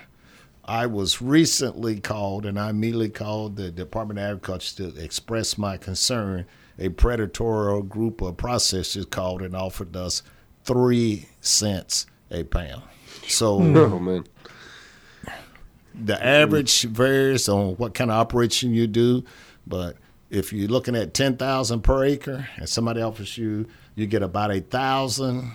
I 0.65 0.87
was 0.87 1.21
recently 1.21 1.99
called, 1.99 2.47
and 2.47 2.59
I 2.59 2.71
immediately 2.71 3.09
called 3.09 3.57
the 3.57 3.71
Department 3.73 4.21
of 4.21 4.25
Agriculture 4.27 4.91
to 4.91 5.03
express 5.03 5.59
my 5.59 5.77
concern. 5.77 6.47
A 6.79 6.89
predatory 6.89 7.83
group 7.83 8.23
of 8.23 8.37
processors 8.37 9.09
called 9.11 9.43
and 9.43 9.55
offered 9.55 9.95
us 9.95 10.23
three 10.65 11.29
cents 11.41 12.07
a 12.31 12.45
pound. 12.45 12.83
So 13.27 13.55
Oh 13.61 13.99
man. 13.99 14.25
the 15.95 16.25
average 16.25 16.83
varies 16.83 17.49
on 17.49 17.75
what 17.75 17.93
kind 17.95 18.11
of 18.11 18.17
operation 18.17 18.73
you 18.73 18.87
do, 18.87 19.25
but 19.67 19.97
if 20.31 20.53
you're 20.53 20.69
looking 20.69 20.97
at 20.97 21.13
ten 21.13 21.37
thousand 21.37 21.83
per 21.83 22.05
acre 22.05 22.49
and 22.57 22.69
somebody 22.69 23.03
offers 23.03 23.37
you, 23.37 23.67
you 23.95 24.07
get 24.07 24.23
about 24.23 24.51
a 24.51 24.61
thousand 24.61 25.53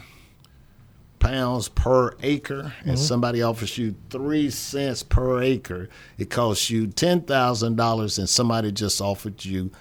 pounds 1.20 1.70
per 1.70 2.16
acre, 2.22 2.74
and 2.82 2.92
mm-hmm. 2.92 2.96
somebody 2.96 3.42
offers 3.42 3.78
you 3.78 3.96
three 4.10 4.50
cents 4.50 5.02
per 5.02 5.42
acre, 5.42 5.90
it 6.18 6.30
costs 6.30 6.70
you 6.70 6.88
ten 6.88 7.22
thousand 7.22 7.76
dollars, 7.78 8.20
and 8.20 8.30
somebody 8.30 8.72
just 8.72 9.02
offered 9.02 9.44
you 9.44 9.72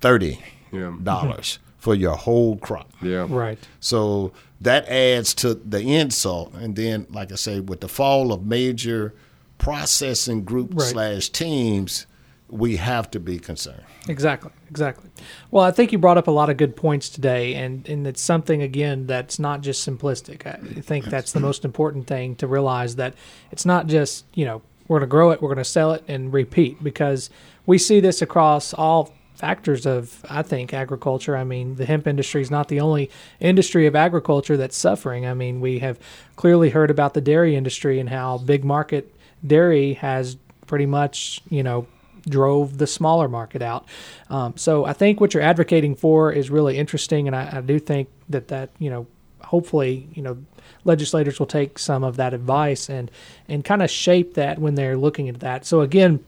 thirty 0.00 0.38
Yeah. 0.72 0.94
dollars 1.02 1.58
for 1.78 1.94
your 1.94 2.16
whole 2.16 2.56
crop. 2.56 2.92
Yeah. 3.00 3.26
Right. 3.28 3.58
So 3.80 4.32
that 4.60 4.86
adds 4.88 5.32
to 5.34 5.54
the 5.54 5.80
insult. 5.80 6.52
And 6.54 6.76
then, 6.76 7.06
like 7.08 7.32
I 7.32 7.36
say, 7.36 7.60
with 7.60 7.80
the 7.80 7.88
fall 7.88 8.32
of 8.32 8.44
major 8.44 9.14
processing 9.56 10.44
groups 10.44 10.74
Right. 10.74 10.88
slash 10.92 11.28
teams, 11.30 12.06
we 12.50 12.76
have 12.76 13.10
to 13.12 13.20
be 13.20 13.38
concerned. 13.38 13.82
Exactly, 14.08 14.50
exactly. 14.68 15.10
Well, 15.50 15.64
I 15.64 15.70
think 15.70 15.92
you 15.92 15.98
brought 15.98 16.18
up 16.18 16.26
a 16.26 16.32
lot 16.32 16.50
of 16.50 16.56
good 16.56 16.76
points 16.76 17.08
today, 17.08 17.54
and, 17.54 17.88
and 17.88 18.06
it's 18.06 18.20
something, 18.20 18.62
again, 18.62 19.06
that's 19.06 19.38
not 19.38 19.60
just 19.60 19.88
simplistic. 19.88 20.46
I 20.46 20.80
think 20.80 21.06
that's 21.06 21.32
the 21.32 21.40
most 21.40 21.64
important 21.64 22.06
thing 22.06 22.34
to 22.36 22.46
realize 22.46 22.96
that 22.96 23.14
it's 23.52 23.64
not 23.64 23.86
just, 23.86 24.24
you 24.34 24.44
know, 24.44 24.62
we're 24.88 24.98
going 24.98 25.08
to 25.08 25.10
grow 25.10 25.30
it, 25.30 25.40
we're 25.40 25.48
going 25.48 25.58
to 25.58 25.64
sell 25.64 25.92
it, 25.92 26.02
and 26.08 26.32
repeat, 26.32 26.82
because 26.82 27.30
we 27.66 27.78
see 27.78 28.00
this 28.00 28.20
across 28.20 28.74
all 28.74 29.14
factors 29.34 29.86
of, 29.86 30.24
I 30.28 30.42
think, 30.42 30.74
agriculture. 30.74 31.36
I 31.36 31.44
mean, 31.44 31.76
the 31.76 31.86
hemp 31.86 32.06
industry 32.06 32.42
is 32.42 32.50
not 32.50 32.68
the 32.68 32.80
only 32.80 33.10
industry 33.38 33.86
of 33.86 33.96
agriculture 33.96 34.56
that's 34.56 34.76
suffering. 34.76 35.24
I 35.26 35.34
mean, 35.34 35.60
we 35.60 35.78
have 35.78 35.98
clearly 36.36 36.70
heard 36.70 36.90
about 36.90 37.14
the 37.14 37.20
dairy 37.20 37.56
industry 37.56 38.00
and 38.00 38.08
how 38.10 38.38
big 38.38 38.64
market 38.64 39.14
dairy 39.46 39.94
has 39.94 40.36
pretty 40.66 40.86
much, 40.86 41.40
you 41.48 41.62
know, 41.62 41.86
drove 42.28 42.78
the 42.78 42.86
smaller 42.86 43.28
market 43.28 43.62
out. 43.62 43.86
Um, 44.28 44.56
so 44.56 44.84
I 44.84 44.92
think 44.92 45.20
what 45.20 45.34
you're 45.34 45.42
advocating 45.42 45.94
for 45.94 46.32
is 46.32 46.50
really 46.50 46.78
interesting, 46.78 47.26
and 47.26 47.36
I, 47.36 47.58
I 47.58 47.60
do 47.60 47.78
think 47.78 48.08
that 48.28 48.48
that 48.48 48.70
you 48.78 48.90
know, 48.90 49.06
hopefully, 49.42 50.08
you 50.14 50.22
know, 50.22 50.38
legislators 50.84 51.38
will 51.38 51.46
take 51.46 51.78
some 51.78 52.04
of 52.04 52.16
that 52.16 52.34
advice 52.34 52.88
and 52.88 53.10
and 53.48 53.64
kind 53.64 53.82
of 53.82 53.90
shape 53.90 54.34
that 54.34 54.58
when 54.58 54.74
they're 54.74 54.96
looking 54.96 55.28
at 55.28 55.40
that. 55.40 55.66
So 55.66 55.80
again, 55.80 56.24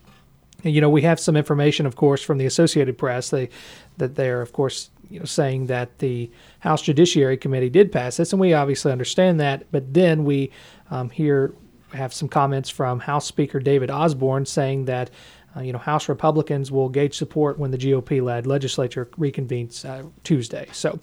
you 0.63 0.81
know, 0.81 0.91
we 0.91 1.03
have 1.03 1.19
some 1.19 1.37
information, 1.37 1.87
of 1.87 1.97
course, 1.97 2.23
from 2.23 2.39
the 2.39 2.47
Associated 2.47 2.99
Press. 2.99 3.31
They 3.31 3.49
that 3.99 4.15
they're, 4.15 4.41
of 4.41 4.53
course, 4.53 4.91
you 5.11 5.19
know, 5.19 5.25
saying 5.25 5.67
that 5.67 5.99
the 5.99 6.31
House 6.61 6.83
Judiciary 6.83 7.37
Committee 7.37 7.71
did 7.71 7.93
pass 7.93 8.17
this, 8.17 8.33
and 8.33 8.41
we 8.41 8.55
obviously 8.55 8.93
understand 8.93 9.41
that. 9.41 9.71
But 9.71 9.93
then 9.93 10.25
we 10.25 10.51
um, 10.91 11.11
here 11.11 11.55
have 11.93 12.15
some 12.15 12.29
comments 12.29 12.71
from 12.71 13.01
House 13.01 13.27
Speaker 13.27 13.61
David 13.61 13.91
Osborne 13.91 14.47
saying 14.47 14.87
that. 14.87 15.11
Uh, 15.57 15.61
you 15.61 15.73
know, 15.73 15.79
House 15.79 16.09
Republicans 16.09 16.71
will 16.71 16.89
gauge 16.89 17.17
support 17.17 17.59
when 17.59 17.71
the 17.71 17.79
GOP-led 17.79 18.47
legislature 18.47 19.07
reconvenes 19.19 19.85
uh, 19.85 20.09
Tuesday. 20.25 20.69
So, 20.73 20.99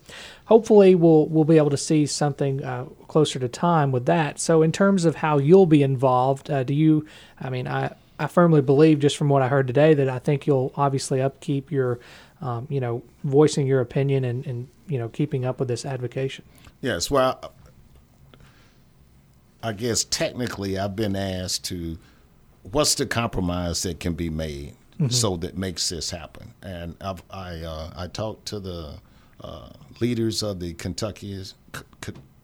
hopefully, 0.45 0.95
we'll 0.95 1.27
we'll 1.27 1.43
be 1.43 1.57
able 1.57 1.69
to 1.69 1.77
see 1.77 2.05
something 2.05 2.63
uh, 2.63 2.85
closer 3.07 3.39
to 3.39 3.47
time 3.47 3.91
with 3.91 4.05
that. 4.07 4.39
So, 4.39 4.61
in 4.61 4.71
terms 4.71 5.05
of 5.05 5.15
how 5.15 5.37
you'll 5.37 5.65
be 5.65 5.83
involved, 5.83 6.49
uh, 6.49 6.63
do 6.63 6.73
you? 6.73 7.05
I 7.39 7.49
mean, 7.49 7.67
I 7.67 7.93
I 8.17 8.27
firmly 8.27 8.61
believe, 8.61 8.99
just 8.99 9.17
from 9.17 9.29
what 9.29 9.41
I 9.41 9.47
heard 9.47 9.67
today, 9.67 9.93
that 9.93 10.09
I 10.09 10.19
think 10.19 10.47
you'll 10.47 10.73
obviously 10.75 11.21
upkeep 11.21 11.71
your 11.71 11.99
um, 12.41 12.67
you 12.69 12.79
know, 12.79 13.03
voicing 13.23 13.67
your 13.67 13.81
opinion 13.81 14.23
and, 14.23 14.45
and 14.45 14.67
you 14.87 14.97
know 14.97 15.09
keeping 15.09 15.45
up 15.45 15.59
with 15.59 15.67
this 15.67 15.85
advocation. 15.85 16.45
Yes, 16.81 17.11
well, 17.11 17.53
I 19.61 19.73
guess 19.73 20.03
technically 20.03 20.77
I've 20.77 20.95
been 20.95 21.15
asked 21.15 21.65
to, 21.65 21.97
what's 22.71 22.95
the 22.95 23.05
compromise 23.05 23.83
that 23.83 23.99
can 23.99 24.13
be 24.13 24.29
made 24.29 24.75
mm-hmm. 24.93 25.09
so 25.09 25.37
that 25.37 25.57
makes 25.57 25.89
this 25.89 26.11
happen? 26.11 26.53
And 26.61 26.95
I've, 27.01 27.23
i 27.29 27.61
uh, 27.61 27.91
I 27.95 28.07
talked 28.07 28.45
to 28.47 28.59
the 28.59 28.95
uh, 29.41 29.69
leaders 29.99 30.43
of 30.43 30.59
the 30.59 30.73
Kentuckians, 30.73 31.55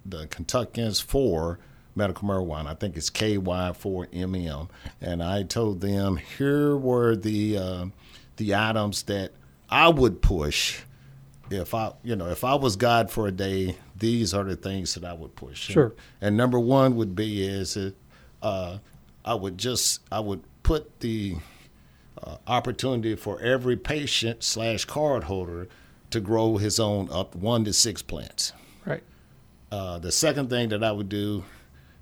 the 0.05 0.27
Kentuckians 0.27 0.99
for 1.01 1.59
medical 1.95 2.27
marijuana. 2.27 2.67
I 2.67 2.75
think 2.75 2.97
it's 2.97 3.09
KY4MM, 3.09 4.69
and 5.01 5.23
I 5.23 5.43
told 5.43 5.81
them 5.81 6.17
here 6.17 6.75
were 6.75 7.15
the 7.15 7.57
uh, 7.57 7.85
the 8.37 8.55
items 8.55 9.03
that 9.03 9.31
I 9.69 9.89
would 9.89 10.21
push 10.21 10.81
if 11.49 11.73
I, 11.73 11.93
you 12.03 12.15
know, 12.15 12.27
if 12.27 12.43
I 12.43 12.55
was 12.55 12.75
God 12.75 13.11
for 13.11 13.27
a 13.27 13.31
day, 13.31 13.77
these 13.95 14.33
are 14.33 14.43
the 14.43 14.55
things 14.55 14.93
that 14.95 15.03
I 15.03 15.13
would 15.13 15.35
push. 15.35 15.59
Sure. 15.59 15.93
And, 16.19 16.29
and 16.29 16.37
number 16.37 16.59
one 16.59 16.95
would 16.95 17.15
be 17.15 17.45
is 17.45 17.77
uh, 18.41 18.77
I 19.25 19.33
would 19.33 19.57
just 19.57 20.01
I 20.11 20.19
would 20.21 20.43
put 20.63 20.99
the 21.01 21.37
uh, 22.21 22.37
opportunity 22.47 23.15
for 23.15 23.41
every 23.41 23.75
patient 23.75 24.43
slash 24.43 24.85
card 24.85 25.25
holder 25.25 25.67
to 26.11 26.19
grow 26.21 26.57
his 26.57 26.79
own 26.79 27.09
up 27.11 27.35
one 27.35 27.65
to 27.65 27.73
six 27.73 28.01
plants. 28.01 28.53
Right. 28.85 29.03
Uh, 29.71 29.97
the 29.99 30.11
second 30.11 30.49
thing 30.49 30.69
that 30.69 30.83
I 30.83 30.91
would 30.91 31.09
do, 31.09 31.43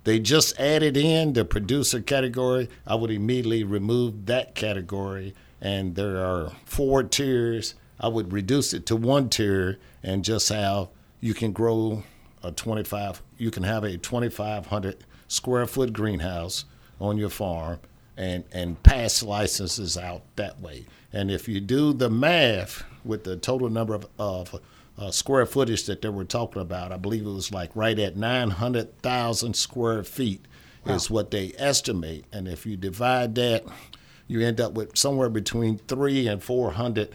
they 0.04 0.20
just 0.20 0.60
added 0.60 0.98
in 0.98 1.34
the 1.34 1.46
producer 1.46 2.02
category. 2.02 2.70
I 2.86 2.96
would 2.96 3.10
immediately 3.10 3.64
remove 3.64 4.26
that 4.26 4.54
category, 4.54 5.34
and 5.62 5.96
there 5.96 6.24
are 6.24 6.52
four 6.66 7.04
tiers 7.04 7.74
I 8.00 8.10
would 8.10 8.34
reduce 8.34 8.74
it 8.74 8.86
to 8.88 8.98
one 8.98 9.30
tier 9.30 9.80
and 10.04 10.26
just 10.26 10.50
have 10.50 10.90
you 11.22 11.34
can 11.34 11.54
grow 11.54 12.04
a 12.44 12.52
25 12.52 13.22
you 13.38 13.50
can 13.50 13.64
have 13.64 13.86
a 13.86 13.98
2500 13.98 15.06
square 15.30 15.66
foot 15.66 15.94
greenhouse 15.94 16.66
on 17.04 17.18
your 17.18 17.30
farm 17.30 17.80
and 18.16 18.44
and 18.52 18.82
pass 18.82 19.22
licenses 19.22 19.98
out 19.98 20.24
that 20.38 20.60
way. 20.62 20.86
And 21.12 21.30
if 21.30 21.48
you 21.48 21.60
do 21.60 21.94
the 21.94 22.10
math 22.10 22.84
with 23.04 23.24
the 23.24 23.38
total 23.38 23.70
number 23.70 23.94
of, 23.94 24.08
of 24.18 24.60
uh, 24.98 25.12
square 25.12 25.46
footage 25.46 25.86
that 25.86 26.02
they 26.02 26.10
were 26.10 26.24
talking 26.24 26.62
about, 26.62 26.92
I 26.92 26.98
believe 26.98 27.26
it 27.26 27.30
was 27.30 27.52
like 27.52 27.72
right 27.76 27.98
at 28.00 28.16
900,000 28.16 29.56
square 29.56 30.04
feet 30.04 30.46
wow. 30.86 30.96
is 30.96 31.10
what 31.10 31.30
they 31.30 31.54
estimate. 31.58 32.26
And 32.32 32.48
if 32.48 32.66
you 32.66 32.78
divide 32.78 33.36
that, 33.36 33.64
you 34.28 34.42
end 34.42 34.62
up 34.62 34.74
with 34.74 34.98
somewhere 34.98 35.30
between 35.30 35.78
three 35.78 36.28
and 36.28 36.42
400 36.42 37.10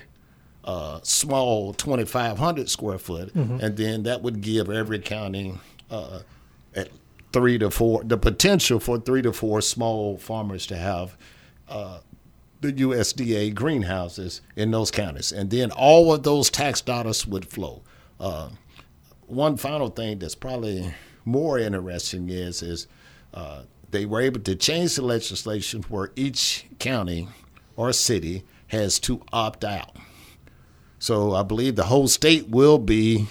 uh, 0.64 1.00
small 1.02 1.72
2,500 1.72 2.68
square 2.68 2.98
foot, 2.98 3.32
mm-hmm. 3.34 3.58
and 3.64 3.76
then 3.76 4.02
that 4.02 4.22
would 4.22 4.42
give 4.42 4.68
every 4.68 4.98
county 4.98 5.54
uh, 5.90 6.20
three 7.32 7.58
to 7.58 7.70
four 7.70 8.02
the 8.04 8.16
potential 8.16 8.80
for 8.80 8.98
three 8.98 9.22
to 9.22 9.32
four 9.32 9.60
small 9.60 10.18
farmers 10.18 10.66
to 10.66 10.76
have 10.76 11.16
uh, 11.68 12.00
the 12.60 12.72
USDA 12.72 13.54
greenhouses 13.54 14.40
in 14.56 14.70
those 14.70 14.90
counties, 14.90 15.32
and 15.32 15.50
then 15.50 15.70
all 15.70 16.12
of 16.12 16.22
those 16.22 16.50
tax 16.50 16.80
dollars 16.80 17.26
would 17.26 17.46
flow. 17.46 17.82
Uh, 18.18 18.50
one 19.26 19.56
final 19.56 19.88
thing 19.88 20.18
that's 20.18 20.34
probably 20.34 20.92
more 21.24 21.58
interesting 21.58 22.28
is 22.30 22.62
is 22.62 22.86
uh, 23.34 23.62
they 23.90 24.06
were 24.06 24.20
able 24.20 24.40
to 24.40 24.56
change 24.56 24.96
the 24.96 25.02
legislation 25.02 25.82
where 25.84 26.10
each 26.16 26.66
county 26.78 27.28
or 27.76 27.92
city 27.92 28.44
has 28.68 28.98
to 28.98 29.22
opt 29.32 29.64
out. 29.64 29.96
So 30.98 31.34
I 31.34 31.42
believe 31.42 31.76
the 31.76 31.84
whole 31.84 32.08
state 32.08 32.48
will 32.48 32.78
be, 32.78 33.28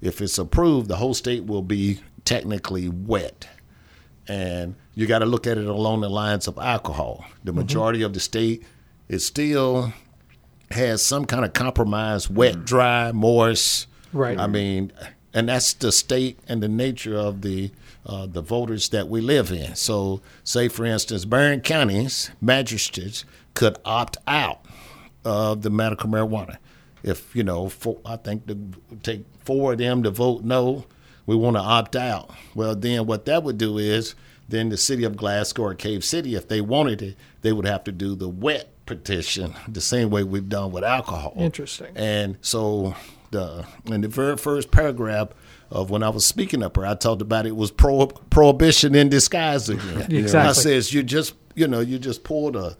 if 0.00 0.20
it's 0.20 0.38
approved, 0.38 0.88
the 0.88 0.96
whole 0.96 1.14
state 1.14 1.44
will 1.44 1.62
be 1.62 2.00
technically 2.24 2.88
wet. 2.88 3.48
And 4.28 4.76
you 4.94 5.06
got 5.06 5.20
to 5.20 5.26
look 5.26 5.46
at 5.46 5.58
it 5.58 5.66
along 5.66 6.00
the 6.00 6.10
lines 6.10 6.46
of 6.48 6.58
alcohol. 6.58 7.24
The 7.44 7.50
mm-hmm. 7.50 7.60
majority 7.60 7.98
mm-hmm. 8.00 8.06
of 8.06 8.14
the 8.14 8.20
state 8.20 8.64
is 9.08 9.26
still 9.26 9.92
has 10.70 11.02
some 11.02 11.26
kind 11.26 11.44
of 11.44 11.52
compromise, 11.52 12.30
wet, 12.30 12.64
dry, 12.64 13.12
moist. 13.12 13.88
Right. 14.12 14.38
I 14.38 14.46
mean, 14.46 14.92
and 15.34 15.48
that's 15.48 15.72
the 15.74 15.92
state 15.92 16.38
and 16.48 16.62
the 16.62 16.68
nature 16.68 17.16
of 17.16 17.42
the 17.42 17.70
uh, 18.04 18.26
the 18.26 18.42
voters 18.42 18.88
that 18.88 19.08
we 19.08 19.20
live 19.20 19.52
in. 19.52 19.74
So, 19.76 20.20
say 20.44 20.68
for 20.68 20.84
instance, 20.84 21.24
Barren 21.24 21.60
County's 21.60 22.30
magistrates 22.40 23.24
could 23.54 23.76
opt 23.84 24.16
out 24.26 24.64
of 25.24 25.62
the 25.62 25.70
medical 25.70 26.10
marijuana 26.10 26.58
if 27.02 27.34
you 27.34 27.42
know, 27.42 27.68
four, 27.68 27.98
I 28.04 28.16
think 28.16 28.46
to 28.46 28.58
take 29.02 29.24
four 29.44 29.72
of 29.72 29.78
them 29.78 30.02
to 30.02 30.10
vote 30.10 30.42
no, 30.44 30.84
we 31.26 31.36
want 31.36 31.56
to 31.56 31.60
opt 31.60 31.96
out. 31.96 32.30
Well, 32.54 32.74
then 32.74 33.06
what 33.06 33.26
that 33.26 33.42
would 33.42 33.58
do 33.58 33.78
is 33.78 34.14
then 34.48 34.68
the 34.68 34.76
city 34.76 35.04
of 35.04 35.16
Glasgow 35.16 35.62
or 35.62 35.74
Cave 35.74 36.04
City, 36.04 36.34
if 36.34 36.48
they 36.48 36.60
wanted 36.60 37.02
it, 37.02 37.16
they 37.42 37.52
would 37.52 37.66
have 37.66 37.84
to 37.84 37.92
do 37.92 38.14
the 38.14 38.28
wet 38.28 38.68
petition 38.86 39.54
the 39.68 39.80
same 39.80 40.10
way 40.10 40.24
we've 40.24 40.48
done 40.48 40.72
with 40.72 40.84
alcohol. 40.84 41.34
Interesting. 41.36 41.92
And 41.96 42.36
so 42.40 42.94
the 43.30 43.64
in 43.86 44.02
the 44.02 44.08
very 44.08 44.36
first 44.36 44.70
paragraph 44.70 45.28
of 45.70 45.90
when 45.90 46.02
I 46.02 46.10
was 46.10 46.26
speaking 46.26 46.62
up 46.62 46.76
here, 46.76 46.86
I 46.86 46.94
talked 46.94 47.22
about 47.22 47.46
it 47.46 47.56
was 47.56 47.70
pro, 47.70 48.06
prohibition 48.06 48.94
in 48.94 49.08
disguise 49.08 49.68
again. 49.68 50.02
exactly. 50.12 50.50
I 50.50 50.52
says 50.52 50.92
you 50.92 51.02
just 51.02 51.34
you 51.54 51.66
know 51.66 51.80
you 51.80 51.98
just 51.98 52.24
pulled 52.24 52.56
a 52.56 52.76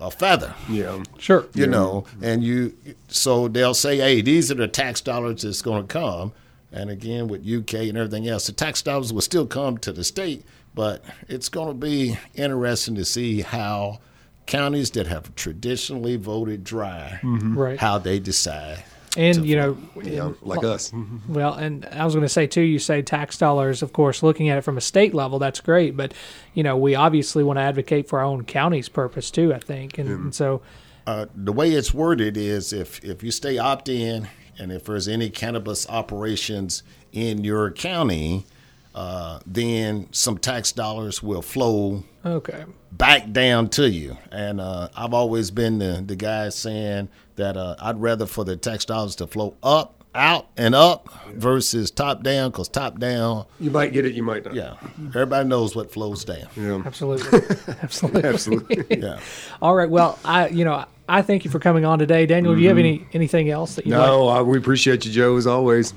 a 0.00 0.10
feather. 0.10 0.54
Yeah, 0.68 1.02
sure. 1.18 1.46
You 1.54 1.64
yeah. 1.64 1.70
know, 1.70 2.04
and 2.20 2.42
you 2.42 2.76
so 3.08 3.48
they'll 3.48 3.74
say, 3.74 3.98
"Hey, 3.98 4.20
these 4.22 4.50
are 4.50 4.56
the 4.56 4.68
tax 4.68 5.00
dollars 5.00 5.42
that's 5.42 5.62
going 5.62 5.86
to 5.86 5.88
come." 5.88 6.32
And 6.74 6.90
again, 6.90 7.28
with 7.28 7.46
UK 7.46 7.88
and 7.88 7.96
everything 7.96 8.28
else, 8.28 8.46
the 8.46 8.52
tax 8.52 8.82
dollars 8.82 9.12
will 9.12 9.20
still 9.20 9.46
come 9.46 9.78
to 9.78 9.92
the 9.92 10.04
state, 10.04 10.44
but 10.74 11.04
it's 11.28 11.48
going 11.48 11.68
to 11.68 11.74
be 11.74 12.18
interesting 12.34 12.96
to 12.96 13.04
see 13.04 13.42
how 13.42 14.00
counties 14.46 14.90
that 14.90 15.06
have 15.06 15.34
traditionally 15.34 16.16
voted 16.16 16.64
dry, 16.64 17.20
mm-hmm. 17.22 17.56
right. 17.56 17.78
how 17.78 17.98
they 17.98 18.18
decide 18.18 18.84
and 19.16 19.46
you 19.46 19.56
know, 19.56 19.78
yeah, 20.02 20.32
like 20.42 20.64
us. 20.64 20.92
Well, 21.28 21.54
and 21.54 21.86
I 21.86 22.04
was 22.04 22.14
going 22.14 22.24
to 22.24 22.28
say 22.28 22.46
too. 22.46 22.62
You 22.62 22.78
say 22.78 23.02
tax 23.02 23.38
dollars, 23.38 23.82
of 23.82 23.92
course. 23.92 24.22
Looking 24.22 24.48
at 24.48 24.58
it 24.58 24.62
from 24.62 24.76
a 24.76 24.80
state 24.80 25.14
level, 25.14 25.38
that's 25.38 25.60
great. 25.60 25.96
But 25.96 26.14
you 26.54 26.62
know, 26.62 26.76
we 26.76 26.94
obviously 26.94 27.44
want 27.44 27.58
to 27.58 27.62
advocate 27.62 28.08
for 28.08 28.18
our 28.18 28.24
own 28.24 28.44
county's 28.44 28.88
purpose 28.88 29.30
too. 29.30 29.54
I 29.54 29.58
think, 29.58 29.98
and, 29.98 30.08
and 30.08 30.34
so 30.34 30.62
uh, 31.06 31.26
the 31.34 31.52
way 31.52 31.70
it's 31.70 31.94
worded 31.94 32.36
is 32.36 32.72
if 32.72 33.04
if 33.04 33.22
you 33.22 33.30
stay 33.30 33.58
opt 33.58 33.88
in, 33.88 34.28
and 34.58 34.72
if 34.72 34.84
there's 34.84 35.08
any 35.08 35.30
cannabis 35.30 35.88
operations 35.88 36.82
in 37.12 37.44
your 37.44 37.70
county, 37.70 38.46
uh, 38.94 39.40
then 39.46 40.08
some 40.12 40.38
tax 40.38 40.72
dollars 40.72 41.22
will 41.22 41.42
flow 41.42 42.04
okay 42.24 42.64
back 42.96 43.32
down 43.32 43.68
to 43.68 43.90
you. 43.90 44.16
And 44.30 44.60
uh, 44.60 44.88
I've 44.96 45.14
always 45.14 45.50
been 45.50 45.78
the 45.78 46.02
the 46.04 46.16
guy 46.16 46.48
saying 46.48 47.08
that 47.36 47.56
uh, 47.56 47.76
I'd 47.80 48.00
rather 48.00 48.26
for 48.26 48.44
the 48.44 48.56
tax 48.56 48.84
dollars 48.84 49.16
to 49.16 49.26
flow 49.26 49.56
up, 49.62 50.04
out, 50.14 50.46
and 50.56 50.74
up 50.74 51.08
versus 51.34 51.90
top 51.90 52.22
down. 52.22 52.50
Because 52.50 52.68
top 52.68 52.98
down, 52.98 53.46
you 53.60 53.70
might 53.70 53.92
get 53.92 54.06
it, 54.06 54.14
you 54.14 54.22
might 54.22 54.44
not. 54.44 54.54
Yeah, 54.54 54.76
everybody 55.08 55.48
knows 55.48 55.74
what 55.74 55.90
flows 55.92 56.24
down. 56.24 56.48
Yeah, 56.56 56.82
absolutely, 56.84 57.40
absolutely, 57.82 58.24
absolutely. 58.24 59.00
yeah. 59.00 59.20
All 59.60 59.74
right. 59.74 59.90
Well, 59.90 60.18
I 60.24 60.48
you 60.48 60.64
know 60.64 60.84
I 61.08 61.22
thank 61.22 61.44
you 61.44 61.50
for 61.50 61.58
coming 61.58 61.84
on 61.84 61.98
today, 61.98 62.26
Daniel. 62.26 62.52
Mm-hmm. 62.52 62.58
Do 62.58 62.62
you 62.62 62.68
have 62.68 62.78
any 62.78 63.06
anything 63.12 63.50
else 63.50 63.74
that 63.76 63.86
you? 63.86 63.92
No, 63.92 64.26
like? 64.26 64.38
I, 64.38 64.42
we 64.42 64.58
appreciate 64.58 65.04
you, 65.04 65.12
Joe, 65.12 65.36
as 65.36 65.46
always. 65.46 65.92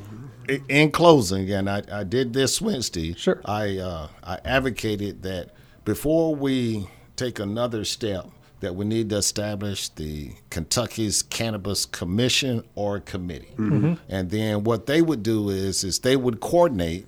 In 0.70 0.92
closing, 0.92 1.52
and 1.52 1.70
I, 1.70 1.84
I 1.92 2.04
did 2.06 2.32
this 2.32 2.62
Wednesday. 2.62 3.14
Sure. 3.14 3.42
I 3.46 3.78
uh, 3.78 4.08
I 4.24 4.40
advocated 4.46 5.24
that 5.24 5.52
before 5.84 6.36
we 6.36 6.88
take 7.16 7.40
another 7.40 7.84
step 7.84 8.30
that 8.60 8.76
we 8.76 8.86
need 8.86 9.10
to 9.10 9.18
establish 9.18 9.90
the 9.90 10.32
Kentucky's 10.50 11.22
Cannabis 11.22 11.86
Commission 11.86 12.64
or 12.76 13.00
committee. 13.00 13.54
Mm-hmm. 13.58 13.94
And 14.10 14.30
then 14.32 14.64
what 14.64 14.86
they 14.88 15.02
would 15.02 15.22
do 15.22 15.50
is 15.50 15.84
is 15.84 16.00
they 16.00 16.16
would 16.16 16.40
coordinate 16.40 17.08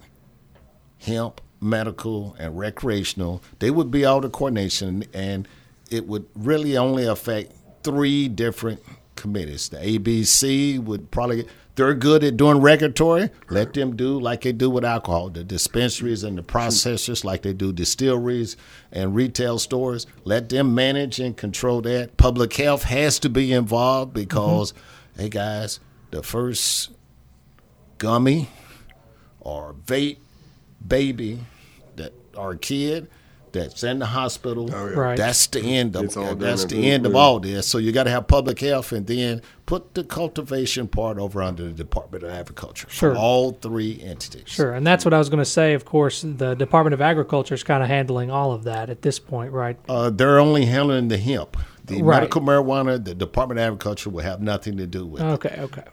hemp, 1.00 1.42
medical, 1.60 2.36
and 2.40 2.58
recreational. 2.58 3.42
They 3.60 3.72
would 3.72 3.90
be 3.90 4.06
all 4.06 4.22
the 4.22 4.30
coordination 4.30 5.06
and 5.14 5.48
it 5.90 6.08
would 6.08 6.28
really 6.36 6.78
only 6.78 7.06
affect 7.06 7.54
three 7.84 8.28
different 8.28 8.84
committees. 9.16 9.70
The 9.70 9.78
ABC 9.78 10.80
would 10.84 11.12
probably 11.12 11.46
they're 11.80 11.94
good 11.94 12.26
at 12.26 12.36
doing 12.36 12.58
regulatory. 12.58 13.30
Let 13.50 13.74
them 13.74 13.96
do 13.96 14.20
like 14.20 14.42
they 14.42 14.52
do 14.52 14.70
with 14.70 14.84
alcohol. 14.84 15.30
The 15.30 15.46
dispensaries 15.46 16.26
and 16.26 16.38
the 16.38 16.44
processors, 16.44 17.24
like 17.24 17.44
they 17.44 17.54
do 17.54 17.72
distilleries 17.72 18.58
and 18.92 19.16
retail 19.16 19.60
stores, 19.60 20.06
let 20.26 20.50
them 20.50 20.76
manage 20.76 21.22
and 21.22 21.38
control 21.38 21.80
that. 21.84 22.18
Public 22.18 22.54
health 22.54 22.84
has 22.84 23.18
to 23.20 23.30
be 23.30 23.54
involved 23.54 24.14
because, 24.14 24.74
mm-hmm. 24.74 25.22
hey 25.22 25.30
guys, 25.30 25.80
the 26.12 26.22
first 26.22 26.92
gummy 27.98 28.50
or 29.40 29.74
vape 29.86 30.18
baby 30.86 31.40
that 31.96 32.12
our 32.36 32.56
kid 32.56 33.10
that's 33.54 33.84
in 33.84 34.00
the 34.00 34.06
hospital. 34.06 34.68
Right. 34.68 35.18
That's 35.18 35.48
the 35.48 35.62
end 35.62 35.96
of 35.96 36.16
all 36.18 36.36
that's 36.36 36.66
the 36.66 36.76
the- 36.76 36.92
end 36.92 37.06
of 37.06 37.16
all 37.16 37.40
this. 37.40 37.68
So 37.68 37.78
you 37.78 37.92
got 37.92 38.04
to 38.04 38.10
have 38.10 38.28
public 38.28 38.60
health, 38.60 38.92
and 38.92 39.06
then 39.08 39.42
put 39.66 39.94
the 39.94 40.04
cultivation 40.04 40.88
part 40.88 41.18
over 41.20 41.42
under 41.42 41.64
the 41.64 41.74
Department 41.74 42.24
of 42.24 42.32
Agriculture. 42.32 42.88
Sure. 42.90 43.16
all 43.16 43.52
three 43.52 44.02
entities. 44.04 44.44
Sure, 44.48 44.74
and 44.74 44.86
that's 44.86 45.06
what 45.06 45.14
I 45.14 45.18
was 45.18 45.30
going 45.30 45.40
to 45.44 45.46
say. 45.46 45.74
Of 45.74 45.86
course, 45.86 46.22
the 46.24 46.56
Department 46.56 46.94
of 46.94 47.02
Agriculture 47.02 47.56
is 47.56 47.64
kind 47.64 47.84
of 47.84 47.90
handling 47.90 48.32
all 48.32 48.52
of 48.52 48.64
that 48.64 48.90
at 48.90 49.02
this 49.02 49.20
point, 49.20 49.52
right? 49.52 49.78
Uh, 49.88 50.10
they're 50.10 50.40
only 50.40 50.66
handling 50.66 51.08
the 51.08 51.18
hemp. 51.18 51.58
The 51.86 52.04
Right. 52.04 52.18
medical 52.18 52.42
marijuana, 52.42 53.04
the 53.04 53.16
Department 53.16 53.60
of 53.60 53.66
Agriculture 53.66 54.12
will 54.12 54.22
have 54.24 54.42
nothing 54.42 54.78
to 54.78 54.86
do 54.86 55.08
with. 55.08 55.22
it. 55.24 55.26
Okay, 55.26 55.56
okay. 55.60 55.84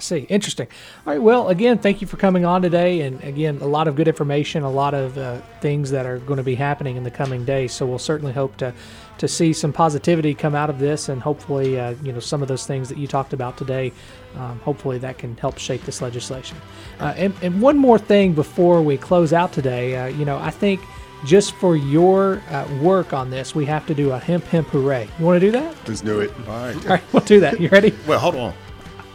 I 0.00 0.02
see. 0.02 0.20
Interesting. 0.30 0.66
All 1.06 1.12
right. 1.12 1.20
Well, 1.20 1.50
again, 1.50 1.76
thank 1.76 2.00
you 2.00 2.06
for 2.06 2.16
coming 2.16 2.46
on 2.46 2.62
today, 2.62 3.02
and 3.02 3.22
again, 3.22 3.58
a 3.60 3.66
lot 3.66 3.86
of 3.86 3.96
good 3.96 4.08
information, 4.08 4.62
a 4.62 4.70
lot 4.70 4.94
of 4.94 5.18
uh, 5.18 5.42
things 5.60 5.90
that 5.90 6.06
are 6.06 6.16
going 6.20 6.38
to 6.38 6.42
be 6.42 6.54
happening 6.54 6.96
in 6.96 7.04
the 7.04 7.10
coming 7.10 7.44
days. 7.44 7.74
So 7.74 7.84
we'll 7.84 7.98
certainly 7.98 8.32
hope 8.32 8.56
to 8.56 8.72
to 9.18 9.28
see 9.28 9.52
some 9.52 9.74
positivity 9.74 10.32
come 10.32 10.54
out 10.54 10.70
of 10.70 10.78
this, 10.78 11.10
and 11.10 11.20
hopefully, 11.20 11.78
uh, 11.78 11.94
you 12.02 12.14
know, 12.14 12.18
some 12.18 12.40
of 12.40 12.48
those 12.48 12.64
things 12.66 12.88
that 12.88 12.96
you 12.96 13.06
talked 13.06 13.34
about 13.34 13.58
today. 13.58 13.92
Um, 14.36 14.58
hopefully, 14.60 14.96
that 14.96 15.18
can 15.18 15.36
help 15.36 15.58
shape 15.58 15.82
this 15.82 16.00
legislation. 16.00 16.56
Uh, 16.98 17.12
and, 17.18 17.34
and 17.42 17.60
one 17.60 17.76
more 17.76 17.98
thing 17.98 18.32
before 18.32 18.80
we 18.80 18.96
close 18.96 19.34
out 19.34 19.52
today, 19.52 19.98
uh, 19.98 20.06
you 20.06 20.24
know, 20.24 20.38
I 20.38 20.50
think. 20.50 20.80
Just 21.26 21.52
for 21.56 21.76
your 21.76 22.40
uh, 22.48 22.66
work 22.80 23.12
on 23.12 23.28
this, 23.28 23.54
we 23.54 23.66
have 23.66 23.86
to 23.88 23.94
do 23.94 24.12
a 24.12 24.18
hemp 24.18 24.42
hemp 24.44 24.68
hooray. 24.68 25.06
You 25.18 25.26
want 25.26 25.38
to 25.38 25.46
do 25.46 25.52
that? 25.52 25.76
Let's 25.86 26.00
do 26.00 26.20
it. 26.20 26.30
All 26.48 26.64
right. 26.64 26.74
All 26.76 26.82
right, 26.92 27.02
we'll 27.12 27.22
do 27.22 27.40
that. 27.40 27.60
You 27.60 27.68
ready? 27.68 27.92
Well, 28.06 28.18
hold 28.18 28.36
on. 28.36 28.54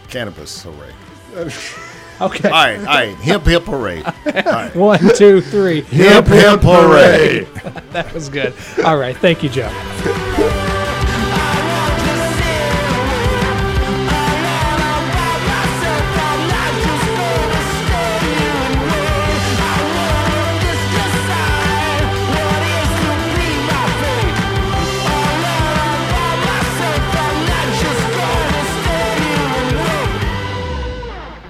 Cannabis 0.09 0.63
hooray. 0.63 0.93
Okay. 2.21 2.47
All 2.47 2.53
right, 2.63 2.79
all 2.79 2.85
right. 2.85 3.15
Hip, 3.17 3.41
hip 3.43 3.63
hooray. 3.63 4.01
All 4.03 4.11
right. 4.25 4.73
One, 4.73 4.99
two, 5.17 5.41
three. 5.41 5.81
Hip, 5.81 6.25
hip 6.27 6.61
hooray. 6.63 7.45
That 7.91 8.13
was 8.13 8.29
good. 8.29 8.53
All 8.85 8.97
right. 8.97 9.17
Thank 9.17 9.43
you, 9.43 9.49
Joe. 9.49 10.71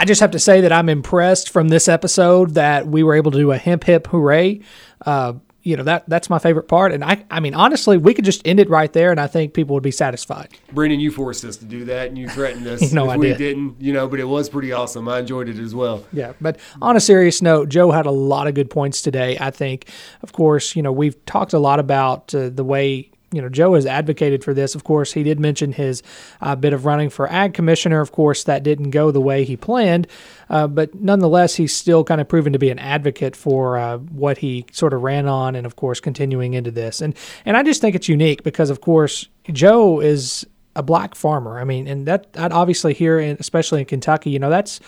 I 0.05 0.07
just 0.07 0.21
have 0.21 0.31
to 0.31 0.39
say 0.39 0.61
that 0.61 0.71
I'm 0.71 0.87
impressed 0.87 1.49
from 1.49 1.69
this 1.69 1.87
episode 1.87 2.51
that 2.51 2.85
we 2.85 3.01
were 3.01 3.15
able 3.15 3.31
to 3.31 3.39
do 3.39 3.51
a 3.51 3.57
hemp 3.57 3.85
hip 3.85 4.05
hooray. 4.05 4.61
Uh, 5.03 5.33
you 5.63 5.75
know 5.75 5.81
that 5.81 6.07
that's 6.07 6.29
my 6.29 6.37
favorite 6.37 6.67
part, 6.67 6.91
and 6.91 7.03
I 7.03 7.25
I 7.31 7.39
mean 7.39 7.55
honestly, 7.55 7.97
we 7.97 8.13
could 8.13 8.23
just 8.23 8.45
end 8.45 8.59
it 8.59 8.69
right 8.69 8.93
there, 8.93 9.09
and 9.09 9.19
I 9.19 9.25
think 9.25 9.55
people 9.55 9.73
would 9.73 9.81
be 9.81 9.89
satisfied. 9.89 10.49
Brennan, 10.71 10.99
you 10.99 11.09
forced 11.09 11.43
us 11.43 11.57
to 11.57 11.65
do 11.65 11.85
that, 11.85 12.09
and 12.09 12.19
you 12.19 12.29
threatened 12.29 12.67
us 12.67 12.91
No, 12.93 13.05
if 13.05 13.11
I 13.13 13.17
we 13.17 13.29
did. 13.29 13.37
didn't. 13.39 13.81
You 13.81 13.93
know, 13.93 14.07
but 14.07 14.19
it 14.19 14.25
was 14.25 14.47
pretty 14.47 14.71
awesome. 14.71 15.09
I 15.09 15.17
enjoyed 15.17 15.49
it 15.49 15.57
as 15.57 15.73
well. 15.73 16.05
Yeah, 16.13 16.33
but 16.39 16.59
on 16.83 16.95
a 16.95 16.99
serious 16.99 17.41
note, 17.41 17.69
Joe 17.69 17.89
had 17.89 18.05
a 18.05 18.11
lot 18.11 18.45
of 18.45 18.53
good 18.53 18.69
points 18.69 19.01
today. 19.01 19.39
I 19.41 19.49
think, 19.49 19.89
of 20.21 20.33
course, 20.33 20.75
you 20.75 20.83
know 20.83 20.91
we've 20.91 21.25
talked 21.25 21.53
a 21.53 21.59
lot 21.59 21.79
about 21.79 22.35
uh, 22.35 22.49
the 22.49 22.63
way 22.63 23.09
you 23.31 23.41
know 23.41 23.49
Joe 23.49 23.73
has 23.73 23.85
advocated 23.85 24.43
for 24.43 24.53
this. 24.53 24.75
Of 24.75 24.83
course, 24.83 25.13
he 25.13 25.23
did 25.23 25.39
mention 25.39 25.71
his 25.71 26.03
uh, 26.41 26.55
bit 26.55 26.73
of 26.73 26.85
running 26.85 27.09
for 27.09 27.31
ag 27.31 27.53
commissioner. 27.53 28.01
Of 28.01 28.11
course, 28.11 28.43
that 28.43 28.63
didn't 28.63 28.91
go 28.91 29.11
the 29.11 29.21
way 29.21 29.43
he 29.43 29.57
planned, 29.57 30.07
uh, 30.49 30.67
but 30.67 30.95
nonetheless, 30.95 31.55
he's 31.55 31.75
still 31.75 32.03
kind 32.03 32.21
of 32.21 32.27
proven 32.27 32.53
to 32.53 32.59
be 32.59 32.69
an 32.69 32.79
advocate 32.79 33.35
for 33.35 33.77
uh, 33.77 33.97
what 33.97 34.39
he 34.39 34.65
sort 34.71 34.93
of 34.93 35.01
ran 35.03 35.27
on, 35.27 35.55
and 35.55 35.65
of 35.65 35.75
course, 35.75 35.99
continuing 35.99 36.53
into 36.53 36.71
this. 36.71 37.01
And 37.01 37.15
and 37.45 37.57
I 37.57 37.63
just 37.63 37.81
think 37.81 37.95
it's 37.95 38.09
unique 38.09 38.43
because, 38.43 38.69
of 38.69 38.81
course, 38.81 39.27
Joe 39.51 39.99
is 39.99 40.45
a 40.75 40.83
black 40.83 41.15
farmer. 41.15 41.59
I 41.59 41.63
mean, 41.63 41.87
and 41.87 42.05
that, 42.05 42.33
that 42.33 42.51
obviously 42.51 42.93
here, 42.93 43.19
in, 43.19 43.37
especially 43.39 43.79
in 43.79 43.85
Kentucky, 43.85 44.29
you 44.29 44.39
know, 44.39 44.49
that's 44.49 44.79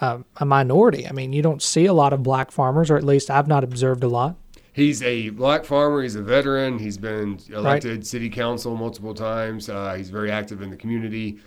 uh, 0.00 0.18
a 0.36 0.44
minority. 0.44 1.06
I 1.08 1.12
mean, 1.12 1.32
you 1.32 1.42
don't 1.42 1.62
see 1.62 1.86
a 1.86 1.92
lot 1.92 2.12
of 2.12 2.22
black 2.22 2.50
farmers, 2.50 2.90
or 2.90 2.96
at 2.96 3.04
least 3.04 3.30
I've 3.30 3.48
not 3.48 3.64
observed 3.64 4.04
a 4.04 4.08
lot. 4.08 4.36
He's 4.80 5.02
a 5.02 5.28
black 5.28 5.64
farmer. 5.64 6.02
He's 6.02 6.16
a 6.16 6.22
veteran. 6.22 6.78
He's 6.78 6.96
been 6.96 7.38
elected 7.50 8.06
city 8.06 8.30
council 8.30 8.76
multiple 8.76 9.12
times. 9.12 9.68
Uh, 9.68 9.94
he's 9.94 10.08
very 10.08 10.30
active 10.30 10.62
in 10.62 10.70
the 10.70 10.76
community, 10.76 11.38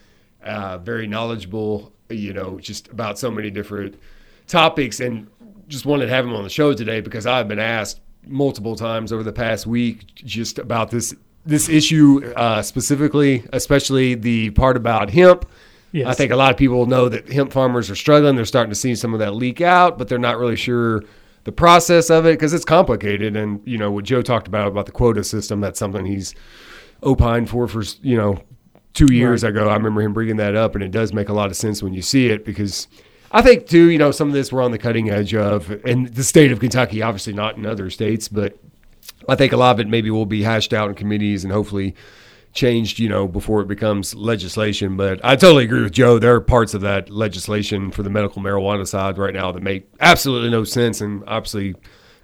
uh, 0.43 0.77
very 0.77 1.07
knowledgeable, 1.07 1.91
you 2.09 2.33
know, 2.33 2.59
just 2.59 2.89
about 2.89 3.17
so 3.17 3.31
many 3.31 3.49
different 3.49 3.99
topics. 4.47 4.99
And 4.99 5.27
just 5.67 5.85
wanted 5.85 6.05
to 6.05 6.11
have 6.11 6.25
him 6.25 6.35
on 6.35 6.43
the 6.43 6.49
show 6.49 6.73
today 6.73 7.01
because 7.01 7.25
I've 7.25 7.47
been 7.47 7.59
asked 7.59 8.01
multiple 8.27 8.75
times 8.75 9.11
over 9.11 9.23
the 9.23 9.33
past 9.33 9.65
week 9.65 10.13
just 10.15 10.59
about 10.59 10.91
this 10.91 11.15
this 11.45 11.67
issue 11.67 12.31
uh, 12.35 12.61
specifically, 12.61 13.43
especially 13.51 14.15
the 14.15 14.51
part 14.51 14.77
about 14.77 15.09
hemp. 15.09 15.45
Yes. 15.91 16.07
I 16.07 16.13
think 16.13 16.31
a 16.31 16.35
lot 16.35 16.51
of 16.51 16.57
people 16.57 16.85
know 16.85 17.09
that 17.09 17.31
hemp 17.31 17.51
farmers 17.51 17.89
are 17.89 17.95
struggling. 17.95 18.35
They're 18.35 18.45
starting 18.45 18.69
to 18.69 18.75
see 18.75 18.95
some 18.95 19.13
of 19.13 19.19
that 19.19 19.35
leak 19.35 19.59
out, 19.59 19.97
but 19.97 20.07
they're 20.07 20.17
not 20.17 20.37
really 20.37 20.55
sure 20.55 21.03
the 21.43 21.51
process 21.51 22.09
of 22.09 22.25
it 22.25 22.33
because 22.33 22.53
it's 22.53 22.65
complicated. 22.65 23.35
And 23.35 23.61
you 23.65 23.77
know 23.77 23.91
what 23.91 24.05
Joe 24.05 24.21
talked 24.21 24.47
about 24.47 24.67
about 24.67 24.85
the 24.85 24.91
quota 24.91 25.23
system. 25.23 25.61
That's 25.61 25.79
something 25.79 26.05
he's 26.05 26.35
opined 27.01 27.49
for 27.49 27.67
for 27.67 27.83
you 28.01 28.17
know 28.17 28.41
two 28.93 29.13
years 29.13 29.43
ago. 29.43 29.67
I 29.67 29.75
remember 29.75 30.01
him 30.01 30.13
bringing 30.13 30.37
that 30.37 30.55
up, 30.55 30.75
and 30.75 30.83
it 30.83 30.91
does 30.91 31.13
make 31.13 31.29
a 31.29 31.33
lot 31.33 31.49
of 31.49 31.55
sense 31.55 31.81
when 31.81 31.93
you 31.93 32.01
see 32.01 32.27
it 32.27 32.45
because 32.45 32.87
I 33.31 33.41
think 33.41 33.67
too, 33.67 33.89
you 33.89 33.97
know, 33.97 34.11
some 34.11 34.27
of 34.27 34.33
this 34.33 34.51
we're 34.51 34.61
on 34.61 34.71
the 34.71 34.77
cutting 34.77 35.09
edge 35.09 35.33
of 35.33 35.71
in 35.85 36.05
the 36.13 36.23
state 36.23 36.51
of 36.51 36.59
Kentucky, 36.59 37.01
obviously 37.01 37.33
not 37.33 37.57
in 37.57 37.65
other 37.65 37.89
states, 37.89 38.27
but 38.27 38.57
I 39.27 39.35
think 39.35 39.53
a 39.53 39.57
lot 39.57 39.75
of 39.75 39.79
it 39.79 39.87
maybe 39.87 40.11
will 40.11 40.25
be 40.25 40.43
hashed 40.43 40.73
out 40.73 40.89
in 40.89 40.95
committees 40.95 41.43
and 41.43 41.51
hopefully 41.51 41.95
changed, 42.53 42.99
you 42.99 43.09
know, 43.09 43.27
before 43.27 43.61
it 43.61 43.67
becomes 43.67 44.15
legislation. 44.15 44.95
But 44.95 45.19
I 45.23 45.35
totally 45.35 45.65
agree 45.65 45.81
with 45.81 45.91
Joe. 45.91 46.19
There 46.19 46.35
are 46.35 46.41
parts 46.41 46.73
of 46.73 46.81
that 46.81 47.09
legislation 47.09 47.91
for 47.91 48.03
the 48.03 48.09
medical 48.09 48.41
marijuana 48.41 48.87
side 48.87 49.17
right 49.17 49.33
now 49.33 49.51
that 49.51 49.63
make 49.63 49.87
absolutely 49.99 50.49
no 50.49 50.63
sense 50.63 51.01
and 51.01 51.23
obviously 51.27 51.75